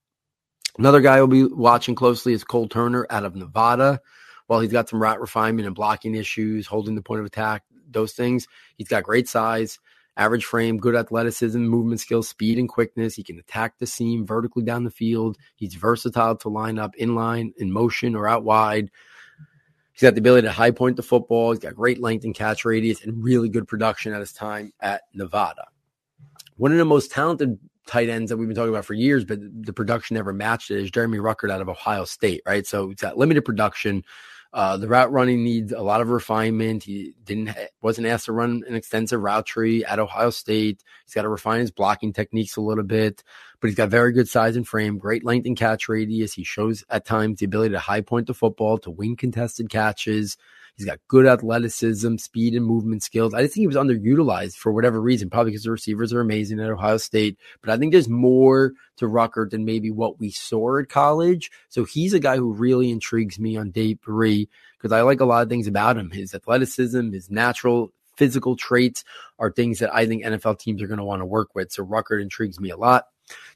Another 0.77 1.01
guy 1.01 1.23
we'll 1.23 1.29
be 1.29 1.45
watching 1.45 1.95
closely 1.95 2.35
is 2.35 2.45
Cole 2.45 2.69
Turner 2.69 3.07
out 3.09 3.25
of 3.25 3.35
Nevada 3.35 4.01
while 4.47 4.61
he's 4.61 4.73
got 4.73 4.89
some 4.89 5.01
route 5.01 5.21
refinement 5.21 5.67
and 5.67 5.75
blocking 5.75 6.15
issues, 6.15 6.67
holding 6.67 6.95
the 6.95 7.03
point 7.03 7.21
of 7.21 7.27
attack, 7.27 7.63
those 7.91 8.13
things, 8.13 8.47
he's 8.77 8.89
got 8.89 9.05
great 9.05 9.29
size, 9.29 9.79
average 10.17 10.45
frame, 10.45 10.79
good 10.79 10.95
athleticism, 10.95 11.59
movement 11.59 12.01
skills, 12.01 12.29
speed, 12.29 12.59
and 12.59 12.69
quickness. 12.69 13.15
He 13.15 13.23
can 13.23 13.39
attack 13.39 13.79
the 13.79 13.87
seam 13.87 14.27
vertically 14.27 14.63
down 14.63 14.85
the 14.85 14.91
field. 14.91 15.37
He's 15.57 15.75
versatile 15.75 16.37
to 16.37 16.49
line 16.49 16.79
up 16.79 16.95
in 16.97 17.15
line, 17.15 17.53
in 17.59 17.73
motion, 17.73 18.15
or 18.15 18.29
out 18.29 18.45
wide. 18.45 18.91
He's 19.93 20.03
got 20.03 20.15
the 20.15 20.21
ability 20.21 20.47
to 20.47 20.53
high 20.53 20.73
point 20.73 20.97
the 20.97 21.03
football. 21.03 21.53
He's 21.53 21.61
got 21.61 21.77
great 21.77 22.01
length 22.01 22.25
and 22.25 22.35
catch 22.35 22.65
radius 22.65 23.05
and 23.05 23.23
really 23.23 23.49
good 23.49 23.69
production 23.69 24.13
at 24.13 24.21
his 24.21 24.33
time 24.33 24.73
at 24.81 25.03
Nevada. 25.15 25.67
One 26.57 26.73
of 26.73 26.79
the 26.79 26.85
most 26.85 27.13
talented 27.13 27.59
tight 27.87 28.09
ends 28.09 28.31
that 28.31 28.37
we've 28.37 28.49
been 28.49 28.57
talking 28.57 28.71
about 28.71 28.85
for 28.85 28.95
years, 28.95 29.25
but 29.25 29.39
the 29.41 29.73
production 29.73 30.15
never 30.15 30.33
matched 30.33 30.71
it 30.71 30.81
is 30.81 30.91
Jeremy 30.91 31.19
Ruckert 31.19 31.51
out 31.51 31.61
of 31.61 31.69
Ohio 31.69 32.05
State, 32.05 32.43
right? 32.47 32.67
So 32.67 32.89
he's 32.89 33.01
got 33.01 33.19
limited 33.19 33.45
production, 33.45 34.05
uh, 34.55 34.77
the 34.77 34.87
route 34.87 35.11
running 35.11 35.43
needs 35.43 35.73
a 35.73 35.83
lot 35.83 36.01
of 36.01 36.11
refinement. 36.11 36.85
He 36.85 37.13
didn't 37.25 37.57
wasn't 37.83 38.07
asked 38.07 38.27
to 38.27 38.33
run 38.33 38.63
an 38.69 38.77
extensive 38.77 39.21
route 39.21 39.45
tree 39.47 39.85
at 39.85 39.99
Ohio 39.99 40.31
State. 40.31 40.85
He's 41.05 41.13
got 41.13 41.23
to 41.23 41.29
refine 41.29 41.59
his 41.59 41.73
blocking 41.73 42.13
techniques 42.13 42.57
a 42.57 42.61
little 42.61 42.85
bit, 42.85 43.25
but 43.61 43.67
he's 43.67 43.77
got 43.77 43.89
very 43.89 44.13
good 44.13 44.29
size 44.29 44.55
and 44.55 44.67
frame, 44.67 44.97
great 44.97 45.25
length 45.25 45.47
and 45.47 45.57
catch 45.57 45.89
radius. 45.89 46.35
He 46.35 46.45
shows 46.45 46.85
at 46.89 47.05
times 47.05 47.41
the 47.41 47.47
ability 47.47 47.73
to 47.73 47.81
high 47.81 48.01
point 48.01 48.29
the 48.29 48.35
football, 48.35 48.79
to 48.79 48.93
win 48.93 49.17
contested 49.17 49.71
catches. 49.71 50.37
He's 50.77 50.87
got 50.87 50.99
good 51.07 51.27
athleticism, 51.27 52.17
speed, 52.17 52.55
and 52.55 52.67
movement 52.67 53.03
skills. 53.03 53.33
I 53.33 53.43
just 53.43 53.55
think 53.55 53.63
he 53.63 53.67
was 53.69 53.77
underutilized 53.77 54.57
for 54.57 54.73
whatever 54.73 55.01
reason, 55.01 55.31
probably 55.31 55.53
because 55.53 55.63
the 55.63 55.71
receivers 55.71 56.13
are 56.13 56.21
amazing 56.21 56.59
at 56.59 56.71
Ohio 56.71 56.97
State. 56.97 57.39
But 57.61 57.71
I 57.71 57.77
think 57.77 57.93
there's 57.93 58.09
more 58.09 58.73
to 58.97 59.07
Ruckert 59.07 59.51
than 59.51 59.65
maybe 59.65 59.91
what 59.91 60.19
we 60.19 60.31
saw 60.31 60.79
at 60.79 60.89
college. 60.89 61.51
So 61.69 61.85
he's 61.85 62.13
a 62.13 62.21
guy 62.21 62.37
who 62.37 62.53
really 62.53 62.91
intrigues 62.91 63.39
me 63.39 63.57
on 63.57 63.71
day 63.71 63.95
three 63.95 64.49
because 64.77 64.91
I 64.91 65.03
like 65.03 65.21
a 65.21 65.25
lot 65.25 65.43
of 65.43 65.49
things 65.49 65.69
about 65.69 65.97
him. 65.97 66.11
His 66.11 66.35
athleticism, 66.35 67.13
his 67.13 67.31
natural 67.31 67.93
physical 68.17 68.57
traits 68.57 69.05
are 69.39 69.51
things 69.51 69.79
that 69.79 69.95
I 69.95 70.07
think 70.07 70.25
NFL 70.25 70.59
teams 70.59 70.83
are 70.83 70.87
going 70.87 70.99
to 70.99 71.05
want 71.05 71.21
to 71.21 71.27
work 71.27 71.55
with. 71.55 71.73
So 71.73 71.85
Ruckert 71.85 72.21
intrigues 72.21 72.59
me 72.59 72.71
a 72.71 72.77
lot. 72.77 73.07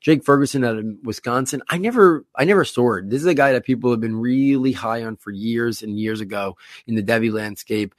Jake 0.01 0.25
Ferguson 0.25 0.65
out 0.65 0.79
of 0.79 0.85
Wisconsin. 1.03 1.63
I 1.69 1.79
never, 1.79 2.25
I 2.35 2.45
never 2.45 2.65
soared. 2.65 3.11
This 3.11 3.21
is 3.21 3.27
a 3.27 3.35
guy 3.35 3.53
that 3.53 3.65
people 3.65 3.91
have 3.91 4.01
been 4.01 4.17
really 4.17 4.73
high 4.73 5.03
on 5.03 5.17
for 5.17 5.31
years 5.31 5.83
and 5.83 5.99
years 5.99 6.21
ago 6.21 6.57
in 6.87 6.95
the 6.95 7.03
Devy 7.03 7.33
landscape. 7.33 7.95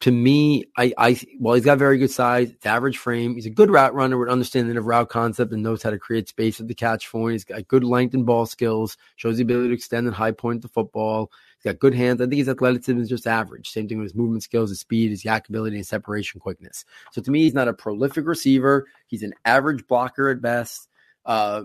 To 0.00 0.10
me, 0.10 0.64
I, 0.78 0.94
I, 0.96 1.20
well, 1.38 1.54
he's 1.54 1.64
got 1.66 1.76
very 1.76 1.98
good 1.98 2.10
size. 2.10 2.50
It's 2.50 2.64
average 2.64 2.96
frame. 2.96 3.34
He's 3.34 3.44
a 3.44 3.50
good 3.50 3.70
route 3.70 3.94
runner 3.94 4.16
with 4.16 4.30
understanding 4.30 4.78
of 4.78 4.86
route 4.86 5.10
concept 5.10 5.52
and 5.52 5.62
knows 5.62 5.82
how 5.82 5.90
to 5.90 5.98
create 5.98 6.26
space 6.26 6.58
at 6.58 6.68
the 6.68 6.74
catch 6.74 7.10
point. 7.10 7.32
He's 7.32 7.44
got 7.44 7.68
good 7.68 7.84
length 7.84 8.14
and 8.14 8.24
ball 8.24 8.46
skills. 8.46 8.96
Shows 9.16 9.36
the 9.36 9.42
ability 9.42 9.68
to 9.68 9.74
extend 9.74 10.06
and 10.06 10.16
high 10.16 10.32
point 10.32 10.62
the 10.62 10.68
football. 10.68 11.30
He's 11.58 11.70
got 11.70 11.80
good 11.80 11.94
hands. 11.94 12.22
I 12.22 12.24
think 12.24 12.38
his 12.38 12.48
athleticism 12.48 12.98
is 12.98 13.10
just 13.10 13.26
average. 13.26 13.68
Same 13.68 13.88
thing 13.88 13.98
with 13.98 14.06
his 14.06 14.14
movement 14.14 14.42
skills, 14.42 14.70
his 14.70 14.80
speed, 14.80 15.10
his 15.10 15.22
YAC 15.22 15.50
ability, 15.50 15.76
and 15.76 15.86
separation 15.86 16.40
quickness. 16.40 16.86
So 17.12 17.20
to 17.20 17.30
me, 17.30 17.42
he's 17.42 17.52
not 17.52 17.68
a 17.68 17.74
prolific 17.74 18.26
receiver. 18.26 18.86
He's 19.06 19.22
an 19.22 19.34
average 19.44 19.86
blocker 19.86 20.30
at 20.30 20.40
best. 20.40 20.88
Uh, 21.26 21.64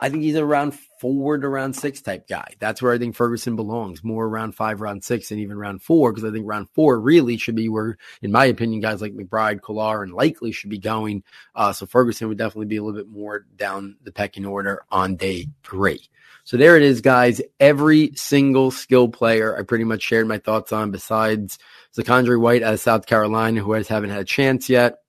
I 0.00 0.10
think 0.10 0.22
he's 0.22 0.36
a 0.36 0.44
round 0.44 0.78
four 1.00 1.38
to 1.38 1.48
round 1.48 1.74
six 1.74 2.00
type 2.00 2.28
guy. 2.28 2.54
That's 2.60 2.80
where 2.80 2.92
I 2.92 2.98
think 2.98 3.16
Ferguson 3.16 3.56
belongs, 3.56 4.04
more 4.04 4.26
around 4.26 4.52
five, 4.52 4.80
round 4.80 5.02
six, 5.02 5.30
and 5.30 5.40
even 5.40 5.58
round 5.58 5.82
four, 5.82 6.12
because 6.12 6.28
I 6.28 6.32
think 6.32 6.46
round 6.46 6.68
four 6.70 7.00
really 7.00 7.36
should 7.36 7.56
be 7.56 7.68
where, 7.68 7.98
in 8.22 8.30
my 8.30 8.44
opinion, 8.44 8.80
guys 8.80 9.02
like 9.02 9.14
McBride, 9.14 9.60
Kolar, 9.60 10.02
and 10.02 10.12
Likely 10.12 10.52
should 10.52 10.70
be 10.70 10.78
going. 10.78 11.24
Uh, 11.54 11.72
so 11.72 11.86
Ferguson 11.86 12.28
would 12.28 12.38
definitely 12.38 12.66
be 12.66 12.76
a 12.76 12.82
little 12.82 13.00
bit 13.00 13.10
more 13.10 13.44
down 13.56 13.96
the 14.02 14.12
pecking 14.12 14.46
order 14.46 14.82
on 14.90 15.16
day 15.16 15.48
three. 15.64 16.08
So 16.44 16.56
there 16.56 16.76
it 16.76 16.82
is, 16.82 17.00
guys. 17.00 17.42
Every 17.60 18.12
single 18.14 18.70
skill 18.70 19.08
player 19.08 19.58
I 19.58 19.62
pretty 19.64 19.84
much 19.84 20.02
shared 20.02 20.28
my 20.28 20.38
thoughts 20.38 20.72
on, 20.72 20.92
besides 20.92 21.58
ZaQuandre 21.96 22.40
White 22.40 22.62
out 22.62 22.74
of 22.74 22.80
South 22.80 23.04
Carolina, 23.04 23.60
who 23.60 23.72
has 23.72 23.88
haven't 23.88 24.10
had 24.10 24.20
a 24.20 24.24
chance 24.24 24.68
yet. 24.68 25.00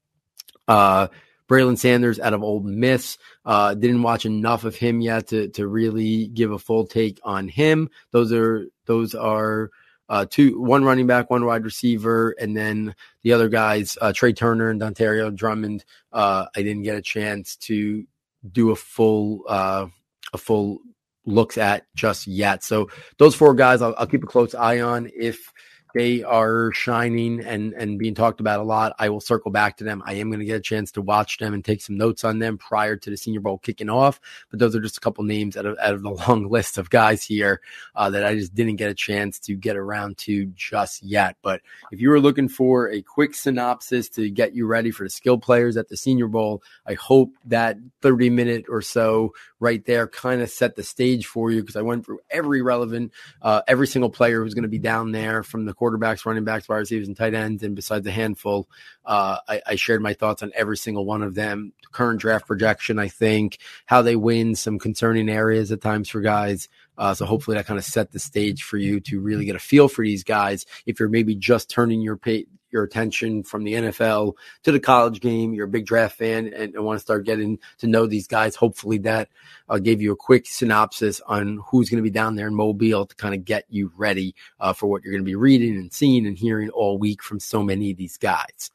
Uh, 0.68 1.08
Braylon 1.48 1.78
Sanders 1.78 2.20
out 2.20 2.34
of 2.34 2.44
Ole 2.44 2.60
Miss. 2.60 3.18
Uh, 3.50 3.74
didn't 3.74 4.04
watch 4.04 4.28
enough 4.28 4.64
of 4.64 4.76
him 4.76 5.02
yet 5.02 5.26
to 5.26 5.48
to 5.48 5.68
really 5.68 6.28
give 6.28 6.52
a 6.52 6.60
full 6.60 6.86
take 6.86 7.20
on 7.24 7.48
him. 7.48 7.90
Those 8.12 8.32
are 8.32 8.68
those 8.86 9.16
are 9.16 9.72
uh, 10.08 10.28
two 10.30 10.62
one 10.62 10.84
running 10.84 11.08
back, 11.08 11.32
one 11.32 11.44
wide 11.46 11.66
receiver, 11.66 12.36
and 12.40 12.56
then 12.56 12.94
the 13.24 13.34
other 13.34 13.50
guys, 13.50 13.98
uh, 14.02 14.12
Tré 14.12 14.36
Turner 14.36 14.70
and 14.70 14.80
Dontario 14.80 15.36
Drummond. 15.36 15.84
Uh, 16.14 16.46
I 16.56 16.62
didn't 16.62 16.84
get 16.84 16.96
a 16.96 17.02
chance 17.02 17.56
to 17.56 18.06
do 18.52 18.70
a 18.70 18.76
full 18.76 19.42
uh, 19.50 19.88
a 20.32 20.38
full 20.38 20.78
looks 21.26 21.58
at 21.58 21.88
just 21.96 22.28
yet. 22.28 22.64
So 22.64 22.90
those 23.18 23.34
four 23.34 23.56
guys, 23.56 23.82
I'll, 23.82 23.96
I'll 23.98 24.06
keep 24.06 24.24
a 24.24 24.28
close 24.28 24.54
eye 24.54 24.82
on. 24.82 25.10
If 25.16 25.52
they 25.94 26.24
are 26.24 26.72
shining 26.72 27.42
and 27.42 27.74
and 27.74 27.98
being 27.98 28.16
talked 28.16 28.40
about 28.40 28.60
a 28.60 28.64
lot. 28.64 28.96
I 29.00 29.10
will 29.10 29.20
circle 29.20 29.52
back 29.52 29.78
to 29.78 29.84
them. 29.84 30.04
I 30.06 30.14
am 30.16 30.30
going 30.30 30.40
to 30.40 30.46
get 30.46 30.58
a 30.58 30.62
chance 30.62 30.92
to 30.94 31.02
watch 31.02 31.38
them 31.38 31.54
and 31.54 31.66
take 31.66 31.82
some 31.82 31.98
notes 31.98 32.24
on 32.24 32.40
them 32.40 32.58
prior 32.58 32.96
to 32.96 33.10
the 33.10 33.18
Senior 33.18 33.40
Bowl 33.40 33.58
kicking 33.58 33.90
off. 33.90 34.20
But 34.50 34.60
those 34.60 34.76
are 34.76 34.82
just 34.82 34.98
a 34.98 35.02
couple 35.02 35.24
names 35.24 35.58
out 35.58 35.66
of 35.66 35.78
out 35.80 35.94
of 35.94 36.04
the 36.04 36.10
long 36.28 36.50
list 36.50 36.78
of 36.78 36.90
guys 36.90 37.24
here 37.24 37.62
uh, 37.96 38.10
that 38.12 38.26
I 38.26 38.36
just 38.36 38.54
didn't 38.54 38.76
get 38.76 38.92
a 38.92 38.96
chance 38.96 39.40
to 39.42 39.56
get 39.56 39.78
around 39.78 40.18
to 40.20 40.46
just 40.56 41.04
yet. 41.04 41.38
But 41.42 41.62
if 41.92 42.00
you 42.00 42.10
were 42.10 42.20
looking 42.20 42.50
for 42.50 42.90
a 42.90 43.02
quick 43.02 43.34
synopsis 43.34 44.10
to 44.10 44.30
get 44.30 44.54
you 44.54 44.68
ready 44.68 44.92
for 44.92 45.04
the 45.04 45.10
skill 45.10 45.38
players 45.38 45.78
at 45.78 45.90
the 45.90 45.98
Senior 45.98 46.28
Bowl, 46.28 46.62
I 46.86 46.94
hope 46.94 47.34
that 47.46 47.78
30 48.02 48.30
minute 48.30 48.66
or 48.70 48.82
so 48.82 49.34
right 49.60 49.84
there 49.86 50.08
kind 50.08 50.42
of 50.42 50.50
set 50.50 50.76
the 50.76 50.84
stage 50.84 51.26
for 51.26 51.52
you 51.52 51.62
because 51.62 51.76
I 51.76 51.82
went 51.82 52.06
through 52.06 52.20
every 52.30 52.62
relevant, 52.62 53.12
uh, 53.42 53.62
every 53.68 53.88
single 53.88 54.10
player 54.10 54.44
who's 54.44 54.54
going 54.54 54.64
to 54.64 54.70
be 54.70 54.80
down 54.80 55.12
there 55.12 55.44
from 55.44 55.66
the 55.66 55.74
quarterbacks, 55.80 56.26
running 56.26 56.44
backs, 56.44 56.68
wide 56.68 56.78
receivers, 56.78 57.08
and 57.08 57.18
tight 57.18 57.34
ends. 57.34 57.64
And 57.64 57.76
besides 57.76 58.06
a 58.08 58.12
handful, 58.12 58.68
uh, 59.06 59.38
I, 59.48 59.62
I, 59.66 59.76
shared 59.76 60.02
my 60.02 60.14
thoughts 60.14 60.44
on 60.44 60.52
every 60.56 60.78
single 60.78 61.06
one 61.06 61.24
of 61.24 61.36
them. 61.36 61.74
Current 61.92 62.20
draft 62.20 62.46
projection, 62.48 63.00
I 63.00 63.08
think, 63.08 63.58
how 63.86 64.02
they 64.02 64.16
win, 64.16 64.56
some 64.56 64.78
concerning 64.78 65.30
areas 65.30 65.72
at 65.72 65.82
times 65.82 66.10
for 66.10 66.22
guys. 66.22 66.70
Uh, 67.00 67.14
so 67.14 67.26
hopefully 67.26 67.56
that 67.56 67.66
kind 67.66 67.80
of 67.80 67.86
set 67.86 68.12
the 68.12 68.20
stage 68.20 68.62
for 68.62 68.78
you 68.78 69.00
to 69.00 69.20
really 69.22 69.46
get 69.46 69.56
a 69.56 69.60
feel 69.60 69.88
for 69.88 70.06
these 70.06 70.24
guys. 70.24 70.66
If 70.86 71.00
you're 71.00 71.10
maybe 71.10 71.34
just 71.34 71.70
turning 71.70 72.02
your 72.02 72.18
pay, 72.18 72.46
your 72.72 72.84
attention 72.84 73.42
from 73.44 73.64
the 73.64 73.74
NFL 73.74 74.34
to 74.64 74.72
the 74.72 74.80
college 74.80 75.22
game, 75.22 75.54
you're 75.54 75.66
a 75.66 75.70
big 75.70 75.86
draft 75.86 76.18
fan 76.18 76.54
and, 76.54 76.76
and 76.76 76.86
want 76.86 76.98
to 76.98 77.02
start 77.02 77.26
getting 77.26 77.58
to 77.80 77.88
know 77.88 78.06
these 78.06 78.28
guys. 78.28 78.56
Hopefully 78.56 78.98
that 79.00 79.30
uh, 79.70 79.80
gave 79.80 80.02
you 80.02 80.12
a 80.12 80.18
quick 80.18 80.46
synopsis 80.46 81.22
on 81.26 81.62
who's 81.70 81.90
going 81.90 81.98
to 81.98 82.08
be 82.08 82.12
down 82.12 82.36
there 82.36 82.48
in 82.48 82.56
Mobile 82.56 83.06
to 83.06 83.16
kind 83.16 83.34
of 83.34 83.46
get 83.46 83.66
you 83.70 83.92
ready 83.96 84.36
uh, 84.60 84.74
for 84.74 84.88
what 84.88 85.04
you're 85.04 85.14
going 85.14 85.24
to 85.24 85.30
be 85.30 85.36
reading 85.36 85.78
and 85.78 85.94
seeing 85.94 86.28
and 86.28 86.38
hearing 86.38 86.70
all 86.70 86.98
week 87.00 87.24
from 87.24 87.40
so 87.40 87.64
many 87.64 87.92
of 87.92 87.98
these 87.98 88.18
guys. 88.18 88.72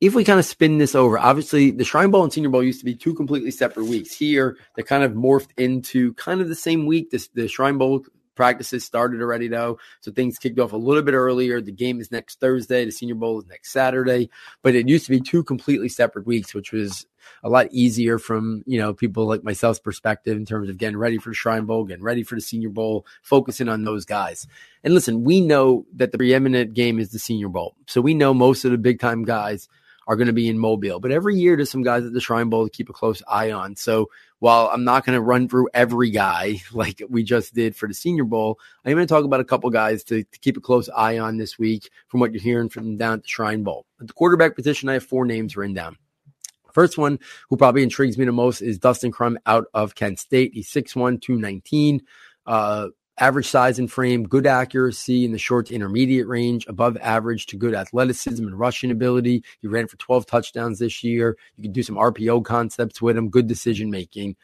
If 0.00 0.14
we 0.14 0.24
kind 0.24 0.38
of 0.38 0.44
spin 0.44 0.78
this 0.78 0.94
over, 0.94 1.18
obviously 1.18 1.72
the 1.72 1.84
Shrine 1.84 2.10
Bowl 2.10 2.22
and 2.22 2.32
Senior 2.32 2.50
Bowl 2.50 2.62
used 2.62 2.78
to 2.80 2.84
be 2.84 2.94
two 2.94 3.14
completely 3.14 3.50
separate 3.50 3.86
weeks. 3.86 4.12
Here, 4.12 4.56
they 4.76 4.82
kind 4.82 5.02
of 5.02 5.12
morphed 5.12 5.50
into 5.56 6.14
kind 6.14 6.40
of 6.40 6.48
the 6.48 6.54
same 6.54 6.86
week. 6.86 7.10
The 7.10 7.48
Shrine 7.48 7.78
Bowl 7.78 8.04
Practices 8.34 8.82
started 8.82 9.20
already 9.20 9.46
though, 9.46 9.78
so 10.00 10.10
things 10.10 10.38
kicked 10.38 10.58
off 10.58 10.72
a 10.72 10.76
little 10.76 11.02
bit 11.02 11.12
earlier. 11.12 11.60
The 11.60 11.70
game 11.70 12.00
is 12.00 12.10
next 12.10 12.40
Thursday. 12.40 12.86
The 12.86 12.90
Senior 12.90 13.14
Bowl 13.14 13.38
is 13.38 13.46
next 13.46 13.72
Saturday, 13.72 14.30
but 14.62 14.74
it 14.74 14.88
used 14.88 15.04
to 15.04 15.10
be 15.10 15.20
two 15.20 15.44
completely 15.44 15.90
separate 15.90 16.26
weeks, 16.26 16.54
which 16.54 16.72
was 16.72 17.06
a 17.44 17.50
lot 17.50 17.68
easier 17.72 18.18
from 18.18 18.62
you 18.66 18.78
know 18.78 18.94
people 18.94 19.26
like 19.26 19.44
myself's 19.44 19.80
perspective 19.80 20.34
in 20.34 20.46
terms 20.46 20.70
of 20.70 20.78
getting 20.78 20.96
ready 20.96 21.18
for 21.18 21.28
the 21.28 21.34
Shrine 21.34 21.66
Bowl, 21.66 21.84
getting 21.84 22.02
ready 22.02 22.22
for 22.22 22.34
the 22.34 22.40
Senior 22.40 22.70
Bowl, 22.70 23.04
focusing 23.20 23.68
on 23.68 23.84
those 23.84 24.06
guys. 24.06 24.46
And 24.82 24.94
listen, 24.94 25.24
we 25.24 25.42
know 25.42 25.84
that 25.94 26.10
the 26.10 26.18
preeminent 26.18 26.72
game 26.72 26.98
is 26.98 27.10
the 27.10 27.18
Senior 27.18 27.50
Bowl, 27.50 27.76
so 27.86 28.00
we 28.00 28.14
know 28.14 28.32
most 28.32 28.64
of 28.64 28.70
the 28.70 28.78
big 28.78 28.98
time 28.98 29.24
guys 29.24 29.68
are 30.06 30.16
going 30.16 30.26
to 30.26 30.32
be 30.32 30.48
in 30.48 30.58
Mobile. 30.58 31.00
But 31.00 31.12
every 31.12 31.36
year, 31.36 31.56
there's 31.56 31.70
some 31.70 31.82
guys 31.82 32.04
at 32.04 32.12
the 32.12 32.20
Shrine 32.20 32.48
Bowl 32.48 32.64
to 32.64 32.70
keep 32.70 32.88
a 32.88 32.92
close 32.92 33.22
eye 33.28 33.52
on. 33.52 33.76
So 33.76 34.10
while 34.38 34.70
I'm 34.72 34.84
not 34.84 35.04
going 35.06 35.14
to 35.14 35.22
run 35.22 35.48
through 35.48 35.68
every 35.72 36.10
guy 36.10 36.62
like 36.72 37.02
we 37.08 37.22
just 37.22 37.54
did 37.54 37.76
for 37.76 37.88
the 37.88 37.94
Senior 37.94 38.24
Bowl, 38.24 38.58
I'm 38.84 38.92
going 38.92 39.06
to 39.06 39.12
talk 39.12 39.24
about 39.24 39.40
a 39.40 39.44
couple 39.44 39.70
guys 39.70 40.04
to, 40.04 40.24
to, 40.24 40.38
keep 40.40 40.56
a 40.56 40.60
close 40.60 40.88
eye 40.88 41.18
on 41.18 41.36
this 41.36 41.58
week 41.58 41.88
from 42.08 42.20
what 42.20 42.32
you're 42.32 42.42
hearing 42.42 42.68
from 42.68 42.96
down 42.96 43.14
at 43.14 43.22
the 43.22 43.28
Shrine 43.28 43.62
Bowl. 43.62 43.86
At 44.00 44.08
the 44.08 44.12
quarterback 44.12 44.56
position, 44.56 44.88
I 44.88 44.94
have 44.94 45.04
four 45.04 45.24
names 45.24 45.56
written 45.56 45.74
down. 45.74 45.96
First 46.72 46.98
one, 46.98 47.18
who 47.48 47.56
probably 47.56 47.82
intrigues 47.82 48.18
me 48.18 48.24
the 48.24 48.32
most, 48.32 48.62
is 48.62 48.78
Dustin 48.78 49.12
Crum 49.12 49.38
out 49.46 49.66
of 49.74 49.94
Kent 49.94 50.18
State. 50.18 50.52
He's 50.54 50.70
6'1, 50.70 51.20
219. 51.20 52.02
Uh, 52.46 52.88
average 53.22 53.46
size 53.46 53.78
and 53.78 53.90
frame, 53.90 54.24
good 54.24 54.48
accuracy 54.48 55.24
in 55.24 55.30
the 55.30 55.38
short 55.38 55.66
to 55.66 55.74
intermediate 55.74 56.26
range, 56.26 56.66
above 56.66 56.96
average 56.96 57.46
to 57.46 57.56
good 57.56 57.72
athleticism 57.72 58.44
and 58.44 58.58
rushing 58.58 58.90
ability. 58.90 59.44
He 59.60 59.68
ran 59.68 59.86
for 59.86 59.96
12 59.98 60.26
touchdowns 60.26 60.80
this 60.80 61.04
year. 61.04 61.36
You 61.56 61.62
can 61.62 61.72
do 61.72 61.84
some 61.84 61.94
RPO 61.94 62.44
concepts 62.44 63.00
with 63.00 63.16
him, 63.16 63.30
good 63.30 63.46
decision 63.46 63.90
making. 63.90 64.34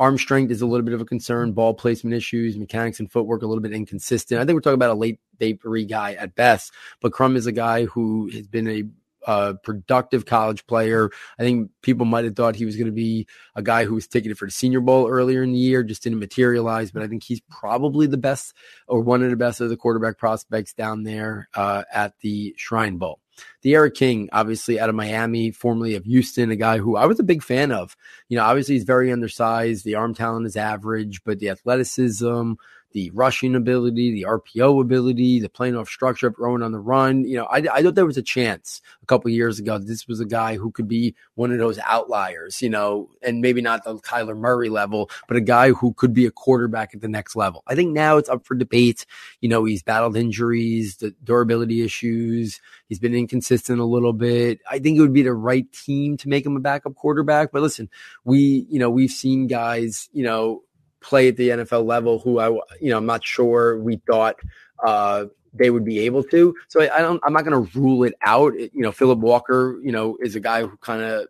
Arm 0.00 0.18
strength 0.18 0.50
is 0.50 0.62
a 0.62 0.66
little 0.66 0.84
bit 0.84 0.94
of 0.94 1.00
a 1.00 1.04
concern. 1.04 1.52
Ball 1.52 1.74
placement 1.74 2.16
issues, 2.16 2.56
mechanics 2.56 2.98
and 2.98 3.10
footwork 3.10 3.42
a 3.42 3.46
little 3.46 3.62
bit 3.62 3.72
inconsistent. 3.72 4.40
I 4.40 4.44
think 4.44 4.56
we're 4.56 4.62
talking 4.62 4.74
about 4.74 4.90
a 4.90 4.94
late 4.94 5.20
day 5.38 5.52
three 5.52 5.84
guy 5.84 6.14
at 6.14 6.34
best, 6.34 6.72
but 7.00 7.12
Crum 7.12 7.36
is 7.36 7.46
a 7.46 7.52
guy 7.52 7.84
who 7.84 8.28
has 8.30 8.48
been 8.48 8.66
a 8.66 8.82
a 9.24 9.54
productive 9.54 10.26
college 10.26 10.66
player. 10.66 11.10
I 11.38 11.42
think 11.42 11.70
people 11.82 12.06
might 12.06 12.24
have 12.24 12.36
thought 12.36 12.56
he 12.56 12.64
was 12.64 12.76
going 12.76 12.86
to 12.86 12.92
be 12.92 13.26
a 13.54 13.62
guy 13.62 13.84
who 13.84 13.94
was 13.94 14.06
ticketed 14.06 14.38
for 14.38 14.46
the 14.46 14.52
Senior 14.52 14.80
Bowl 14.80 15.08
earlier 15.08 15.42
in 15.42 15.52
the 15.52 15.58
year, 15.58 15.82
just 15.82 16.02
didn't 16.02 16.18
materialize. 16.18 16.90
But 16.90 17.02
I 17.02 17.08
think 17.08 17.22
he's 17.22 17.40
probably 17.50 18.06
the 18.06 18.16
best 18.16 18.54
or 18.86 19.00
one 19.00 19.22
of 19.22 19.30
the 19.30 19.36
best 19.36 19.60
of 19.60 19.68
the 19.68 19.76
quarterback 19.76 20.18
prospects 20.18 20.72
down 20.72 21.02
there 21.02 21.48
uh, 21.54 21.84
at 21.92 22.18
the 22.20 22.54
Shrine 22.56 22.98
Bowl. 22.98 23.20
D'Eriq 23.62 23.94
King, 23.94 24.28
obviously 24.32 24.78
out 24.78 24.88
of 24.88 24.94
Miami, 24.94 25.50
formerly 25.50 25.96
of 25.96 26.04
Houston, 26.04 26.50
a 26.50 26.56
guy 26.56 26.78
who 26.78 26.96
I 26.96 27.06
was 27.06 27.18
a 27.18 27.24
big 27.24 27.42
fan 27.42 27.72
of. 27.72 27.96
You 28.28 28.36
know, 28.36 28.44
obviously 28.44 28.74
he's 28.74 28.84
very 28.84 29.10
undersized. 29.10 29.84
The 29.84 29.96
arm 29.96 30.14
talent 30.14 30.46
is 30.46 30.56
average, 30.56 31.22
but 31.24 31.38
the 31.38 31.50
athleticism, 31.50 32.52
the 32.94 33.10
rushing 33.12 33.56
ability, 33.56 34.12
the 34.12 34.22
RPO 34.22 34.80
ability, 34.80 35.40
the 35.40 35.48
playing 35.48 35.76
off 35.76 35.88
structure, 35.88 36.30
throwing 36.30 36.62
on 36.62 36.70
the 36.70 36.78
run. 36.78 37.24
You 37.24 37.38
know, 37.38 37.44
I, 37.46 37.58
I 37.72 37.82
thought 37.82 37.96
there 37.96 38.06
was 38.06 38.16
a 38.16 38.22
chance 38.22 38.80
a 39.02 39.06
couple 39.06 39.30
years 39.32 39.58
ago 39.58 39.78
this 39.78 40.06
was 40.06 40.20
a 40.20 40.24
guy 40.24 40.56
who 40.56 40.70
could 40.70 40.86
be 40.86 41.16
one 41.34 41.50
of 41.50 41.58
those 41.58 41.78
outliers, 41.80 42.62
you 42.62 42.70
know, 42.70 43.10
and 43.20 43.40
maybe 43.40 43.60
not 43.60 43.82
the 43.82 43.96
Kyler 43.96 44.36
Murray 44.36 44.68
level, 44.68 45.10
but 45.26 45.36
a 45.36 45.40
guy 45.40 45.72
who 45.72 45.92
could 45.94 46.14
be 46.14 46.24
a 46.24 46.30
quarterback 46.30 46.94
at 46.94 47.00
the 47.00 47.08
next 47.08 47.34
level. 47.34 47.64
I 47.66 47.74
think 47.74 47.92
now 47.92 48.16
it's 48.16 48.28
up 48.28 48.46
for 48.46 48.54
debate. 48.54 49.06
You 49.40 49.48
know, 49.48 49.64
he's 49.64 49.82
battled 49.82 50.16
injuries, 50.16 50.96
the 50.98 51.10
durability 51.24 51.82
issues. 51.82 52.60
He's 52.88 53.00
been 53.00 53.14
inconsistent 53.14 53.80
a 53.80 53.84
little 53.84 54.12
bit. 54.12 54.60
I 54.70 54.78
think 54.78 54.96
it 54.96 55.00
would 55.00 55.12
be 55.12 55.22
the 55.22 55.34
right 55.34 55.70
team 55.72 56.16
to 56.18 56.28
make 56.28 56.46
him 56.46 56.56
a 56.56 56.60
backup 56.60 56.94
quarterback. 56.94 57.50
But 57.50 57.62
listen, 57.62 57.90
we, 58.22 58.68
you 58.70 58.78
know, 58.78 58.88
we've 58.88 59.10
seen 59.10 59.48
guys, 59.48 60.08
you 60.12 60.22
know, 60.22 60.62
play 61.04 61.28
at 61.28 61.36
the 61.36 61.50
NFL 61.50 61.84
level 61.84 62.18
who 62.18 62.38
I, 62.38 62.48
you 62.80 62.90
know, 62.90 62.96
I'm 62.96 63.06
not 63.06 63.22
sure 63.22 63.78
we 63.78 64.00
thought 64.06 64.36
uh, 64.84 65.26
they 65.52 65.70
would 65.70 65.84
be 65.84 66.00
able 66.00 66.24
to. 66.24 66.54
So 66.68 66.82
I, 66.82 66.98
I 66.98 67.02
don't, 67.02 67.20
I'm 67.24 67.32
not 67.32 67.44
going 67.44 67.66
to 67.66 67.78
rule 67.78 68.04
it 68.04 68.14
out. 68.24 68.54
It, 68.56 68.72
you 68.74 68.82
know, 68.82 68.90
Phillip 68.90 69.18
Walker, 69.18 69.78
you 69.82 69.92
know, 69.92 70.16
is 70.20 70.34
a 70.34 70.40
guy 70.40 70.62
who 70.62 70.76
kind 70.78 71.02
of 71.02 71.28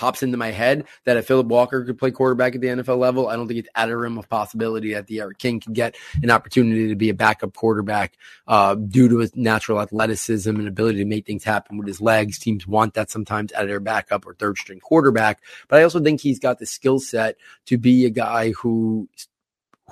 pops 0.00 0.22
into 0.22 0.38
my 0.38 0.50
head 0.50 0.86
that 1.04 1.18
if 1.18 1.26
Phillip 1.26 1.46
Walker 1.48 1.84
could 1.84 1.98
play 1.98 2.10
quarterback 2.10 2.54
at 2.54 2.62
the 2.62 2.68
NFL 2.68 2.96
level, 2.96 3.28
I 3.28 3.36
don't 3.36 3.46
think 3.46 3.60
it's 3.60 3.68
out 3.76 3.90
of 3.90 3.98
rim 3.98 4.16
of 4.16 4.30
possibility 4.30 4.94
that 4.94 5.06
D'Eriq 5.06 5.36
King 5.36 5.60
could 5.60 5.74
get 5.74 5.94
an 6.22 6.30
opportunity 6.30 6.88
to 6.88 6.96
be 6.96 7.10
a 7.10 7.14
backup 7.14 7.54
quarterback 7.54 8.16
uh, 8.48 8.76
due 8.76 9.10
to 9.10 9.18
his 9.18 9.36
natural 9.36 9.78
athleticism 9.78 10.48
and 10.48 10.66
ability 10.66 11.00
to 11.00 11.04
make 11.04 11.26
things 11.26 11.44
happen 11.44 11.76
with 11.76 11.86
his 11.86 12.00
legs. 12.00 12.38
Teams 12.38 12.66
want 12.66 12.94
that 12.94 13.10
sometimes 13.10 13.52
out 13.52 13.64
of 13.64 13.68
their 13.68 13.78
backup 13.78 14.26
or 14.26 14.34
third 14.34 14.56
string 14.56 14.80
quarterback. 14.80 15.42
But 15.68 15.80
I 15.80 15.82
also 15.82 16.00
think 16.00 16.22
he's 16.22 16.38
got 16.38 16.58
the 16.58 16.66
skill 16.66 16.98
set 16.98 17.36
to 17.66 17.76
be 17.76 18.06
a 18.06 18.10
guy 18.10 18.52
who 18.52 19.06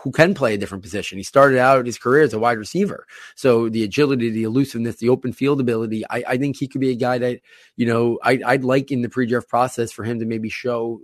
who 0.02 0.10
can 0.10 0.34
play 0.34 0.54
a 0.54 0.58
different 0.58 0.82
position. 0.82 1.18
He 1.18 1.24
started 1.24 1.58
out 1.58 1.86
his 1.86 1.98
career 1.98 2.22
as 2.22 2.34
a 2.34 2.38
wide 2.38 2.58
receiver. 2.58 3.06
So 3.34 3.68
the 3.68 3.84
agility, 3.84 4.30
the 4.30 4.44
elusiveness, 4.44 4.96
the 4.96 5.08
open 5.08 5.32
field 5.32 5.60
ability, 5.60 6.04
I, 6.08 6.24
I 6.28 6.36
think 6.38 6.56
he 6.56 6.68
could 6.68 6.80
be 6.80 6.90
a 6.90 6.96
guy 6.96 7.18
that, 7.18 7.40
you 7.76 7.86
know, 7.86 8.18
I, 8.22 8.40
I'd 8.44 8.64
like 8.64 8.90
in 8.90 9.02
the 9.02 9.08
pre-draft 9.08 9.48
process 9.48 9.92
for 9.92 10.04
him 10.04 10.20
to 10.20 10.26
maybe 10.26 10.48
show 10.48 11.00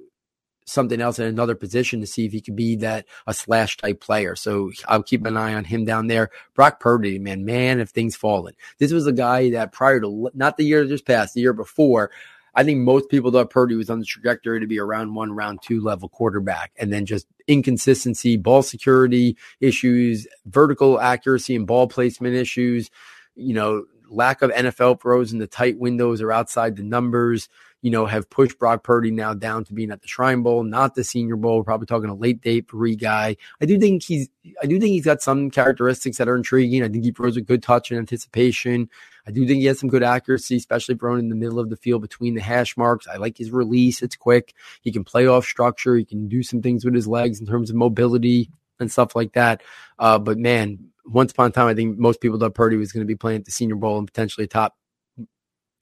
something 0.66 1.00
else 1.00 1.18
in 1.18 1.26
another 1.26 1.54
position 1.54 2.00
to 2.00 2.06
see 2.06 2.24
if 2.24 2.32
he 2.32 2.40
could 2.40 2.56
be 2.56 2.76
that 2.76 3.04
a 3.26 3.34
slash 3.34 3.76
type 3.76 4.00
player. 4.00 4.34
So 4.34 4.70
I'll 4.88 5.02
keep 5.02 5.26
an 5.26 5.36
eye 5.36 5.52
on 5.52 5.64
him 5.64 5.84
down 5.84 6.06
there. 6.06 6.30
Brock 6.54 6.80
Purdy, 6.80 7.18
man, 7.18 7.44
man, 7.44 7.80
if 7.80 7.90
things 7.90 8.16
fallen. 8.16 8.54
This 8.78 8.90
was 8.90 9.06
a 9.06 9.12
guy 9.12 9.50
that 9.50 9.72
prior 9.72 10.00
to 10.00 10.30
not 10.32 10.56
the 10.56 10.64
year 10.64 10.86
just 10.86 11.06
passed, 11.06 11.34
the 11.34 11.42
year 11.42 11.52
before, 11.52 12.10
I 12.54 12.64
think 12.64 12.80
most 12.80 13.08
people 13.08 13.30
thought 13.30 13.50
Purdy 13.50 13.74
was 13.74 13.90
on 13.90 13.98
the 13.98 14.04
trajectory 14.04 14.60
to 14.60 14.66
be 14.66 14.78
a 14.78 14.84
round 14.84 15.14
one, 15.14 15.32
round 15.32 15.60
two 15.62 15.80
level 15.80 16.08
quarterback, 16.08 16.72
and 16.76 16.92
then 16.92 17.06
just 17.06 17.26
inconsistency, 17.46 18.36
ball 18.36 18.62
security 18.62 19.36
issues, 19.60 20.26
vertical 20.46 21.00
accuracy 21.00 21.56
and 21.56 21.66
ball 21.66 21.88
placement 21.88 22.34
issues, 22.34 22.90
you 23.34 23.54
know, 23.54 23.84
lack 24.08 24.42
of 24.42 24.50
NFL 24.50 25.00
throws 25.00 25.32
in 25.32 25.38
the 25.38 25.46
tight 25.46 25.78
windows 25.78 26.22
or 26.22 26.30
outside 26.30 26.76
the 26.76 26.82
numbers, 26.82 27.48
you 27.84 27.90
know, 27.90 28.06
have 28.06 28.30
pushed 28.30 28.58
Brock 28.58 28.82
Purdy 28.82 29.10
now 29.10 29.34
down 29.34 29.62
to 29.64 29.74
being 29.74 29.90
at 29.90 30.00
the 30.00 30.08
Shrine 30.08 30.42
Bowl, 30.42 30.62
not 30.62 30.94
the 30.94 31.04
Senior 31.04 31.36
Bowl. 31.36 31.58
We're 31.58 31.64
probably 31.64 31.84
talking 31.84 32.08
a 32.08 32.14
late 32.14 32.40
date 32.40 32.66
three 32.70 32.96
guy. 32.96 33.36
I 33.60 33.66
do 33.66 33.78
think 33.78 34.02
he's, 34.02 34.30
I 34.62 34.64
do 34.64 34.80
think 34.80 34.92
he's 34.92 35.04
got 35.04 35.20
some 35.20 35.50
characteristics 35.50 36.16
that 36.16 36.26
are 36.26 36.34
intriguing. 36.34 36.82
I 36.82 36.88
think 36.88 37.04
he 37.04 37.10
throws 37.10 37.36
a 37.36 37.42
good 37.42 37.62
touch 37.62 37.90
and 37.90 37.98
anticipation. 37.98 38.88
I 39.26 39.32
do 39.32 39.46
think 39.46 39.58
he 39.60 39.66
has 39.66 39.80
some 39.80 39.90
good 39.90 40.02
accuracy, 40.02 40.56
especially 40.56 40.94
thrown 40.94 41.18
in 41.18 41.28
the 41.28 41.34
middle 41.34 41.60
of 41.60 41.68
the 41.68 41.76
field 41.76 42.00
between 42.00 42.32
the 42.32 42.40
hash 42.40 42.74
marks. 42.78 43.06
I 43.06 43.18
like 43.18 43.36
his 43.36 43.50
release. 43.50 44.00
It's 44.00 44.16
quick. 44.16 44.54
He 44.80 44.90
can 44.90 45.04
play 45.04 45.26
off 45.26 45.44
structure. 45.44 45.94
He 45.94 46.06
can 46.06 46.26
do 46.26 46.42
some 46.42 46.62
things 46.62 46.86
with 46.86 46.94
his 46.94 47.06
legs 47.06 47.38
in 47.38 47.46
terms 47.46 47.68
of 47.68 47.76
mobility 47.76 48.48
and 48.80 48.90
stuff 48.90 49.14
like 49.14 49.34
that. 49.34 49.62
Uh, 49.98 50.18
but 50.18 50.38
man, 50.38 50.78
once 51.04 51.32
upon 51.32 51.48
a 51.48 51.52
time, 51.52 51.66
I 51.66 51.74
think 51.74 51.98
most 51.98 52.22
people 52.22 52.38
thought 52.38 52.54
Purdy 52.54 52.78
was 52.78 52.92
going 52.92 53.04
to 53.04 53.06
be 53.06 53.14
playing 53.14 53.40
at 53.40 53.44
the 53.44 53.50
Senior 53.50 53.76
Bowl 53.76 53.98
and 53.98 54.06
potentially 54.06 54.46
top 54.46 54.74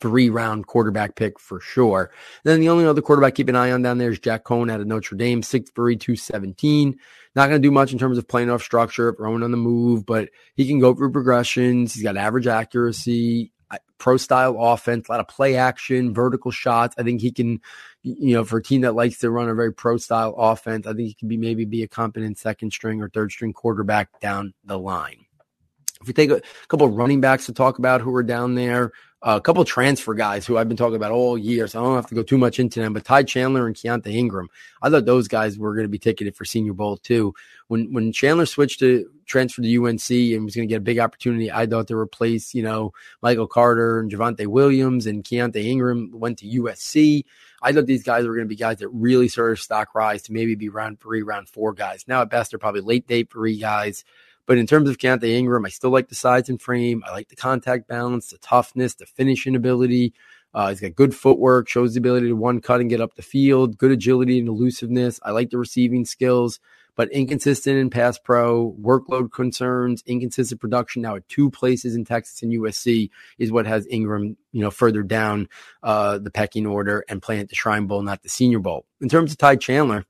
three 0.03 0.29
round 0.29 0.67
quarterback 0.67 1.15
pick 1.15 1.39
for 1.39 1.61
sure. 1.61 2.11
Then 2.43 2.61
the 2.61 2.69
only 2.69 2.85
other 2.85 3.01
quarterback 3.01 3.37
keep 3.37 3.49
an 3.49 3.57
eye 3.57 3.71
on 3.71 3.83
down 3.83 3.99
there 3.99 4.11
is 4.11 4.19
Jack 4.19 4.45
Coan 4.45 4.71
out 4.71 4.81
of 4.81 4.87
Notre 4.89 5.17
Dame, 5.17 5.43
6'3, 5.43 5.73
217. 5.73 6.99
Not 7.35 7.49
going 7.49 7.63
to 7.63 7.67
do 7.67 7.73
much 7.73 7.93
in 7.93 7.99
terms 7.99 8.19
of 8.19 8.29
playing 8.29 8.51
off 8.51 8.63
structure, 8.63 9.15
throwing 9.15 9.43
on 9.43 9.53
the 9.53 9.57
move, 9.57 10.05
but 10.05 10.29
he 10.55 10.67
can 10.67 10.81
go 10.81 10.93
through 10.95 11.13
progressions. 11.13 11.95
He's 11.95 12.03
got 12.03 12.19
average 12.19 12.47
accuracy, 12.47 13.53
pro 13.97 14.17
style 14.17 14.57
offense, 14.59 15.09
a 15.09 15.13
lot 15.13 15.21
of 15.21 15.29
play 15.29 15.57
action, 15.57 16.13
vertical 16.13 16.51
shots. 16.51 16.95
I 16.99 17.05
think 17.05 17.21
he 17.21 17.31
can, 17.31 17.61
you 18.03 18.35
know, 18.35 18.45
for 18.45 18.59
a 18.59 18.63
team 18.63 18.81
that 18.81 18.97
likes 18.97 19.19
to 19.19 19.31
run 19.31 19.49
a 19.49 19.55
very 19.55 19.73
pro 19.73 19.97
style 19.97 20.35
offense, 20.37 20.87
I 20.87 20.93
think 20.93 21.09
he 21.09 21.15
can 21.15 21.29
be 21.29 21.37
maybe 21.37 21.65
be 21.65 21.85
a 21.85 21.89
competent 21.89 22.37
second 22.37 22.73
string 22.73 23.01
or 23.01 23.09
third 23.09 23.31
string 23.31 23.53
quarterback 23.53 24.21
down 24.21 24.55
the 24.65 24.79
line. 24.79 25.25
If 26.01 26.09
we 26.09 26.13
take 26.13 26.31
a 26.31 26.43
couple 26.67 26.89
of 26.89 26.95
running 26.95 27.21
backs 27.21 27.47
to 27.47 27.53
talk 27.53 27.79
about 27.79 28.01
who 28.01 28.13
are 28.17 28.25
down 28.25 28.57
there, 28.57 28.91
a 29.25 29.41
couple 29.41 29.64
transfer 29.64 30.14
guys 30.14 30.45
who 30.45 30.59
I've 30.59 30.66
been 30.66 30.77
talking 30.77 30.97
about 30.97 31.12
all 31.12 31.39
year, 31.39 31.68
so 31.68 31.81
I 31.81 31.85
don't 31.85 31.95
have 31.95 32.09
to 32.09 32.14
go 32.14 32.25
too 32.25 32.39
much 32.39 32.59
into 32.59 32.81
them. 32.81 32.93
But 32.93 33.05
Ty 33.05 33.23
Chandler 33.23 33.66
and 33.66 33.77
Keaontay 33.77 34.12
Ingram, 34.12 34.49
I 34.83 34.91
thought 34.91 35.05
those 35.05 35.29
guys 35.29 35.59
were 35.59 35.75
going 35.75 35.85
to 35.85 35.91
be 35.91 35.99
ticketed 35.99 36.35
for 36.35 36.45
Senior 36.45 36.73
Bowl 36.73 36.97
too. 36.97 37.33
When 37.68 37.93
when 37.93 38.12
Chandler 38.12 38.47
switched 38.47 38.81
to 38.81 39.09
transfer 39.27 39.62
to 39.62 39.77
UNC 39.77 40.11
and 40.11 40.45
was 40.45 40.57
going 40.57 40.66
to 40.66 40.73
get 40.73 40.79
a 40.79 40.81
big 40.81 40.99
opportunity, 40.99 41.53
I 41.53 41.66
thought 41.66 41.87
to 41.89 41.97
replace 41.97 42.53
you 42.53 42.64
know 42.64 42.93
Michael 43.23 43.47
Carter 43.47 44.01
and 44.01 44.11
Javonte 44.11 44.47
Williams 44.49 45.07
and 45.07 45.23
Keaontay 45.23 45.64
Ingram 45.64 46.11
went 46.12 46.39
to 46.39 46.47
USC. 46.47 47.25
I 47.62 47.73
thought 47.73 47.87
these 47.87 48.03
guys 48.03 48.27
were 48.27 48.35
going 48.35 48.47
to 48.47 48.49
be 48.49 48.57
guys 48.57 48.79
that 48.79 48.89
really 48.89 49.29
sort 49.29 49.53
of 49.53 49.61
stock 49.61 49.95
rise 49.95 50.23
to 50.23 50.33
maybe 50.33 50.57
be 50.57 50.68
round 50.68 50.99
three, 50.99 51.23
round 51.23 51.49
four 51.49 51.73
guys. 51.73 52.05
Now 52.09 52.23
at 52.23 52.31
best, 52.31 52.51
they're 52.51 52.59
probably 52.59 52.81
late 52.81 53.07
day 53.07 53.23
three 53.23 53.57
guys. 53.57 54.05
But 54.47 54.59
in 54.59 54.66
terms 54.66 54.88
of 54.88 54.99
Keaontay 54.99 55.30
Ingram, 55.30 55.64
I 55.64 55.68
still 55.68 55.90
like 55.90 56.09
the 56.09 56.14
size 56.14 56.49
and 56.49 56.61
frame. 56.61 57.03
I 57.07 57.12
like 57.12 57.28
the 57.28 57.36
contact 57.36 57.86
balance, 57.86 58.30
the 58.30 58.38
toughness, 58.38 58.95
the 58.95 59.07
finishing 59.07 59.55
ability. 59.55 60.14
Uh, 60.55 60.68
he's 60.68 60.80
got 60.80 60.95
good 60.95 61.14
footwork, 61.14 61.68
shows 61.68 61.95
the 61.95 61.99
ability 61.99 62.28
to 62.28 62.34
one 62.34 62.61
cut 62.61 62.80
and 62.80 62.90
get 62.90 63.01
up 63.01 63.14
the 63.14 63.22
field, 63.22 63.78
good 63.78 63.93
agility 63.93 64.38
and 64.38 64.49
elusiveness. 64.49 65.18
I 65.22 65.30
like 65.30 65.51
the 65.51 65.59
receiving 65.59 66.05
skills, 66.05 66.61
but 66.95 67.11
inconsistent 67.11 67.78
in 67.78 67.88
pass 67.88 68.18
pro, 68.18 68.76
workload 68.78 69.32
concerns, 69.32 70.03
inconsistent 70.05 70.61
production 70.61 71.03
now 71.03 71.16
at 71.16 71.28
two 71.28 71.51
places 71.51 71.95
in 71.95 72.05
Texas 72.05 72.43
and 72.43 72.53
USC 72.53 73.09
is 73.38 73.51
what 73.51 73.66
has 73.66 73.86
Ingram, 73.88 74.36
you 74.51 74.61
know, 74.61 74.70
further 74.70 75.03
down 75.03 75.49
uh, 75.82 76.18
the 76.18 76.30
pecking 76.30 76.66
order 76.66 77.05
and 77.09 77.22
playing 77.22 77.40
at 77.40 77.49
the 77.49 77.55
Shrine 77.55 77.86
Bowl, 77.86 78.03
not 78.03 78.22
the 78.22 78.28
Senior 78.28 78.59
Bowl. 78.59 78.84
In 79.01 79.09
terms 79.09 79.32
of 79.32 79.38
Ty 79.38 79.57
Chandler, 79.57 80.05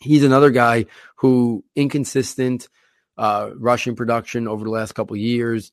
he's 0.00 0.24
another 0.24 0.50
guy 0.50 0.86
who 1.16 1.64
inconsistent– 1.76 2.68
uh, 3.18 3.50
rushing 3.56 3.96
production 3.96 4.48
over 4.48 4.64
the 4.64 4.70
last 4.70 4.92
couple 4.92 5.16
years. 5.16 5.72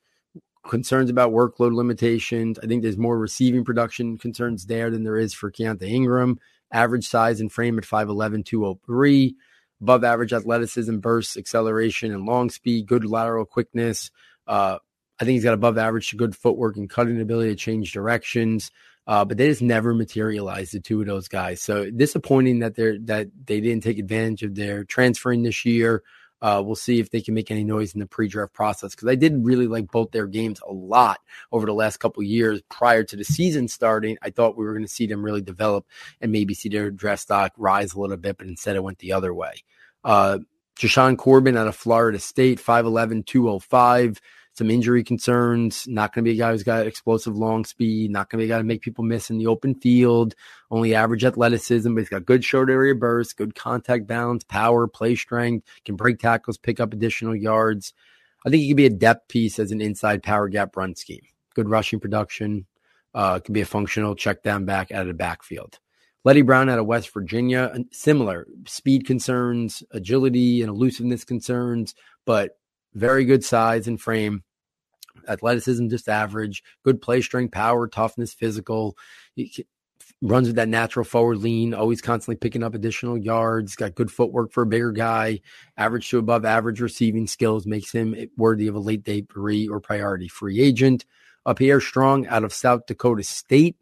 Concerns 0.68 1.10
about 1.10 1.32
workload 1.32 1.74
limitations. 1.74 2.60
I 2.60 2.68
think 2.68 2.84
there's 2.84 2.98
more 2.98 3.18
receiving 3.18 3.64
production 3.64 4.18
concerns 4.18 4.66
there 4.66 4.90
than 4.90 5.04
there 5.04 5.18
is 5.18 5.34
for 5.34 5.52
Keaontay 5.52 5.90
Ingram. 5.90 6.40
Average 6.72 7.08
size 7.08 7.42
and 7.42 7.52
frame 7.52 7.78
at 7.78 7.86
5'11, 7.86 8.46
203. 8.46 9.36
Above 9.82 10.04
average 10.04 10.34
athleticism, 10.34 10.98
burst, 10.98 11.38
acceleration, 11.38 12.14
and 12.14 12.26
long 12.26 12.50
speed. 12.50 12.86
Good 12.86 13.06
lateral 13.06 13.46
quickness. 13.46 14.12
Uh, 14.46 14.80
I 15.20 15.26
think 15.26 15.36
he's 15.36 15.44
got 15.44 15.54
above 15.54 15.78
average 15.78 16.10
to 16.10 16.18
good 16.18 16.36
footwork 16.36 16.76
and 16.76 16.90
cutting 16.90 17.20
ability 17.20 17.50
to 17.50 17.56
change 17.56 17.94
directions. 17.94 18.72
Uh, 19.08 19.26
but 19.26 19.38
they 19.38 19.48
just 19.48 19.62
never 19.62 19.94
materialized 19.94 20.74
the 20.74 20.80
two 20.80 21.02
of 21.02 21.08
those 21.08 21.28
guys. 21.28 21.62
So 21.62 21.90
disappointing 21.90 22.60
that 22.60 22.76
they're 22.76 23.00
that 23.00 23.30
they 23.46 23.60
didn't 23.60 23.82
take 23.82 23.98
advantage 23.98 24.44
of 24.44 24.54
their 24.54 24.84
transferring 24.84 25.42
this 25.42 25.66
year. 25.66 26.04
Uh, 26.42 26.62
we'll 26.66 26.76
see 26.76 27.00
if 27.00 27.12
they 27.12 27.22
can 27.22 27.34
make 27.34 27.52
any 27.52 27.64
noise 27.64 27.94
in 27.94 28.00
the 28.00 28.06
pre-draft 28.06 28.54
process 28.54 28.96
because 28.96 29.08
I 29.08 29.16
did 29.16 29.46
really 29.46 29.68
like 29.68 29.92
both 29.92 30.12
their 30.12 30.28
games 30.28 30.62
a 30.68 30.72
lot 30.72 31.20
over 31.52 31.66
the 31.66 31.74
last 31.74 31.98
couple 31.98 32.24
years 32.24 32.62
prior 32.70 33.04
to 33.04 33.16
the 33.16 33.26
season 33.26 33.68
starting. 33.68 34.18
I 34.22 34.30
thought 34.30 34.58
we 34.58 34.66
were 34.66 34.74
going 34.74 34.86
to 34.86 34.92
see 34.92 35.06
them 35.06 35.24
really 35.24 35.42
develop 35.42 35.86
and 36.22 36.32
maybe 36.32 36.54
see 36.54 36.70
their 36.70 36.92
draft 36.92 37.24
stock 37.24 37.52
rise 37.58 37.94
a 37.94 38.00
little 38.00 38.18
bit, 38.18 38.38
but 38.38 38.48
instead 38.48 38.76
it 38.76 38.84
went 38.84 39.00
the 39.00 39.14
other 39.14 39.34
way. 39.34 39.64
Uh, 40.04 40.40
Jashaun 40.78 41.18
Corbin 41.18 41.58
out 41.58 41.68
of 41.68 41.76
Florida 41.76 42.20
State, 42.20 42.60
5'11, 42.60 43.26
205 43.26 44.22
some 44.60 44.70
injury 44.70 45.03
concerns. 45.03 45.88
Not 45.88 46.14
going 46.14 46.24
to 46.24 46.30
be 46.30 46.36
a 46.36 46.39
guy 46.39 46.51
who's 46.51 46.64
got 46.64 46.86
explosive 46.86 47.36
long 47.36 47.66
speed. 47.66 48.12
Not 48.12 48.30
going 48.30 48.39
to 48.39 48.45
be 48.45 48.51
a 48.51 48.53
guy 48.53 48.60
to 48.60 48.64
make 48.64 48.82
people 48.82 49.03
miss 49.03 49.32
in 49.32 49.39
the 49.39 49.47
open 49.47 49.74
field. 49.74 50.36
Only 50.70 50.93
average 50.93 51.26
athleticism, 51.26 51.91
but 51.95 52.01
he's 52.01 52.10
got 52.10 52.26
good 52.26 52.43
short 52.43 52.70
area 52.70 52.93
burst, 52.93 53.38
good 53.38 53.55
contact 53.55 54.05
balance, 54.05 54.43
power, 54.43 54.86
play 54.86 55.16
strength, 55.16 55.66
can 55.86 55.95
break 55.95 56.20
tackles, 56.20 56.57
pick 56.57 56.80
up 56.80 56.93
additional 56.93 57.36
yards. 57.36 57.93
I 58.45 58.49
think 58.49 58.62
he 58.62 58.70
could 58.70 58.78
be 58.78 58.86
a 58.86 58.91
depth 58.91 59.30
piece 59.30 59.57
as 59.57 59.72
an 59.72 59.82
inside 59.82 60.22
power 60.22 60.47
gap 60.49 60.78
run 60.78 60.95
scheme. 60.95 61.26
Good 61.55 61.70
rushing 61.70 61.99
production. 61.99 62.68
Uh, 63.16 63.39
could 63.39 63.53
be 63.53 63.62
a 63.62 63.66
functional 63.66 64.16
check 64.16 64.43
down 64.43 64.66
back 64.66 64.91
out 64.91 65.01
of 65.01 65.07
the 65.07 65.14
backfield. 65.16 65.80
Leddie 66.26 66.43
Brown 66.43 66.70
out 66.70 66.80
of 66.80 66.86
West 66.86 67.12
Virginia, 67.14 67.74
similar 67.91 68.45
speed 68.68 69.07
concerns, 69.07 69.82
agility 69.91 70.62
and 70.62 70.70
elusiveness 70.70 71.24
concerns, 71.24 71.95
but 72.26 72.60
very 72.93 73.24
good 73.24 73.43
size 73.43 73.88
and 73.88 73.99
frame 73.99 74.43
athleticism 75.28 75.88
just 75.89 76.07
average, 76.07 76.63
good 76.84 77.01
play 77.01 77.22
strength, 77.22 77.51
power, 77.51 77.88
toughness, 77.88 78.34
physical. 78.34 78.97
He 79.36 79.65
runs 80.22 80.47
with 80.47 80.55
that 80.57 80.70
natural 80.70 81.05
forward 81.05 81.38
lean, 81.38 81.74
always 81.74 82.01
constantly 82.01 82.36
picking 82.36 82.63
up 82.63 82.74
additional 82.74 83.17
yards, 83.17 83.76
got 83.76 83.95
good 83.95 84.11
footwork 84.11 84.51
for 84.51 84.63
a 84.63 84.67
bigger 84.67 84.91
guy, 84.91 85.39
average 85.78 86.09
to 86.09 86.17
above 86.17 86.45
average 86.45 86.82
receiving 86.82 87.28
skills, 87.28 87.65
makes 87.65 87.91
him 87.91 88.15
worthy 88.38 88.67
of 88.67 88.76
a 88.76 88.80
late 88.80 89.03
day 89.03 89.24
free 89.30 89.67
or 89.67 89.80
priority 89.80 90.28
free 90.28 90.61
agent. 90.61 91.05
Pierre, 91.55 91.82
Strong 91.82 92.28
out 92.28 92.43
of 92.43 92.53
South 92.53 92.86
Dakota 92.86 93.24
State. 93.24 93.76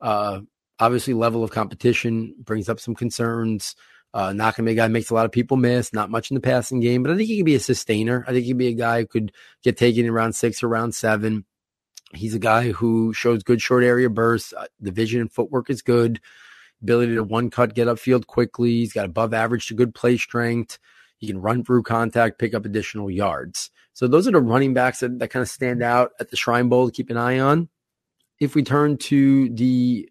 Uh, 0.00 0.40
obviously, 0.78 1.14
level 1.14 1.44
of 1.44 1.50
competition 1.50 2.34
brings 2.38 2.68
up 2.68 2.80
some 2.80 2.94
concerns. 2.94 3.74
Uh, 4.12 4.32
not 4.32 4.56
going 4.56 4.64
to 4.64 4.68
be 4.68 4.72
a 4.72 4.74
guy 4.74 4.88
makes 4.88 5.10
a 5.10 5.14
lot 5.14 5.24
of 5.24 5.30
people 5.30 5.56
miss, 5.56 5.92
not 5.92 6.10
much 6.10 6.30
in 6.30 6.34
the 6.34 6.40
passing 6.40 6.80
game, 6.80 7.02
but 7.02 7.12
I 7.12 7.16
think 7.16 7.28
he 7.28 7.36
could 7.36 7.46
be 7.46 7.54
a 7.54 7.60
sustainer. 7.60 8.24
I 8.26 8.32
think 8.32 8.44
he'd 8.44 8.58
be 8.58 8.68
a 8.68 8.74
guy 8.74 9.00
who 9.00 9.06
could 9.06 9.32
get 9.62 9.76
taken 9.76 10.04
in 10.04 10.10
round 10.10 10.34
six 10.34 10.62
or 10.62 10.68
round 10.68 10.94
seven. 10.94 11.44
He's 12.12 12.34
a 12.34 12.40
guy 12.40 12.72
who 12.72 13.12
shows 13.12 13.44
good 13.44 13.62
short 13.62 13.84
area 13.84 14.10
bursts. 14.10 14.52
Uh, 14.52 14.66
the 14.80 14.90
vision 14.90 15.20
and 15.20 15.32
footwork 15.32 15.70
is 15.70 15.80
good. 15.80 16.20
Ability 16.82 17.14
to 17.14 17.22
one 17.22 17.50
cut, 17.50 17.74
get 17.74 17.86
upfield 17.86 18.26
quickly. 18.26 18.70
He's 18.70 18.92
got 18.92 19.04
above 19.04 19.32
average 19.32 19.68
to 19.68 19.74
good 19.74 19.94
play 19.94 20.16
strength. 20.16 20.78
He 21.18 21.28
can 21.28 21.40
run 21.40 21.64
through 21.64 21.84
contact, 21.84 22.38
pick 22.38 22.52
up 22.52 22.64
additional 22.64 23.10
yards. 23.10 23.70
So 23.92 24.08
those 24.08 24.26
are 24.26 24.32
the 24.32 24.40
running 24.40 24.74
backs 24.74 25.00
that, 25.00 25.18
that 25.20 25.28
kind 25.28 25.42
of 25.42 25.48
stand 25.48 25.82
out 25.82 26.12
at 26.18 26.30
the 26.30 26.36
Shrine 26.36 26.68
Bowl 26.68 26.86
to 26.86 26.92
keep 26.92 27.10
an 27.10 27.16
eye 27.16 27.38
on. 27.38 27.68
If 28.40 28.54
we 28.54 28.62
turn 28.64 28.96
to 28.96 29.50
the 29.50 30.09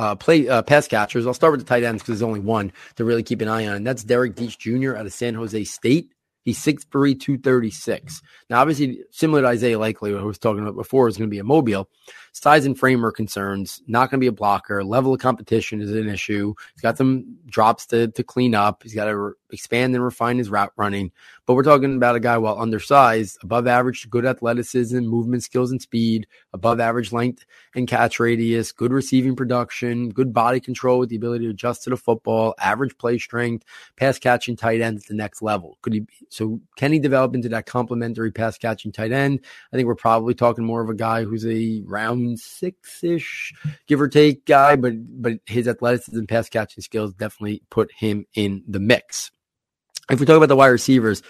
uh, 0.00 0.14
play 0.14 0.48
uh, 0.48 0.62
pass 0.62 0.88
catchers. 0.88 1.26
I'll 1.26 1.34
start 1.34 1.52
with 1.52 1.60
the 1.60 1.66
tight 1.66 1.84
ends 1.84 2.02
because 2.02 2.18
there's 2.18 2.28
only 2.28 2.40
one 2.40 2.72
to 2.96 3.04
really 3.04 3.22
keep 3.22 3.42
an 3.42 3.48
eye 3.48 3.66
on, 3.66 3.76
and 3.76 3.86
that's 3.86 4.02
Derrick 4.02 4.34
Deese 4.34 4.56
Jr. 4.56 4.96
out 4.96 5.04
of 5.04 5.12
San 5.12 5.34
Jose 5.34 5.62
State. 5.64 6.14
He's 6.42 6.58
6'3, 6.58 7.20
236. 7.20 8.22
Now, 8.48 8.62
obviously, 8.62 9.02
similar 9.10 9.42
to 9.42 9.48
Isaiah 9.48 9.78
Likely, 9.78 10.12
who 10.12 10.18
I 10.18 10.22
was 10.22 10.38
talking 10.38 10.62
about 10.62 10.74
before, 10.74 11.06
is 11.06 11.18
going 11.18 11.28
to 11.28 11.30
be 11.30 11.38
a 11.38 11.44
mobile. 11.44 11.90
Size 12.32 12.64
and 12.64 12.78
frame 12.78 13.04
are 13.04 13.12
concerns. 13.12 13.82
Not 13.86 14.10
going 14.10 14.18
to 14.18 14.24
be 14.24 14.28
a 14.28 14.32
blocker. 14.32 14.82
Level 14.82 15.12
of 15.12 15.20
competition 15.20 15.82
is 15.82 15.92
an 15.92 16.08
issue. 16.08 16.54
He's 16.74 16.80
got 16.80 16.96
some 16.96 17.36
drops 17.44 17.84
to, 17.88 18.08
to 18.08 18.22
clean 18.22 18.54
up. 18.54 18.82
He's 18.82 18.94
got 18.94 19.04
to 19.04 19.18
re- 19.18 19.32
expand 19.50 19.94
and 19.94 20.02
refine 20.02 20.38
his 20.38 20.48
route 20.48 20.72
running. 20.76 21.12
But 21.50 21.56
we're 21.56 21.64
talking 21.64 21.96
about 21.96 22.14
a 22.14 22.20
guy, 22.20 22.38
while 22.38 22.60
undersized, 22.60 23.38
above 23.42 23.66
average, 23.66 24.08
good 24.08 24.24
athleticism, 24.24 25.00
movement 25.00 25.42
skills, 25.42 25.72
and 25.72 25.82
speed, 25.82 26.28
above 26.52 26.78
average 26.78 27.10
length 27.10 27.44
and 27.74 27.88
catch 27.88 28.20
radius, 28.20 28.70
good 28.70 28.92
receiving 28.92 29.34
production, 29.34 30.10
good 30.10 30.32
body 30.32 30.60
control 30.60 31.00
with 31.00 31.08
the 31.08 31.16
ability 31.16 31.46
to 31.46 31.50
adjust 31.50 31.82
to 31.82 31.90
the 31.90 31.96
football, 31.96 32.54
average 32.60 32.96
play 32.98 33.18
strength, 33.18 33.64
pass 33.96 34.16
catching 34.16 34.54
tight 34.54 34.80
end 34.80 34.98
at 34.98 35.06
the 35.06 35.14
next 35.14 35.42
level. 35.42 35.76
Could 35.82 35.94
he? 35.94 36.00
Be, 36.00 36.12
so 36.28 36.60
can 36.76 36.92
he 36.92 37.00
develop 37.00 37.34
into 37.34 37.48
that 37.48 37.66
complementary 37.66 38.30
pass 38.30 38.56
catching 38.56 38.92
tight 38.92 39.10
end? 39.10 39.40
I 39.72 39.76
think 39.76 39.88
we're 39.88 39.96
probably 39.96 40.34
talking 40.34 40.64
more 40.64 40.82
of 40.82 40.88
a 40.88 40.94
guy 40.94 41.24
who's 41.24 41.44
a 41.44 41.82
round 41.84 42.38
six 42.38 43.02
ish, 43.02 43.52
give 43.88 44.00
or 44.00 44.06
take 44.06 44.46
guy, 44.46 44.76
but 44.76 44.92
but 45.20 45.40
his 45.46 45.66
athleticism 45.66 46.26
pass 46.26 46.48
catching 46.48 46.82
skills 46.82 47.12
definitely 47.12 47.64
put 47.70 47.90
him 47.90 48.24
in 48.36 48.62
the 48.68 48.78
mix 48.78 49.32
if 50.10 50.20
we 50.20 50.26
talk 50.26 50.36
about 50.36 50.48
the 50.48 50.56
wide 50.56 50.68
receivers, 50.68 51.22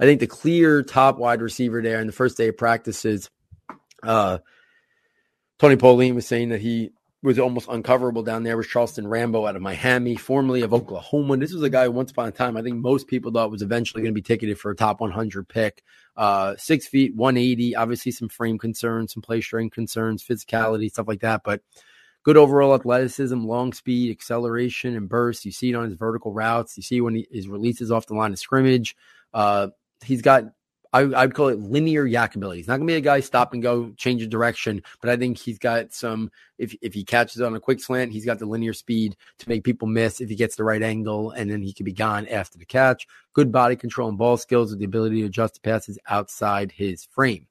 I 0.00 0.04
think 0.04 0.20
the 0.20 0.26
clear 0.26 0.82
top 0.82 1.18
wide 1.18 1.42
receiver 1.42 1.82
there 1.82 2.00
in 2.00 2.06
the 2.06 2.12
first 2.12 2.36
day 2.36 2.48
of 2.48 2.56
practices, 2.56 3.30
uh, 4.02 4.38
Tony 5.58 5.76
Pauline 5.76 6.14
was 6.14 6.26
saying 6.26 6.50
that 6.50 6.60
he 6.60 6.90
was 7.20 7.38
almost 7.38 7.68
uncoverable 7.68 8.22
down 8.24 8.44
there 8.44 8.56
was 8.56 8.68
Charleston 8.68 9.08
Rambo 9.08 9.44
out 9.44 9.56
of 9.56 9.62
Miami, 9.62 10.14
formerly 10.14 10.62
of 10.62 10.72
Oklahoma. 10.72 11.36
This 11.36 11.52
was 11.52 11.64
a 11.64 11.70
guy 11.70 11.88
once 11.88 12.12
upon 12.12 12.28
a 12.28 12.32
time 12.32 12.56
I 12.56 12.62
think 12.62 12.76
most 12.76 13.08
people 13.08 13.32
thought 13.32 13.50
was 13.50 13.62
eventually 13.62 14.02
going 14.02 14.14
to 14.14 14.18
be 14.18 14.22
ticketed 14.22 14.58
for 14.58 14.70
a 14.70 14.76
top 14.76 15.00
100 15.00 15.48
pick. 15.48 15.82
Uh, 16.16 16.54
six 16.56 16.86
feet, 16.86 17.16
180, 17.16 17.74
obviously 17.74 18.12
some 18.12 18.28
frame 18.28 18.56
concerns, 18.56 19.14
some 19.14 19.22
play 19.22 19.40
strength 19.40 19.74
concerns, 19.74 20.24
physicality, 20.24 20.88
stuff 20.88 21.08
like 21.08 21.20
that. 21.20 21.42
But 21.42 21.60
good 22.22 22.36
overall 22.36 22.74
athleticism, 22.74 23.38
long 23.38 23.72
speed, 23.72 24.10
acceleration, 24.10 24.96
and 24.96 25.08
burst. 25.08 25.44
You 25.44 25.52
see 25.52 25.70
it 25.70 25.74
on 25.74 25.84
his 25.84 25.94
vertical 25.94 26.32
routes. 26.32 26.76
You 26.76 26.82
see 26.82 27.00
when 27.00 27.14
he, 27.14 27.26
his 27.30 27.48
releases 27.48 27.90
off 27.90 28.06
the 28.06 28.14
line 28.14 28.32
of 28.32 28.38
scrimmage. 28.38 28.96
Uh, 29.32 29.68
he's 30.04 30.22
got, 30.22 30.44
I, 30.92 31.04
would 31.04 31.34
call 31.34 31.48
it 31.48 31.58
linear 31.58 32.06
YAC 32.06 32.34
ability. 32.34 32.60
He's 32.60 32.68
not 32.68 32.78
going 32.78 32.86
to 32.86 32.92
be 32.92 32.96
a 32.96 33.00
guy 33.02 33.20
stop 33.20 33.52
and 33.52 33.62
go, 33.62 33.90
change 33.96 34.22
of 34.22 34.30
direction, 34.30 34.82
but 35.00 35.10
I 35.10 35.16
think 35.16 35.36
he's 35.36 35.58
got 35.58 35.92
some, 35.92 36.30
if, 36.56 36.74
if 36.80 36.94
he 36.94 37.04
catches 37.04 37.42
on 37.42 37.54
a 37.54 37.60
quick 37.60 37.80
slant, 37.80 38.12
he's 38.12 38.24
got 38.24 38.38
the 38.38 38.46
linear 38.46 38.72
speed 38.72 39.16
to 39.38 39.48
make 39.48 39.64
people 39.64 39.86
miss 39.86 40.20
if 40.20 40.30
he 40.30 40.34
gets 40.34 40.56
the 40.56 40.64
right 40.64 40.82
angle, 40.82 41.30
and 41.32 41.50
then 41.50 41.62
he 41.62 41.74
could 41.74 41.84
be 41.84 41.92
gone 41.92 42.26
after 42.28 42.58
the 42.58 42.64
catch. 42.64 43.06
Good 43.34 43.52
body 43.52 43.76
control 43.76 44.08
and 44.08 44.16
ball 44.16 44.38
skills 44.38 44.70
with 44.70 44.78
the 44.78 44.86
ability 44.86 45.20
to 45.20 45.26
adjust 45.26 45.54
the 45.54 45.60
passes 45.60 45.98
outside 46.08 46.72
his 46.72 47.04
frame. 47.04 47.46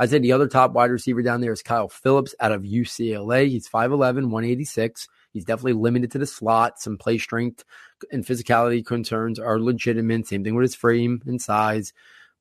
I 0.00 0.06
said 0.06 0.22
the 0.22 0.32
other 0.32 0.48
top 0.48 0.72
wide 0.72 0.90
receiver 0.90 1.20
down 1.20 1.42
there 1.42 1.52
is 1.52 1.62
Kyle 1.62 1.90
Phillips 1.90 2.34
out 2.40 2.52
of 2.52 2.62
UCLA. 2.62 3.50
He's 3.50 3.68
5'11, 3.68 4.30
186. 4.30 5.06
He's 5.34 5.44
definitely 5.44 5.74
limited 5.74 6.10
to 6.12 6.18
the 6.18 6.24
slot. 6.24 6.80
Some 6.80 6.96
play 6.96 7.18
strength 7.18 7.64
and 8.10 8.24
physicality 8.24 8.84
concerns 8.84 9.38
are 9.38 9.60
legitimate. 9.60 10.26
Same 10.26 10.42
thing 10.42 10.54
with 10.54 10.62
his 10.62 10.74
frame 10.74 11.20
and 11.26 11.40
size. 11.40 11.92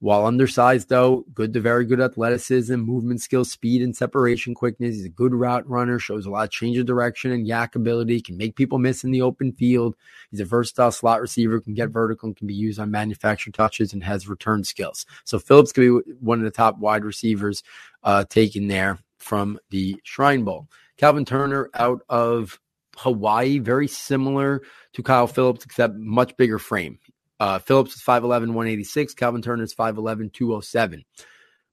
While 0.02 0.26
undersized, 0.26 0.88
though, 0.88 1.26
good 1.34 1.52
to 1.54 1.60
very 1.60 1.84
good 1.84 2.00
athleticism, 2.00 2.74
movement 2.76 3.22
skills, 3.22 3.52
speed, 3.52 3.82
and 3.82 3.94
separation 3.94 4.54
quickness. 4.54 4.96
He's 4.96 5.06
a 5.06 5.10
good 5.10 5.34
route 5.34 5.70
runner, 5.70 6.00
shows 6.00 6.26
a 6.26 6.30
lot 6.30 6.46
of 6.46 6.52
change 6.52 6.78
of 6.78 6.86
direction 6.86 7.32
and 7.32 7.46
YAC 7.46 7.76
ability, 7.76 8.22
can 8.22 8.38
make 8.38 8.56
people 8.56 8.78
miss 8.78 9.04
in 9.04 9.12
the 9.12 9.22
open 9.22 9.52
field. 9.52 9.98
He's 10.32 10.40
a 10.40 10.46
versatile 10.46 10.94
slot 10.94 11.20
receiver, 11.20 11.60
can 11.60 11.74
get 11.74 11.90
vertical 11.90 12.28
and 12.28 12.36
can 12.36 12.48
be 12.48 12.54
used 12.54 12.80
on 12.80 12.92
manufactured 12.92 13.54
touches 13.54 13.92
and 13.92 14.02
has 14.02 14.30
return 14.30 14.64
skills. 14.64 15.06
So 15.26 15.38
Phillips 15.38 15.74
could 15.74 15.82
be 15.82 16.14
one 16.22 16.40
of 16.40 16.46
the 16.46 16.52
top 16.52 16.78
wide 16.78 17.04
receivers 17.04 17.62
uh, 18.04 18.24
taken 18.24 18.70
there 18.70 19.00
from 19.18 19.60
the 19.70 20.00
Shrine 20.04 20.46
Bowl. 20.46 20.70
Calvin 20.96 21.26
Turner 21.26 21.70
out 21.74 22.04
of 22.08 22.58
Hawaii, 22.96 23.60
very 23.60 23.88
similar 23.88 24.62
to 24.94 25.04
Kyle 25.04 25.28
Phillips, 25.28 25.66
except 25.66 25.96
much 25.96 26.38
bigger 26.38 26.60
frame. 26.60 27.00
Uh, 27.40 27.60
Phillips 27.60 27.96
is 27.96 28.02
5'11, 28.02 28.48
186. 28.48 29.14
Calvin 29.14 29.42
Turner 29.42 29.64
is 29.64 29.74
5'11, 29.74 30.34
207. 30.34 31.06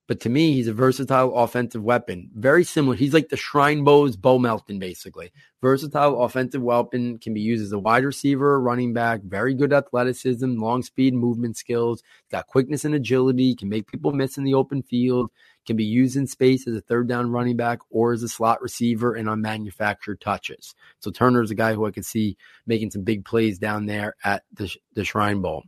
But 0.07 0.21
to 0.21 0.29
me, 0.29 0.53
he's 0.53 0.69
a 0.69 0.73
versatile 0.73 1.35
offensive 1.35 1.83
weapon. 1.83 2.29
Very 2.33 2.63
similar. 2.63 2.95
He's 2.95 3.13
like 3.13 3.27
the 3.27 3.35
Shrine 3.35 3.83
Bow's 3.83 4.15
Bo 4.15 4.39
Melton, 4.39 4.79
basically. 4.79 5.33
Versatile 5.61 6.23
offensive 6.23 6.61
weapon 6.61 7.17
can 7.17 7.33
be 7.33 7.41
used 7.41 7.61
as 7.61 7.73
a 7.73 7.79
wide 7.79 8.05
receiver, 8.05 8.61
running 8.61 8.93
back, 8.93 9.21
very 9.23 9.53
good 9.53 9.73
athleticism, 9.73 10.55
long 10.55 10.81
speed, 10.81 11.13
movement 11.13 11.57
skills. 11.57 12.03
Got 12.31 12.47
quickness 12.47 12.85
and 12.85 12.95
agility, 12.95 13.53
can 13.53 13.67
make 13.67 13.87
people 13.87 14.13
miss 14.13 14.37
in 14.37 14.45
the 14.45 14.53
open 14.53 14.81
field, 14.81 15.29
can 15.67 15.75
be 15.77 15.83
used 15.83 16.15
in 16.15 16.25
space 16.25 16.67
as 16.67 16.75
a 16.75 16.81
third 16.81 17.07
down 17.07 17.29
running 17.29 17.57
back 17.57 17.79
or 17.91 18.13
as 18.13 18.23
a 18.23 18.29
slot 18.29 18.61
receiver 18.61 19.13
and 19.13 19.29
on 19.29 19.41
manufactured 19.41 20.19
touches. 20.19 20.73
So 20.99 21.11
Turner 21.11 21.43
is 21.43 21.51
a 21.51 21.55
guy 21.55 21.73
who 21.73 21.85
I 21.85 21.91
could 21.91 22.05
see 22.05 22.37
making 22.65 22.91
some 22.91 23.03
big 23.03 23.25
plays 23.25 23.59
down 23.59 23.85
there 23.85 24.15
at 24.23 24.43
the, 24.53 24.73
the 24.93 25.03
Shrine 25.03 25.41
Bowl. 25.41 25.63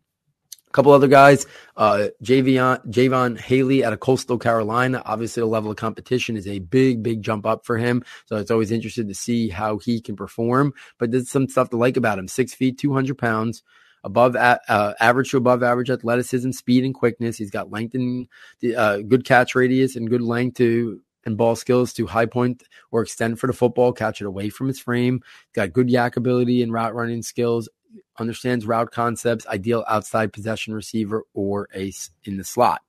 A 0.67 0.71
couple 0.71 0.91
other 0.91 1.07
guys, 1.07 1.47
uh, 1.77 2.09
Javion, 2.23 2.85
Jaivon 2.85 3.39
Heiligh 3.39 3.81
out 3.83 3.91
of 3.91 3.99
Coastal 3.99 4.37
Carolina. 4.37 5.01
Obviously, 5.03 5.41
the 5.41 5.47
level 5.47 5.71
of 5.71 5.77
competition 5.77 6.37
is 6.37 6.47
a 6.47 6.59
big, 6.59 7.01
big 7.01 7.23
jump 7.23 7.47
up 7.47 7.65
for 7.65 7.77
him. 7.77 8.03
So 8.27 8.35
it's 8.35 8.51
always 8.51 8.69
interested 8.69 9.07
to 9.07 9.15
see 9.15 9.49
how 9.49 9.79
he 9.79 9.99
can 9.99 10.15
perform. 10.15 10.73
But 10.99 11.09
there's 11.09 11.31
some 11.31 11.49
stuff 11.49 11.71
to 11.71 11.77
like 11.77 11.97
about 11.97 12.19
him. 12.19 12.27
Six 12.27 12.53
feet, 12.53 12.77
200 12.77 13.17
pounds 13.17 13.63
above 14.03 14.35
uh, 14.35 14.57
average 14.99 15.31
to 15.31 15.37
above 15.37 15.63
average 15.63 15.89
athleticism, 15.89 16.51
speed, 16.51 16.83
and 16.83 16.93
quickness. 16.93 17.37
He's 17.37 17.51
got 17.51 17.71
length 17.71 17.95
and 17.95 18.27
uh, 18.75 18.97
good 18.97 19.25
catch 19.25 19.55
radius 19.55 19.95
and 19.95 20.09
good 20.09 20.21
length 20.21 20.57
to 20.57 21.01
and 21.25 21.37
ball 21.37 21.55
skills 21.55 21.93
to 21.93 22.07
high 22.07 22.25
point 22.25 22.63
or 22.91 23.01
extend 23.01 23.39
for 23.39 23.47
the 23.47 23.53
football, 23.53 23.91
catch 23.91 24.21
it 24.21 24.25
away 24.25 24.49
from 24.49 24.67
his 24.67 24.79
frame. 24.79 25.21
He's 25.23 25.53
got 25.53 25.73
good 25.73 25.87
YAC 25.87 26.15
ability 26.17 26.63
and 26.63 26.71
route 26.71 26.95
running 26.95 27.21
skills. 27.21 27.69
Understands 28.17 28.65
route 28.65 28.91
concepts. 28.91 29.47
Ideal 29.47 29.83
outside 29.87 30.31
possession 30.31 30.73
receiver 30.73 31.23
or 31.33 31.67
ace 31.73 32.11
in 32.23 32.37
the 32.37 32.43
slot. 32.43 32.81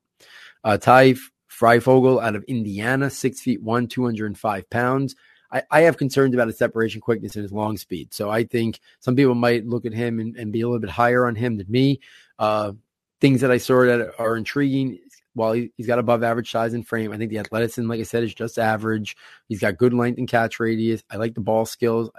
Uh, 0.62 0.76
Ty 0.76 1.14
Fryfogle 1.50 2.22
out 2.22 2.36
of 2.36 2.44
Indiana, 2.44 3.10
six 3.10 3.40
feet 3.40 3.62
one, 3.62 3.86
two 3.86 4.04
hundred 4.04 4.26
and 4.26 4.38
five 4.38 4.68
pounds. 4.70 5.14
I, 5.52 5.62
I 5.70 5.80
have 5.82 5.96
concerns 5.96 6.34
about 6.34 6.48
his 6.48 6.58
separation 6.58 7.00
quickness 7.00 7.34
and 7.36 7.42
his 7.42 7.52
long 7.52 7.76
speed. 7.76 8.14
So 8.14 8.30
I 8.30 8.44
think 8.44 8.80
some 9.00 9.16
people 9.16 9.34
might 9.34 9.66
look 9.66 9.86
at 9.86 9.92
him 9.92 10.20
and, 10.20 10.36
and 10.36 10.52
be 10.52 10.60
a 10.60 10.66
little 10.66 10.80
bit 10.80 10.90
higher 10.90 11.26
on 11.26 11.34
him 11.34 11.56
than 11.56 11.66
me. 11.68 12.00
Uh, 12.38 12.72
things 13.20 13.40
that 13.42 13.50
I 13.50 13.58
saw 13.58 13.84
that 13.84 14.14
are 14.18 14.36
intriguing. 14.36 14.98
While 15.34 15.52
he, 15.52 15.70
has 15.78 15.86
got 15.86 16.00
above 16.00 16.24
average 16.24 16.50
size 16.50 16.74
and 16.74 16.86
frame, 16.86 17.12
I 17.12 17.16
think 17.16 17.30
the 17.30 17.38
athleticism, 17.38 17.88
like 17.88 18.00
I 18.00 18.04
said, 18.04 18.24
is 18.24 18.34
just 18.34 18.58
average. 18.58 19.16
He's 19.48 19.60
got 19.60 19.78
good 19.78 19.94
length 19.94 20.18
and 20.18 20.28
catch 20.28 20.58
radius. 20.58 21.04
I 21.08 21.16
like 21.16 21.34
the 21.34 21.40
ball 21.40 21.66
skills. 21.66 22.10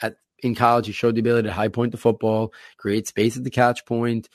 At 0.00 0.16
in 0.38 0.54
college, 0.54 0.86
he 0.86 0.92
showed 0.92 1.14
the 1.14 1.20
ability 1.20 1.48
to 1.48 1.52
high 1.52 1.68
point 1.68 1.92
the 1.92 1.98
football, 1.98 2.54
create 2.78 3.06
space 3.06 3.36
at 3.36 3.44
the 3.44 3.50
catch 3.50 3.84
point 3.84 4.30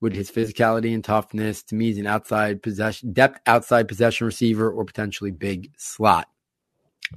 with 0.00 0.14
his 0.14 0.30
physicality 0.30 0.94
and 0.94 1.04
toughness. 1.04 1.62
To 1.64 1.74
me, 1.74 1.86
he's 1.86 1.98
an 1.98 2.06
outside 2.06 2.62
possession, 2.62 3.12
depth 3.12 3.40
outside 3.46 3.86
possession 3.86 4.26
receiver 4.26 4.70
or 4.70 4.84
potentially 4.84 5.30
big 5.30 5.70
slot. 5.76 6.28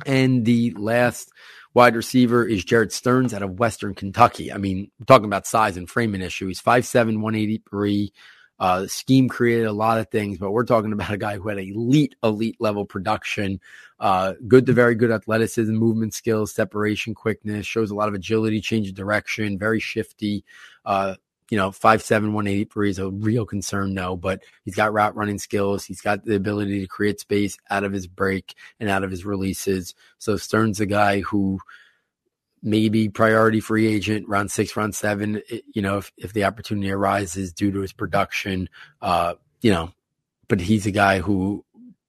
And 0.05 0.45
the 0.45 0.71
last 0.77 1.31
wide 1.73 1.95
receiver 1.95 2.45
is 2.45 2.65
Jerreth 2.65 2.91
Sterns 2.91 3.33
out 3.33 3.43
of 3.43 3.59
Western 3.59 3.93
Kentucky. 3.93 4.51
I 4.51 4.57
mean, 4.57 4.91
we're 4.99 5.05
talking 5.05 5.25
about 5.25 5.47
size 5.47 5.77
and 5.77 5.89
framing 5.89 6.21
issue. 6.21 6.47
He's 6.47 6.61
5'7, 6.61 7.21
183. 7.21 8.13
Uh, 8.59 8.85
scheme 8.85 9.27
created 9.27 9.65
a 9.65 9.73
lot 9.73 9.97
of 9.97 10.07
things, 10.11 10.37
but 10.37 10.51
we're 10.51 10.63
talking 10.63 10.93
about 10.93 11.11
a 11.11 11.17
guy 11.17 11.35
who 11.35 11.49
had 11.49 11.57
elite, 11.57 12.15
elite 12.23 12.57
level 12.59 12.85
production, 12.85 13.59
uh, 13.99 14.33
good 14.47 14.67
to 14.67 14.73
very 14.73 14.93
good 14.93 15.09
athleticism, 15.09 15.73
movement 15.73 16.13
skills, 16.13 16.53
separation, 16.53 17.15
quickness, 17.15 17.65
shows 17.65 17.89
a 17.89 17.95
lot 17.95 18.07
of 18.07 18.13
agility, 18.13 18.61
change 18.61 18.87
of 18.87 18.93
direction, 18.93 19.57
very 19.57 19.79
shifty. 19.79 20.45
Uh, 20.85 21.15
you 21.51 21.57
know, 21.57 21.71
five 21.71 22.01
seven 22.01 22.33
one 22.33 22.47
eighty 22.47 22.63
three 22.63 22.89
is 22.89 22.97
a 22.97 23.09
real 23.09 23.45
concern 23.45 23.93
now, 23.93 24.15
but 24.15 24.41
he's 24.65 24.73
got 24.73 24.93
route 24.93 25.15
running 25.15 25.37
skills. 25.37 25.85
He's 25.85 26.01
got 26.01 26.25
the 26.25 26.35
ability 26.35 26.79
to 26.79 26.87
create 26.87 27.19
space 27.19 27.57
out 27.69 27.83
of 27.83 27.91
his 27.91 28.07
break 28.07 28.55
and 28.79 28.89
out 28.89 29.03
of 29.03 29.11
his 29.11 29.25
releases. 29.25 29.93
So 30.17 30.37
Stern's 30.37 30.79
a 30.79 30.87
guy 30.87 31.19
who 31.19 31.59
maybe 32.63 33.09
priority 33.09 33.59
free 33.59 33.87
agent 33.87 34.27
round 34.27 34.49
six, 34.49 34.75
round 34.75 34.95
seven. 34.95 35.41
You 35.73 35.81
know, 35.81 35.97
if 35.97 36.11
if 36.17 36.33
the 36.33 36.45
opportunity 36.45 36.89
arises 36.89 37.53
due 37.53 37.71
to 37.71 37.81
his 37.81 37.93
production, 37.93 38.69
uh, 39.01 39.33
you 39.61 39.71
know, 39.71 39.91
but 40.47 40.61
he's 40.61 40.87
a 40.87 40.91
guy 40.91 41.19
who 41.19 41.65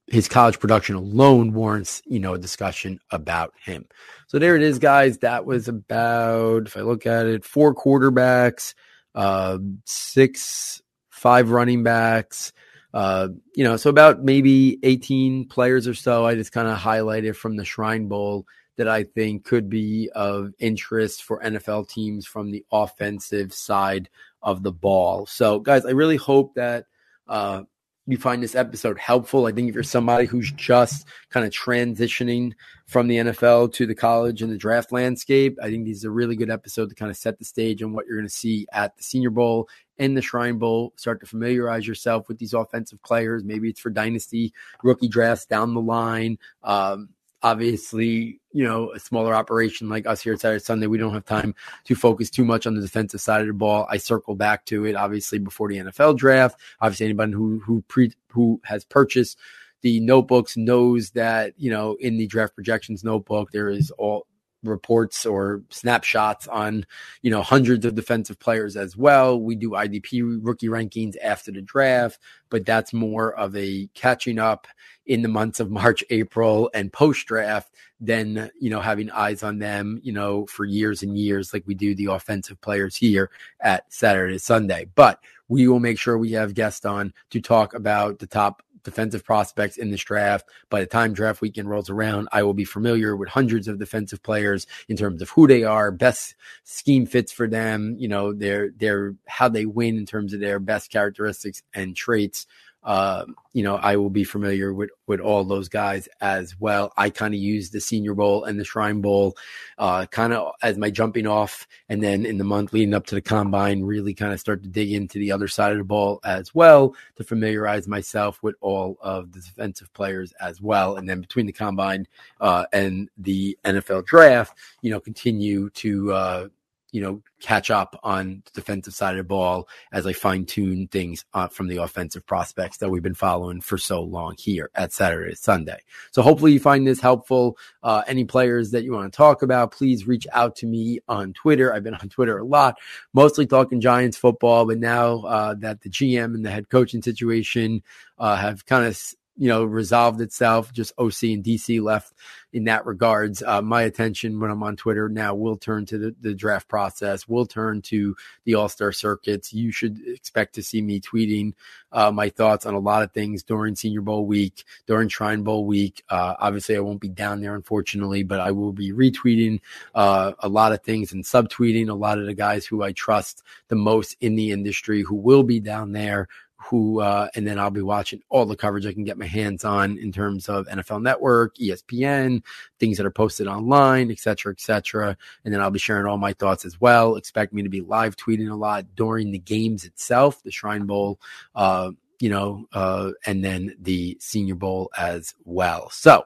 his 0.07 0.29
college 0.29 0.61
production 0.61 0.95
alone 0.95 1.53
warrants, 1.53 2.03
you 2.05 2.21
know, 2.21 2.35
a 2.35 2.39
discussion 2.39 3.01
about 3.11 3.55
him. 3.61 3.87
So 4.27 4.39
there 4.39 4.57
it 4.57 4.63
is, 4.63 4.79
guys. 4.79 5.19
That 5.19 5.47
was 5.47 5.69
about, 5.69 6.67
if 6.67 6.77
I 6.77 6.81
look 6.81 7.07
at 7.07 7.27
it, 7.27 7.45
four 7.45 7.75
quarterbacks, 7.75 8.75
uh, 9.15 9.59
six, 9.85 10.83
five 11.11 11.51
running 11.51 11.83
backs. 11.83 12.53
Uh, 12.95 13.29
you 13.55 13.65
know, 13.65 13.77
so 13.77 13.89
about 13.89 14.23
maybe 14.23 14.79
18 14.83 15.47
players 15.49 15.89
or 15.89 15.95
so. 15.95 16.27
I 16.27 16.35
just 16.35 16.53
kind 16.53 16.69
of 16.69 16.79
highlighted 16.79 17.37
from 17.37 17.57
the 17.57 17.65
Shrine 17.65 18.07
Bowl 18.07 18.47
that 18.77 18.89
I 18.89 19.05
think 19.05 19.45
could 19.45 19.69
be 19.69 20.11
of 20.15 20.53
interest 20.59 21.23
for 21.23 21.41
NFL 21.41 21.89
teams 21.89 22.27
from 22.27 22.51
the 22.51 22.65
offensive 22.73 23.53
side 23.53 24.09
of 24.43 24.63
the 24.63 24.73
ball. 24.73 25.27
So, 25.27 25.59
guys, 25.61 25.87
I 25.87 25.91
really 25.91 26.17
hope 26.17 26.55
that 26.55 26.87
uh, 27.29 27.63
you 28.07 28.17
find 28.17 28.43
this 28.43 28.57
episode 28.57 28.99
helpful. 28.99 29.47
I 29.47 29.53
think 29.53 29.69
if 29.69 29.75
you're 29.75 29.85
somebody 29.85 30.27
who's 30.27 30.51
just 30.53 31.07
kind 31.31 31.47
of 31.47 31.53
transitioning 31.53 32.53
from 32.87 33.07
the 33.07 33.17
NFL 33.17 33.73
to 33.75 33.87
the 33.87 33.95
college 33.95 34.43
and 34.43 34.51
the 34.51 34.57
draft 34.57 34.91
landscape, 34.91 35.57
I 35.63 35.71
think 35.71 35.87
this 35.87 35.99
is 35.99 36.05
a 36.05 36.11
really 36.11 36.35
good 36.35 36.51
episode 36.51 36.89
to 36.89 36.97
kind 36.97 37.11
of 37.11 37.17
set 37.17 37.39
the 37.39 37.45
stage 37.45 37.83
on 37.83 37.93
what 37.93 38.07
you're 38.07 38.17
going 38.17 38.29
to 38.29 38.35
see 38.35 38.67
at 38.73 38.97
the 38.97 39.05
Senior 39.05 39.31
Bowl 39.31 39.69
and 39.99 40.17
the 40.17 40.23
Shrine 40.23 40.59
Bowl. 40.59 40.93
Start 40.97 41.21
to 41.21 41.27
familiarize 41.27 41.87
yourself 41.87 42.27
with 42.29 42.39
these 42.39 42.55
offensive 42.55 43.01
players. 43.03 43.45
Maybe 43.45 43.69
it's 43.69 43.81
for 43.81 43.91
dynasty 43.91 44.53
rookie 44.83 45.09
drafts 45.09 45.47
down 45.47 45.75
the 45.75 45.81
line. 45.81 46.39
Um, 46.65 47.11
obviously, 47.43 48.41
you 48.53 48.65
know, 48.65 48.93
a 48.93 49.01
smaller 49.01 49.35
operation 49.35 49.89
like 49.89 50.07
us 50.07 50.21
here 50.21 50.35
at 50.35 50.41
Saturday 50.41 50.63
Sunday, 50.63 50.87
we 50.87 50.99
don't 50.99 51.15
have 51.15 51.25
time 51.25 51.55
to 51.85 51.95
focus 51.95 52.31
too 52.31 52.45
much 52.45 52.67
on 52.67 52.75
the 52.75 52.81
defensive 52.81 53.21
side 53.21 53.41
of 53.41 53.47
the 53.47 53.53
ball. 53.53 53.87
I 53.91 53.97
circle 53.97 54.35
back 54.35 54.65
to 54.67 54.85
it, 54.85 54.95
obviously, 54.95 55.39
before 55.39 55.69
the 55.69 55.79
NFL 55.79 56.17
draft. 56.17 56.61
Obviously, 56.81 57.07
anybody 57.07 57.33
who 57.33 57.61
who 57.61 57.83
pre 57.89 58.13
who 58.29 58.61
has 58.65 58.85
purchased 58.85 59.39
the 59.83 60.01
notebooks 60.01 60.57
knows 60.57 61.11
that 61.11 61.55
you 61.57 61.71
know 61.71 61.97
in 62.01 62.17
the 62.17 62.27
draft 62.27 62.55
projections 62.55 63.03
notebook 63.05 63.51
there 63.51 63.69
is 63.69 63.91
all 63.93 64.27
reports 64.63 65.27
or 65.27 65.63
snapshots 65.71 66.47
on 66.49 66.87
you 67.23 67.31
know 67.31 67.43
hundreds 67.43 67.85
of 67.85 67.95
defensive 67.95 68.39
players 68.39 68.77
as 68.77 68.97
well. 68.97 69.41
We 69.41 69.55
do 69.55 69.71
idp 69.71 70.39
rookie 70.43 70.69
rankings 70.69 71.17
after 71.23 71.53
the 71.53 71.63
draft 71.63 72.19
but 72.53 72.67
that's 72.67 72.93
more 72.93 73.35
of 73.35 73.57
a 73.57 73.89
catching 73.95 74.39
up 74.39 74.67
in 75.07 75.23
the 75.23 75.29
months 75.29 75.59
of 75.59 75.71
march 75.83 76.05
april 76.11 76.71
and 76.75 76.93
post 76.93 77.27
draft 77.27 77.73
than 78.01 78.51
you 78.61 78.69
know 78.69 78.81
having 78.81 79.11
eyes 79.11 79.43
on 79.43 79.59
them 79.59 79.99
you 80.03 80.13
know 80.13 80.45
for 80.47 80.65
years 80.65 81.03
and 81.03 81.17
years 81.17 81.53
like 81.53 81.65
we 81.67 81.75
do 81.75 81.95
the 81.95 82.07
offensive 82.07 82.61
players 82.61 82.97
here 82.97 83.31
at 83.61 83.91
saturday 83.93 84.39
sunday. 84.39 84.87
But 84.95 85.21
we 85.49 85.69
will 85.69 85.81
make 85.81 85.99
sure 85.99 86.17
we 86.17 86.33
have 86.33 86.55
guests 86.55 86.85
on 86.85 87.13
to 87.31 87.41
talk 87.41 87.75
about 87.75 88.19
the 88.19 88.27
top 88.27 88.63
defensive 88.85 89.25
prospects 89.25 89.77
in 89.77 89.91
this 89.91 90.03
draft. 90.03 90.49
By 90.71 90.81
the 90.81 90.87
time 90.87 91.13
draft 91.13 91.41
weekend 91.41 91.69
rolls 91.69 91.91
around, 91.91 92.29
I 92.33 92.43
will 92.43 92.55
be 92.55 92.65
familiar 92.65 93.17
with 93.17 93.29
hundreds 93.29 93.69
of 93.69 93.79
defensive 93.79 94.23
players 94.23 94.67
in 94.89 94.97
terms 94.97 95.23
of 95.23 95.31
who 95.31 95.47
they 95.47 95.65
are, 95.65 95.91
best 95.91 96.35
scheme 96.65 97.07
fits 97.07 97.33
for 97.33 97.49
them, 97.49 97.97
you 97.99 98.09
know, 98.09 98.33
their 98.33 98.71
their 98.71 99.15
how 99.27 99.49
they 99.49 99.67
win 99.67 99.97
in 99.97 100.07
terms 100.07 100.33
of 100.33 100.41
their 100.41 100.59
best 100.59 100.91
characteristics 100.91 101.63
and 101.75 101.97
traits 101.97 102.47
uh, 102.85 103.25
you 103.53 103.63
know, 103.63 103.77
I 103.77 103.97
will 103.97 104.11
be 104.11 104.25
familiar 104.25 104.73
with 104.73 104.91
with 105.07 105.21
all 105.21 105.45
those 105.45 105.69
guys 105.69 106.09
as 106.21 106.59
well. 106.59 106.93
I 106.97 107.11
kind 107.11 107.35
of 107.35 107.41
use 107.41 107.71
the 107.71 107.81
Senior 107.81 108.15
Bowl 108.15 108.45
and 108.45 108.59
the 108.59 108.65
Shrine 108.65 109.01
Bowl 109.01 109.37
uh, 109.79 110.07
kind 110.07 110.33
of 110.33 110.55
as 110.63 110.79
my 110.79 110.91
jumping 110.91 111.27
off, 111.27 111.69
and 111.89 112.03
then 112.03 112.27
in 112.27 112.39
the 112.39 112.45
month 112.45 112.73
leading 112.73 112.95
up 112.95 113.07
to 113.07 113.15
the 113.15 113.21
combine, 113.21 113.83
really 113.83 114.15
kind 114.15 114.33
of 114.33 114.41
start 114.41 114.63
to 114.63 114.69
dig 114.69 114.93
into 114.93 115.19
the 115.19 115.31
other 115.31 115.49
side 115.49 115.73
of 115.73 115.79
the 115.79 115.85
ball 115.85 116.19
as 116.25 116.55
well 116.55 116.95
to 117.17 117.25
familiarize 117.25 117.87
myself 117.87 118.43
with 118.43 118.57
all 118.61 118.99
of 119.01 119.33
the 119.33 119.41
defensive 119.41 119.93
players 119.93 120.33
as 120.41 120.61
well. 120.61 120.97
And 120.97 121.09
then 121.09 121.21
between 121.21 121.47
the 121.47 121.53
combine 121.53 122.09
uh, 122.41 122.65
and 122.73 123.11
the 123.17 123.57
NFL 123.65 124.07
draft, 124.07 124.59
you 124.81 124.91
know, 124.91 125.01
continue 125.01 125.71
to 125.71 126.13
uh, 126.13 126.49
you 126.93 127.01
know, 127.01 127.23
catch 127.41 127.71
up 127.71 127.99
on 128.05 128.43
the 128.45 128.61
defensive 128.61 128.95
side 128.95 129.13
of 129.13 129.17
the 129.17 129.25
ball 129.25 129.67
as 129.93 130.07
I 130.07 130.13
fine 130.13 130.45
tune 130.45 130.87
things 130.89 131.25
uh, 131.35 131.49
from 131.49 131.67
the 131.69 131.79
offensive 131.79 132.25
prospects 132.27 132.77
that 132.77 132.91
we've 132.91 133.03
been 133.03 133.15
following 133.15 133.61
for 133.61 133.79
so 133.79 134.03
long 134.03 134.37
here 134.39 134.71
at 134.75 134.93
Saturday 134.93 135.35
Sunday. 135.35 135.81
So 136.13 136.23
hopefully 136.23 136.53
you 136.53 136.61
find 136.61 136.87
this 136.87 137.01
helpful. 137.01 137.57
Uh, 137.83 138.03
any 138.07 138.25
players 138.25 138.71
that 138.71 138.85
you 138.85 138.93
want 138.93 139.13
to 139.13 139.17
talk 139.17 139.43
about, 139.43 139.73
please 139.73 140.07
reach 140.07 140.27
out 140.33 140.55
to 140.57 140.67
me 140.67 141.01
on 141.09 141.33
Twitter. 141.33 141.75
I've 141.75 141.83
been 141.83 141.95
on 141.95 142.11
Twitter 142.11 142.39
a 142.39 142.45
lot, 142.45 142.79
mostly 143.15 143.47
talking 143.47 143.81
Giants 143.81 144.17
football, 144.17 144.67
but 144.67 144.79
now 144.79 145.21
uh, 145.23 145.55
that 145.55 145.81
the 145.81 145.91
GM 145.91 146.35
and 146.35 146.45
the 146.45 146.51
head 146.51 146.69
coaching 146.69 147.03
situation 147.03 147.83
uh, 148.19 148.37
have 148.37 148.67
kind 148.67 148.87
of 148.87 149.01
you 149.37 149.49
know, 149.49 149.65
resolved 149.65 150.21
itself. 150.21 150.73
Just 150.73 150.93
OC 150.99 151.23
and 151.25 151.45
DC 151.45 151.83
left 151.83 152.13
in 152.53 152.65
that 152.65 152.85
regards. 152.85 153.43
Uh, 153.43 153.63
my 153.63 153.83
attention 153.83 154.39
when 154.39 154.51
I'm 154.51 154.63
on 154.63 154.77
Twitter 154.77 155.09
now 155.09 155.35
will 155.35 155.57
turn 155.57 155.87
to 155.87 155.99
the, 155.99 156.15
the 156.21 156.35
draft 156.35 156.69
process, 156.69 157.27
will 157.27 157.47
turn 157.47 157.83
to 157.83 158.15
the 158.45 158.55
All 158.55 158.69
Star 158.69 158.93
circuits. 158.93 159.53
You 159.53 159.73
should 159.73 160.01
expect 160.07 160.55
to 160.57 160.63
see 160.63 160.83
me 160.83 161.01
tweeting 161.01 161.55
uh, 161.93 162.11
my 162.11 162.29
thoughts 162.29 162.67
on 162.67 162.75
a 162.75 162.79
lot 162.79 163.03
of 163.03 163.13
things 163.13 163.43
during 163.43 163.75
Senior 163.75 164.03
Bowl 164.03 164.27
week, 164.27 164.65
during 164.87 165.09
Shrine 165.09 165.43
Bowl 165.43 165.65
week. 165.65 166.05
Uh, 166.09 166.35
obviously, 166.39 166.77
I 166.77 166.81
won't 166.81 167.01
be 167.01 167.09
down 167.09 167.41
there, 167.41 167.55
unfortunately, 167.55 168.23
but 168.23 168.41
I 168.41 168.51
will 168.51 168.73
be 168.73 168.93
retweeting 168.93 169.61
uh, 169.95 170.33
a 170.39 170.49
lot 170.49 170.73
of 170.73 170.83
things 170.83 171.13
and 171.13 171.25
subtweeting 171.25 171.89
a 171.89 171.95
lot 171.95 172.19
of 172.19 172.27
the 172.27 172.35
guys 172.35 172.67
who 172.67 172.83
I 172.83 172.93
trust 172.93 173.43
the 173.69 173.77
most 173.77 174.17
in 174.21 174.37
the 174.37 174.51
industry 174.51 175.03
who 175.03 175.17
will 175.17 175.43
be 175.43 175.61
down 175.61 175.93
there 175.93 176.29
who 176.69 177.01
uh, 177.01 177.29
and 177.35 177.47
then 177.47 177.59
I'll 177.59 177.71
be 177.71 177.83
watching 177.83 178.23
all 178.29 178.47
the 178.47 178.57
coverage 178.57 178.87
I 178.87 178.93
can 178.93 179.05
get 179.05 179.19
my 179.19 179.27
hands 179.27 179.65
on 179.65 179.99
in 179.99 180.13
terms 180.13 180.49
of 180.49 180.67
NFL 180.67 181.03
Network, 181.03 181.57
ESPN, 181.57 182.43
things 182.79 182.97
that 182.97 183.07
are 183.07 183.11
posted 183.11 183.47
online, 183.47 184.11
et 184.11 184.19
cetera, 184.19 184.53
et 184.53 184.61
cetera. 184.61 185.17
And 185.45 185.53
then 185.53 185.61
I'll 185.61 185.71
be 185.71 185.79
sharing 185.79 186.07
all 186.07 186.19
my 186.19 186.33
thoughts 186.33 186.65
as 186.65 186.81
well. 186.81 187.17
Expect 187.17 187.53
me 187.53 187.63
to 187.63 187.69
be 187.69 187.81
live 187.81 188.17
tweeting 188.17 188.51
a 188.51 188.55
lot 188.55 188.95
during 188.95 189.33
the 189.33 189.39
games 189.39 189.85
itself, 189.85 190.43
the 190.43 190.51
Shrine 190.51 190.87
Bowl, 190.87 191.21
uh, 191.55 191.91
you 192.21 192.31
know, 192.31 192.67
uh, 192.73 193.13
and 193.27 193.45
then 193.45 193.75
the 193.81 194.17
Senior 194.21 194.55
Bowl 194.55 194.91
as 194.97 195.35
well. 195.45 195.91
So 195.91 196.25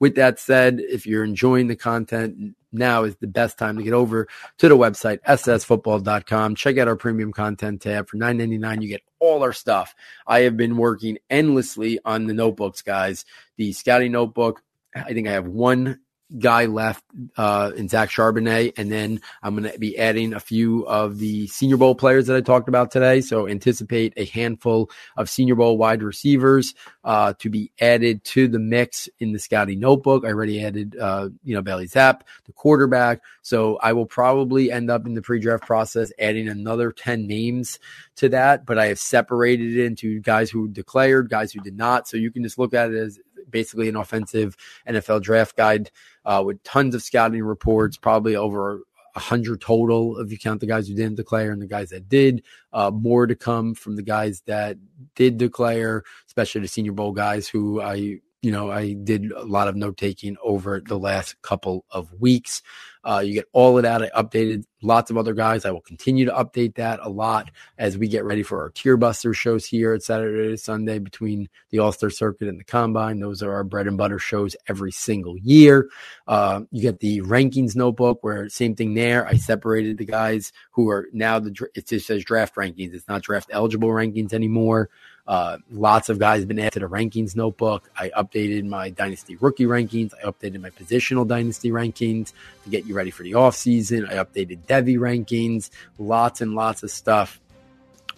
with 0.00 0.14
that 0.16 0.38
said, 0.38 0.80
if 0.80 1.06
you're 1.06 1.24
enjoying 1.24 1.66
the 1.66 1.76
content, 1.76 2.54
now 2.72 3.04
is 3.04 3.16
the 3.16 3.26
best 3.26 3.58
time 3.58 3.76
to 3.76 3.82
get 3.82 3.92
over 3.92 4.28
to 4.58 4.68
the 4.68 4.76
website, 4.76 5.20
ssfootball.com. 5.22 6.54
Check 6.54 6.78
out 6.78 6.88
our 6.88 6.96
premium 6.96 7.32
content 7.32 7.82
tab. 7.82 8.08
For 8.08 8.16
$9.99, 8.16 8.82
you 8.82 8.88
get 8.88 9.02
all 9.18 9.42
our 9.42 9.52
stuff. 9.52 9.94
I 10.26 10.40
have 10.40 10.56
been 10.56 10.76
working 10.76 11.18
endlessly 11.30 11.98
on 12.04 12.26
the 12.26 12.34
notebooks, 12.34 12.82
guys. 12.82 13.24
The 13.56 13.72
scouting 13.72 14.12
notebook, 14.12 14.62
I 14.94 15.12
think 15.12 15.28
I 15.28 15.32
have 15.32 15.46
one 15.46 16.00
guy 16.36 16.66
left 16.66 17.04
uh, 17.36 17.72
in 17.76 17.88
Zach 17.88 18.10
Charbonnet, 18.10 18.74
and 18.76 18.92
then 18.92 19.20
I'm 19.42 19.56
going 19.56 19.70
to 19.70 19.78
be 19.78 19.98
adding 19.98 20.34
a 20.34 20.40
few 20.40 20.86
of 20.86 21.18
the 21.18 21.46
Senior 21.46 21.78
Bowl 21.78 21.94
players 21.94 22.26
that 22.26 22.36
I 22.36 22.40
talked 22.40 22.68
about 22.68 22.90
today. 22.90 23.20
So 23.20 23.48
anticipate 23.48 24.12
a 24.16 24.26
handful 24.26 24.90
of 25.16 25.30
Senior 25.30 25.54
Bowl 25.54 25.78
wide 25.78 26.02
receivers 26.02 26.74
uh, 27.04 27.32
to 27.38 27.48
be 27.48 27.72
added 27.80 28.24
to 28.24 28.48
the 28.48 28.58
mix 28.58 29.08
in 29.18 29.32
the 29.32 29.38
scouting 29.38 29.80
notebook. 29.80 30.24
I 30.24 30.28
already 30.28 30.62
added, 30.62 30.96
uh, 30.98 31.30
you 31.42 31.54
know, 31.54 31.62
Bailey 31.62 31.88
Zappe, 31.88 32.20
the 32.44 32.52
quarterback. 32.52 33.22
So 33.40 33.76
I 33.76 33.94
will 33.94 34.06
probably 34.06 34.70
end 34.70 34.90
up 34.90 35.06
in 35.06 35.14
the 35.14 35.22
pre-draft 35.22 35.64
process 35.64 36.12
adding 36.18 36.48
another 36.48 36.92
10 36.92 37.26
names 37.26 37.78
to 38.16 38.28
that, 38.30 38.66
but 38.66 38.78
I 38.78 38.86
have 38.86 38.98
separated 38.98 39.76
it 39.76 39.86
into 39.86 40.20
guys 40.20 40.50
who 40.50 40.68
declared, 40.68 41.30
guys 41.30 41.52
who 41.52 41.60
did 41.60 41.76
not. 41.76 42.08
So 42.08 42.16
you 42.16 42.30
can 42.30 42.42
just 42.42 42.58
look 42.58 42.74
at 42.74 42.90
it 42.90 42.96
as 42.96 43.18
basically 43.50 43.88
an 43.88 43.96
offensive 43.96 44.56
NFL 44.88 45.22
draft 45.22 45.56
guide 45.56 45.90
uh, 46.24 46.42
with 46.44 46.62
tons 46.62 46.94
of 46.94 47.02
scouting 47.02 47.42
reports, 47.42 47.96
probably 47.96 48.36
over 48.36 48.82
a 49.14 49.20
hundred 49.20 49.60
total 49.60 50.18
if 50.20 50.30
you 50.30 50.38
count 50.38 50.60
the 50.60 50.66
guys 50.66 50.86
who 50.86 50.94
didn't 50.94 51.16
declare 51.16 51.50
and 51.50 51.60
the 51.60 51.66
guys 51.66 51.90
that 51.90 52.08
did. 52.08 52.42
Uh, 52.72 52.90
more 52.90 53.26
to 53.26 53.34
come 53.34 53.74
from 53.74 53.96
the 53.96 54.02
guys 54.02 54.42
that 54.46 54.76
did 55.14 55.38
declare, 55.38 56.04
especially 56.26 56.60
the 56.60 56.68
Senior 56.68 56.92
Bowl 56.92 57.12
guys 57.12 57.48
who 57.48 57.80
I 57.80 58.20
you 58.42 58.52
know, 58.52 58.70
I 58.70 58.92
did 58.92 59.32
a 59.32 59.44
lot 59.44 59.68
of 59.68 59.74
note 59.74 59.96
taking 59.96 60.36
over 60.42 60.80
the 60.80 60.98
last 60.98 61.40
couple 61.42 61.84
of 61.90 62.12
weeks. 62.20 62.62
Uh, 63.02 63.20
you 63.20 63.32
get 63.32 63.48
all 63.52 63.76
of 63.76 63.82
that. 63.82 64.02
I 64.02 64.10
updated 64.10 64.64
lots 64.82 65.10
of 65.10 65.16
other 65.16 65.32
guys. 65.32 65.64
I 65.64 65.70
will 65.70 65.80
continue 65.80 66.26
to 66.26 66.32
update 66.32 66.74
that 66.74 67.00
a 67.02 67.08
lot 67.08 67.50
as 67.78 67.96
we 67.96 68.06
get 68.06 68.24
ready 68.24 68.42
for 68.42 68.62
our 68.62 68.70
tier 68.70 68.96
buster 68.96 69.32
shows 69.32 69.64
here 69.64 69.94
at 69.94 70.02
Saturday 70.02 70.50
to 70.50 70.58
Sunday 70.58 70.98
between 70.98 71.48
the 71.70 71.78
All 71.78 71.90
Star 71.90 72.10
Circuit 72.10 72.48
and 72.48 72.60
the 72.60 72.64
Combine. 72.64 73.18
Those 73.18 73.42
are 73.42 73.52
our 73.52 73.64
bread 73.64 73.86
and 73.86 73.96
butter 73.96 74.18
shows 74.18 74.54
every 74.68 74.92
single 74.92 75.36
year. 75.38 75.88
Uh, 76.26 76.62
you 76.70 76.82
get 76.82 77.00
the 77.00 77.22
rankings 77.22 77.74
notebook 77.74 78.22
where 78.22 78.48
same 78.48 78.76
thing 78.76 78.94
there. 78.94 79.26
I 79.26 79.36
separated 79.36 79.98
the 79.98 80.04
guys 80.04 80.52
who 80.72 80.90
are 80.90 81.08
now 81.12 81.38
the 81.38 81.68
it 81.74 81.88
just 81.88 82.06
says 82.06 82.24
draft 82.24 82.56
rankings. 82.56 82.94
It's 82.94 83.08
not 83.08 83.22
draft 83.22 83.50
eligible 83.52 83.88
rankings 83.88 84.32
anymore. 84.32 84.90
Uh, 85.28 85.58
lots 85.70 86.08
of 86.08 86.18
guys 86.18 86.40
have 86.40 86.48
been 86.48 86.58
added 86.58 86.72
to 86.72 86.80
the 86.80 86.88
rankings 86.88 87.36
notebook. 87.36 87.90
I 87.94 88.08
updated 88.16 88.66
my 88.66 88.88
dynasty 88.88 89.36
rookie 89.36 89.66
rankings. 89.66 90.14
I 90.14 90.26
updated 90.26 90.62
my 90.62 90.70
positional 90.70 91.28
dynasty 91.28 91.70
rankings 91.70 92.32
to 92.64 92.70
get 92.70 92.86
you 92.86 92.94
ready 92.94 93.10
for 93.10 93.24
the 93.24 93.32
offseason. 93.32 94.10
I 94.10 94.14
updated 94.14 94.60
Devy 94.66 94.96
rankings, 94.98 95.68
lots 95.98 96.40
and 96.40 96.54
lots 96.54 96.82
of 96.82 96.90
stuff 96.90 97.38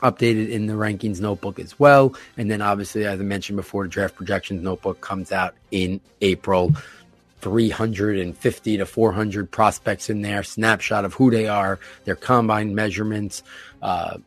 updated 0.02 0.50
in 0.50 0.66
the 0.66 0.74
rankings 0.74 1.20
notebook 1.20 1.58
as 1.58 1.78
well. 1.80 2.14
And 2.36 2.48
then 2.48 2.62
obviously, 2.62 3.04
as 3.04 3.18
I 3.18 3.24
mentioned 3.24 3.56
before, 3.56 3.82
the 3.82 3.90
draft 3.90 4.14
projections 4.14 4.62
notebook 4.62 5.00
comes 5.00 5.32
out 5.32 5.56
in 5.72 6.00
April. 6.20 6.72
350 7.40 8.76
to 8.76 8.86
400 8.86 9.50
prospects 9.50 10.11
in 10.11 10.20
there, 10.22 10.42
snapshot 10.42 11.04
of 11.06 11.14
who 11.14 11.30
they 11.30 11.48
are, 11.48 11.80
their 12.04 12.14
combine 12.14 12.74
measurements, 12.74 13.42
uh, 13.80 14.18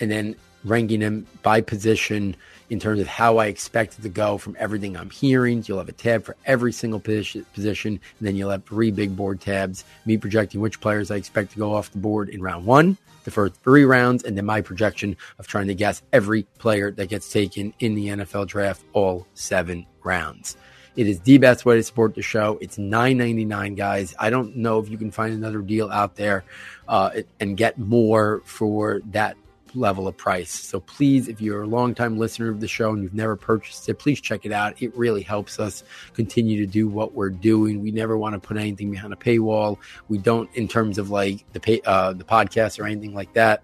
and 0.00 0.10
then 0.10 0.36
ranking 0.64 1.00
them 1.00 1.26
by 1.42 1.60
position 1.60 2.36
in 2.70 2.80
terms 2.80 3.00
of 3.00 3.06
how 3.06 3.36
I 3.36 3.46
expect 3.46 3.98
it 3.98 4.02
to 4.02 4.08
go 4.08 4.38
from 4.38 4.56
everything 4.58 4.96
I'm 4.96 5.10
hearing. 5.10 5.62
You'll 5.66 5.78
have 5.78 5.88
a 5.88 5.92
tab 5.92 6.24
for 6.24 6.36
every 6.46 6.72
single 6.72 7.00
position, 7.00 8.00
and 8.18 8.26
then 8.26 8.34
you'll 8.34 8.50
have 8.50 8.64
three 8.64 8.90
big 8.90 9.14
board 9.14 9.40
tabs. 9.40 9.84
Me 10.06 10.16
projecting 10.16 10.60
which 10.60 10.80
players 10.80 11.10
I 11.10 11.16
expect 11.16 11.52
to 11.52 11.58
go 11.58 11.74
off 11.74 11.92
the 11.92 11.98
board 11.98 12.28
in 12.30 12.40
round 12.40 12.64
one, 12.64 12.96
the 13.24 13.30
first 13.30 13.56
three 13.56 13.84
rounds, 13.84 14.24
and 14.24 14.36
then 14.36 14.46
my 14.46 14.62
projection 14.62 15.16
of 15.38 15.46
trying 15.46 15.66
to 15.66 15.74
guess 15.74 16.02
every 16.12 16.44
player 16.58 16.90
that 16.92 17.10
gets 17.10 17.30
taken 17.30 17.74
in 17.78 17.94
the 17.94 18.08
NFL 18.08 18.46
draft, 18.46 18.82
all 18.94 19.26
seven 19.34 19.86
rounds. 20.02 20.56
It 20.94 21.06
is 21.06 21.20
the 21.20 21.38
best 21.38 21.64
way 21.64 21.76
to 21.76 21.82
support 21.82 22.14
the 22.14 22.22
show. 22.22 22.58
It's 22.60 22.76
nine 22.76 23.16
ninety 23.16 23.46
nine, 23.46 23.74
guys. 23.74 24.14
I 24.18 24.28
don't 24.28 24.56
know 24.56 24.78
if 24.78 24.90
you 24.90 24.98
can 24.98 25.10
find 25.10 25.32
another 25.32 25.60
deal 25.60 25.90
out 25.90 26.16
there 26.16 26.44
uh, 26.86 27.22
and 27.40 27.56
get 27.56 27.78
more 27.78 28.42
for 28.44 29.00
that 29.10 29.36
level 29.74 30.08
of 30.08 30.16
price. 30.16 30.50
So 30.50 30.80
please, 30.80 31.28
if 31.28 31.40
you're 31.40 31.62
a 31.62 31.66
longtime 31.66 32.18
listener 32.18 32.50
of 32.50 32.60
the 32.60 32.68
show 32.68 32.90
and 32.92 33.02
you've 33.02 33.14
never 33.14 33.36
purchased 33.36 33.88
it, 33.88 33.98
please 33.98 34.20
check 34.20 34.44
it 34.44 34.52
out. 34.52 34.80
It 34.82 34.96
really 34.96 35.22
helps 35.22 35.58
us 35.58 35.84
continue 36.14 36.60
to 36.60 36.66
do 36.66 36.88
what 36.88 37.14
we're 37.14 37.30
doing. 37.30 37.80
We 37.80 37.90
never 37.90 38.16
want 38.16 38.34
to 38.34 38.38
put 38.38 38.56
anything 38.56 38.90
behind 38.90 39.12
a 39.12 39.16
paywall. 39.16 39.78
We 40.08 40.18
don't 40.18 40.48
in 40.54 40.68
terms 40.68 40.98
of 40.98 41.10
like 41.10 41.44
the 41.52 41.60
pay, 41.60 41.80
uh, 41.84 42.12
the 42.12 42.24
podcast 42.24 42.78
or 42.78 42.86
anything 42.86 43.14
like 43.14 43.32
that. 43.34 43.62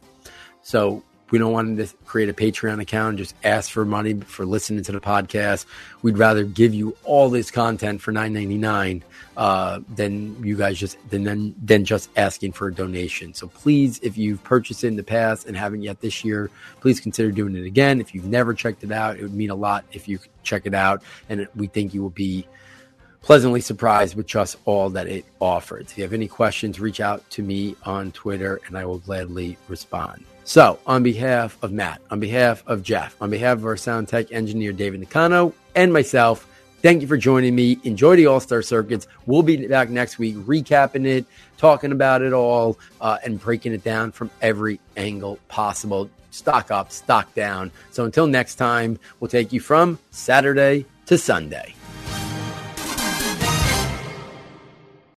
So 0.62 1.02
we 1.30 1.38
don't 1.38 1.52
want 1.52 1.76
to 1.78 1.86
create 2.06 2.28
a 2.28 2.32
Patreon 2.32 2.80
account 2.80 3.10
and 3.10 3.18
just 3.18 3.34
ask 3.44 3.70
for 3.70 3.84
money 3.84 4.14
for 4.14 4.46
listening 4.46 4.82
to 4.84 4.92
the 4.92 5.00
podcast. 5.00 5.66
We'd 6.02 6.18
rather 6.18 6.44
give 6.44 6.74
you 6.74 6.96
all 7.04 7.28
this 7.28 7.50
content 7.50 8.00
for 8.00 8.12
nine 8.12 8.32
ninety 8.32 8.58
nine 8.58 9.04
uh, 9.36 9.80
than 9.94 10.42
you 10.42 10.56
guys 10.56 10.78
just 10.78 10.96
than, 11.10 11.24
than 11.24 11.54
than 11.62 11.84
just 11.84 12.10
asking 12.16 12.52
for 12.52 12.68
a 12.68 12.74
donation. 12.74 13.34
So 13.34 13.48
please, 13.48 13.98
if 14.02 14.16
you've 14.16 14.42
purchased 14.42 14.84
it 14.84 14.88
in 14.88 14.96
the 14.96 15.02
past 15.02 15.46
and 15.46 15.56
haven't 15.56 15.82
yet 15.82 16.00
this 16.00 16.24
year, 16.24 16.50
please 16.80 17.00
consider 17.00 17.30
doing 17.30 17.56
it 17.56 17.64
again. 17.64 18.00
If 18.00 18.14
you've 18.14 18.26
never 18.26 18.54
checked 18.54 18.84
it 18.84 18.92
out, 18.92 19.16
it 19.16 19.22
would 19.22 19.34
mean 19.34 19.50
a 19.50 19.54
lot 19.54 19.84
if 19.92 20.08
you 20.08 20.18
check 20.42 20.66
it 20.66 20.74
out, 20.74 21.02
and 21.28 21.46
we 21.54 21.66
think 21.66 21.94
you 21.94 22.02
will 22.02 22.10
be 22.10 22.46
pleasantly 23.20 23.60
surprised 23.60 24.14
with 24.14 24.26
just 24.26 24.56
all 24.64 24.88
that 24.90 25.06
it 25.06 25.24
offers. 25.40 25.90
If 25.90 25.98
you 25.98 26.04
have 26.04 26.12
any 26.12 26.28
questions, 26.28 26.80
reach 26.80 27.00
out 27.00 27.28
to 27.30 27.42
me 27.42 27.76
on 27.84 28.12
Twitter, 28.12 28.60
and 28.66 28.78
I 28.78 28.86
will 28.86 28.98
gladly 28.98 29.58
respond. 29.68 30.24
So, 30.48 30.78
on 30.86 31.02
behalf 31.02 31.62
of 31.62 31.72
Matt, 31.72 32.00
on 32.10 32.20
behalf 32.20 32.64
of 32.66 32.82
Jeff, 32.82 33.20
on 33.20 33.28
behalf 33.28 33.58
of 33.58 33.66
our 33.66 33.76
sound 33.76 34.08
tech 34.08 34.32
engineer, 34.32 34.72
David 34.72 35.02
Nicano, 35.02 35.52
and 35.74 35.92
myself, 35.92 36.48
thank 36.80 37.02
you 37.02 37.06
for 37.06 37.18
joining 37.18 37.54
me. 37.54 37.78
Enjoy 37.84 38.16
the 38.16 38.28
All 38.28 38.40
Star 38.40 38.62
Circuits. 38.62 39.06
We'll 39.26 39.42
be 39.42 39.66
back 39.66 39.90
next 39.90 40.18
week, 40.18 40.36
recapping 40.36 41.04
it, 41.04 41.26
talking 41.58 41.92
about 41.92 42.22
it 42.22 42.32
all, 42.32 42.78
uh, 42.98 43.18
and 43.22 43.38
breaking 43.38 43.74
it 43.74 43.84
down 43.84 44.10
from 44.10 44.30
every 44.40 44.80
angle 44.96 45.38
possible. 45.48 46.08
Stock 46.30 46.70
up, 46.70 46.92
stock 46.92 47.34
down. 47.34 47.70
So, 47.90 48.06
until 48.06 48.26
next 48.26 48.54
time, 48.54 48.98
we'll 49.20 49.28
take 49.28 49.52
you 49.52 49.60
from 49.60 49.98
Saturday 50.12 50.86
to 51.04 51.18
Sunday. 51.18 51.74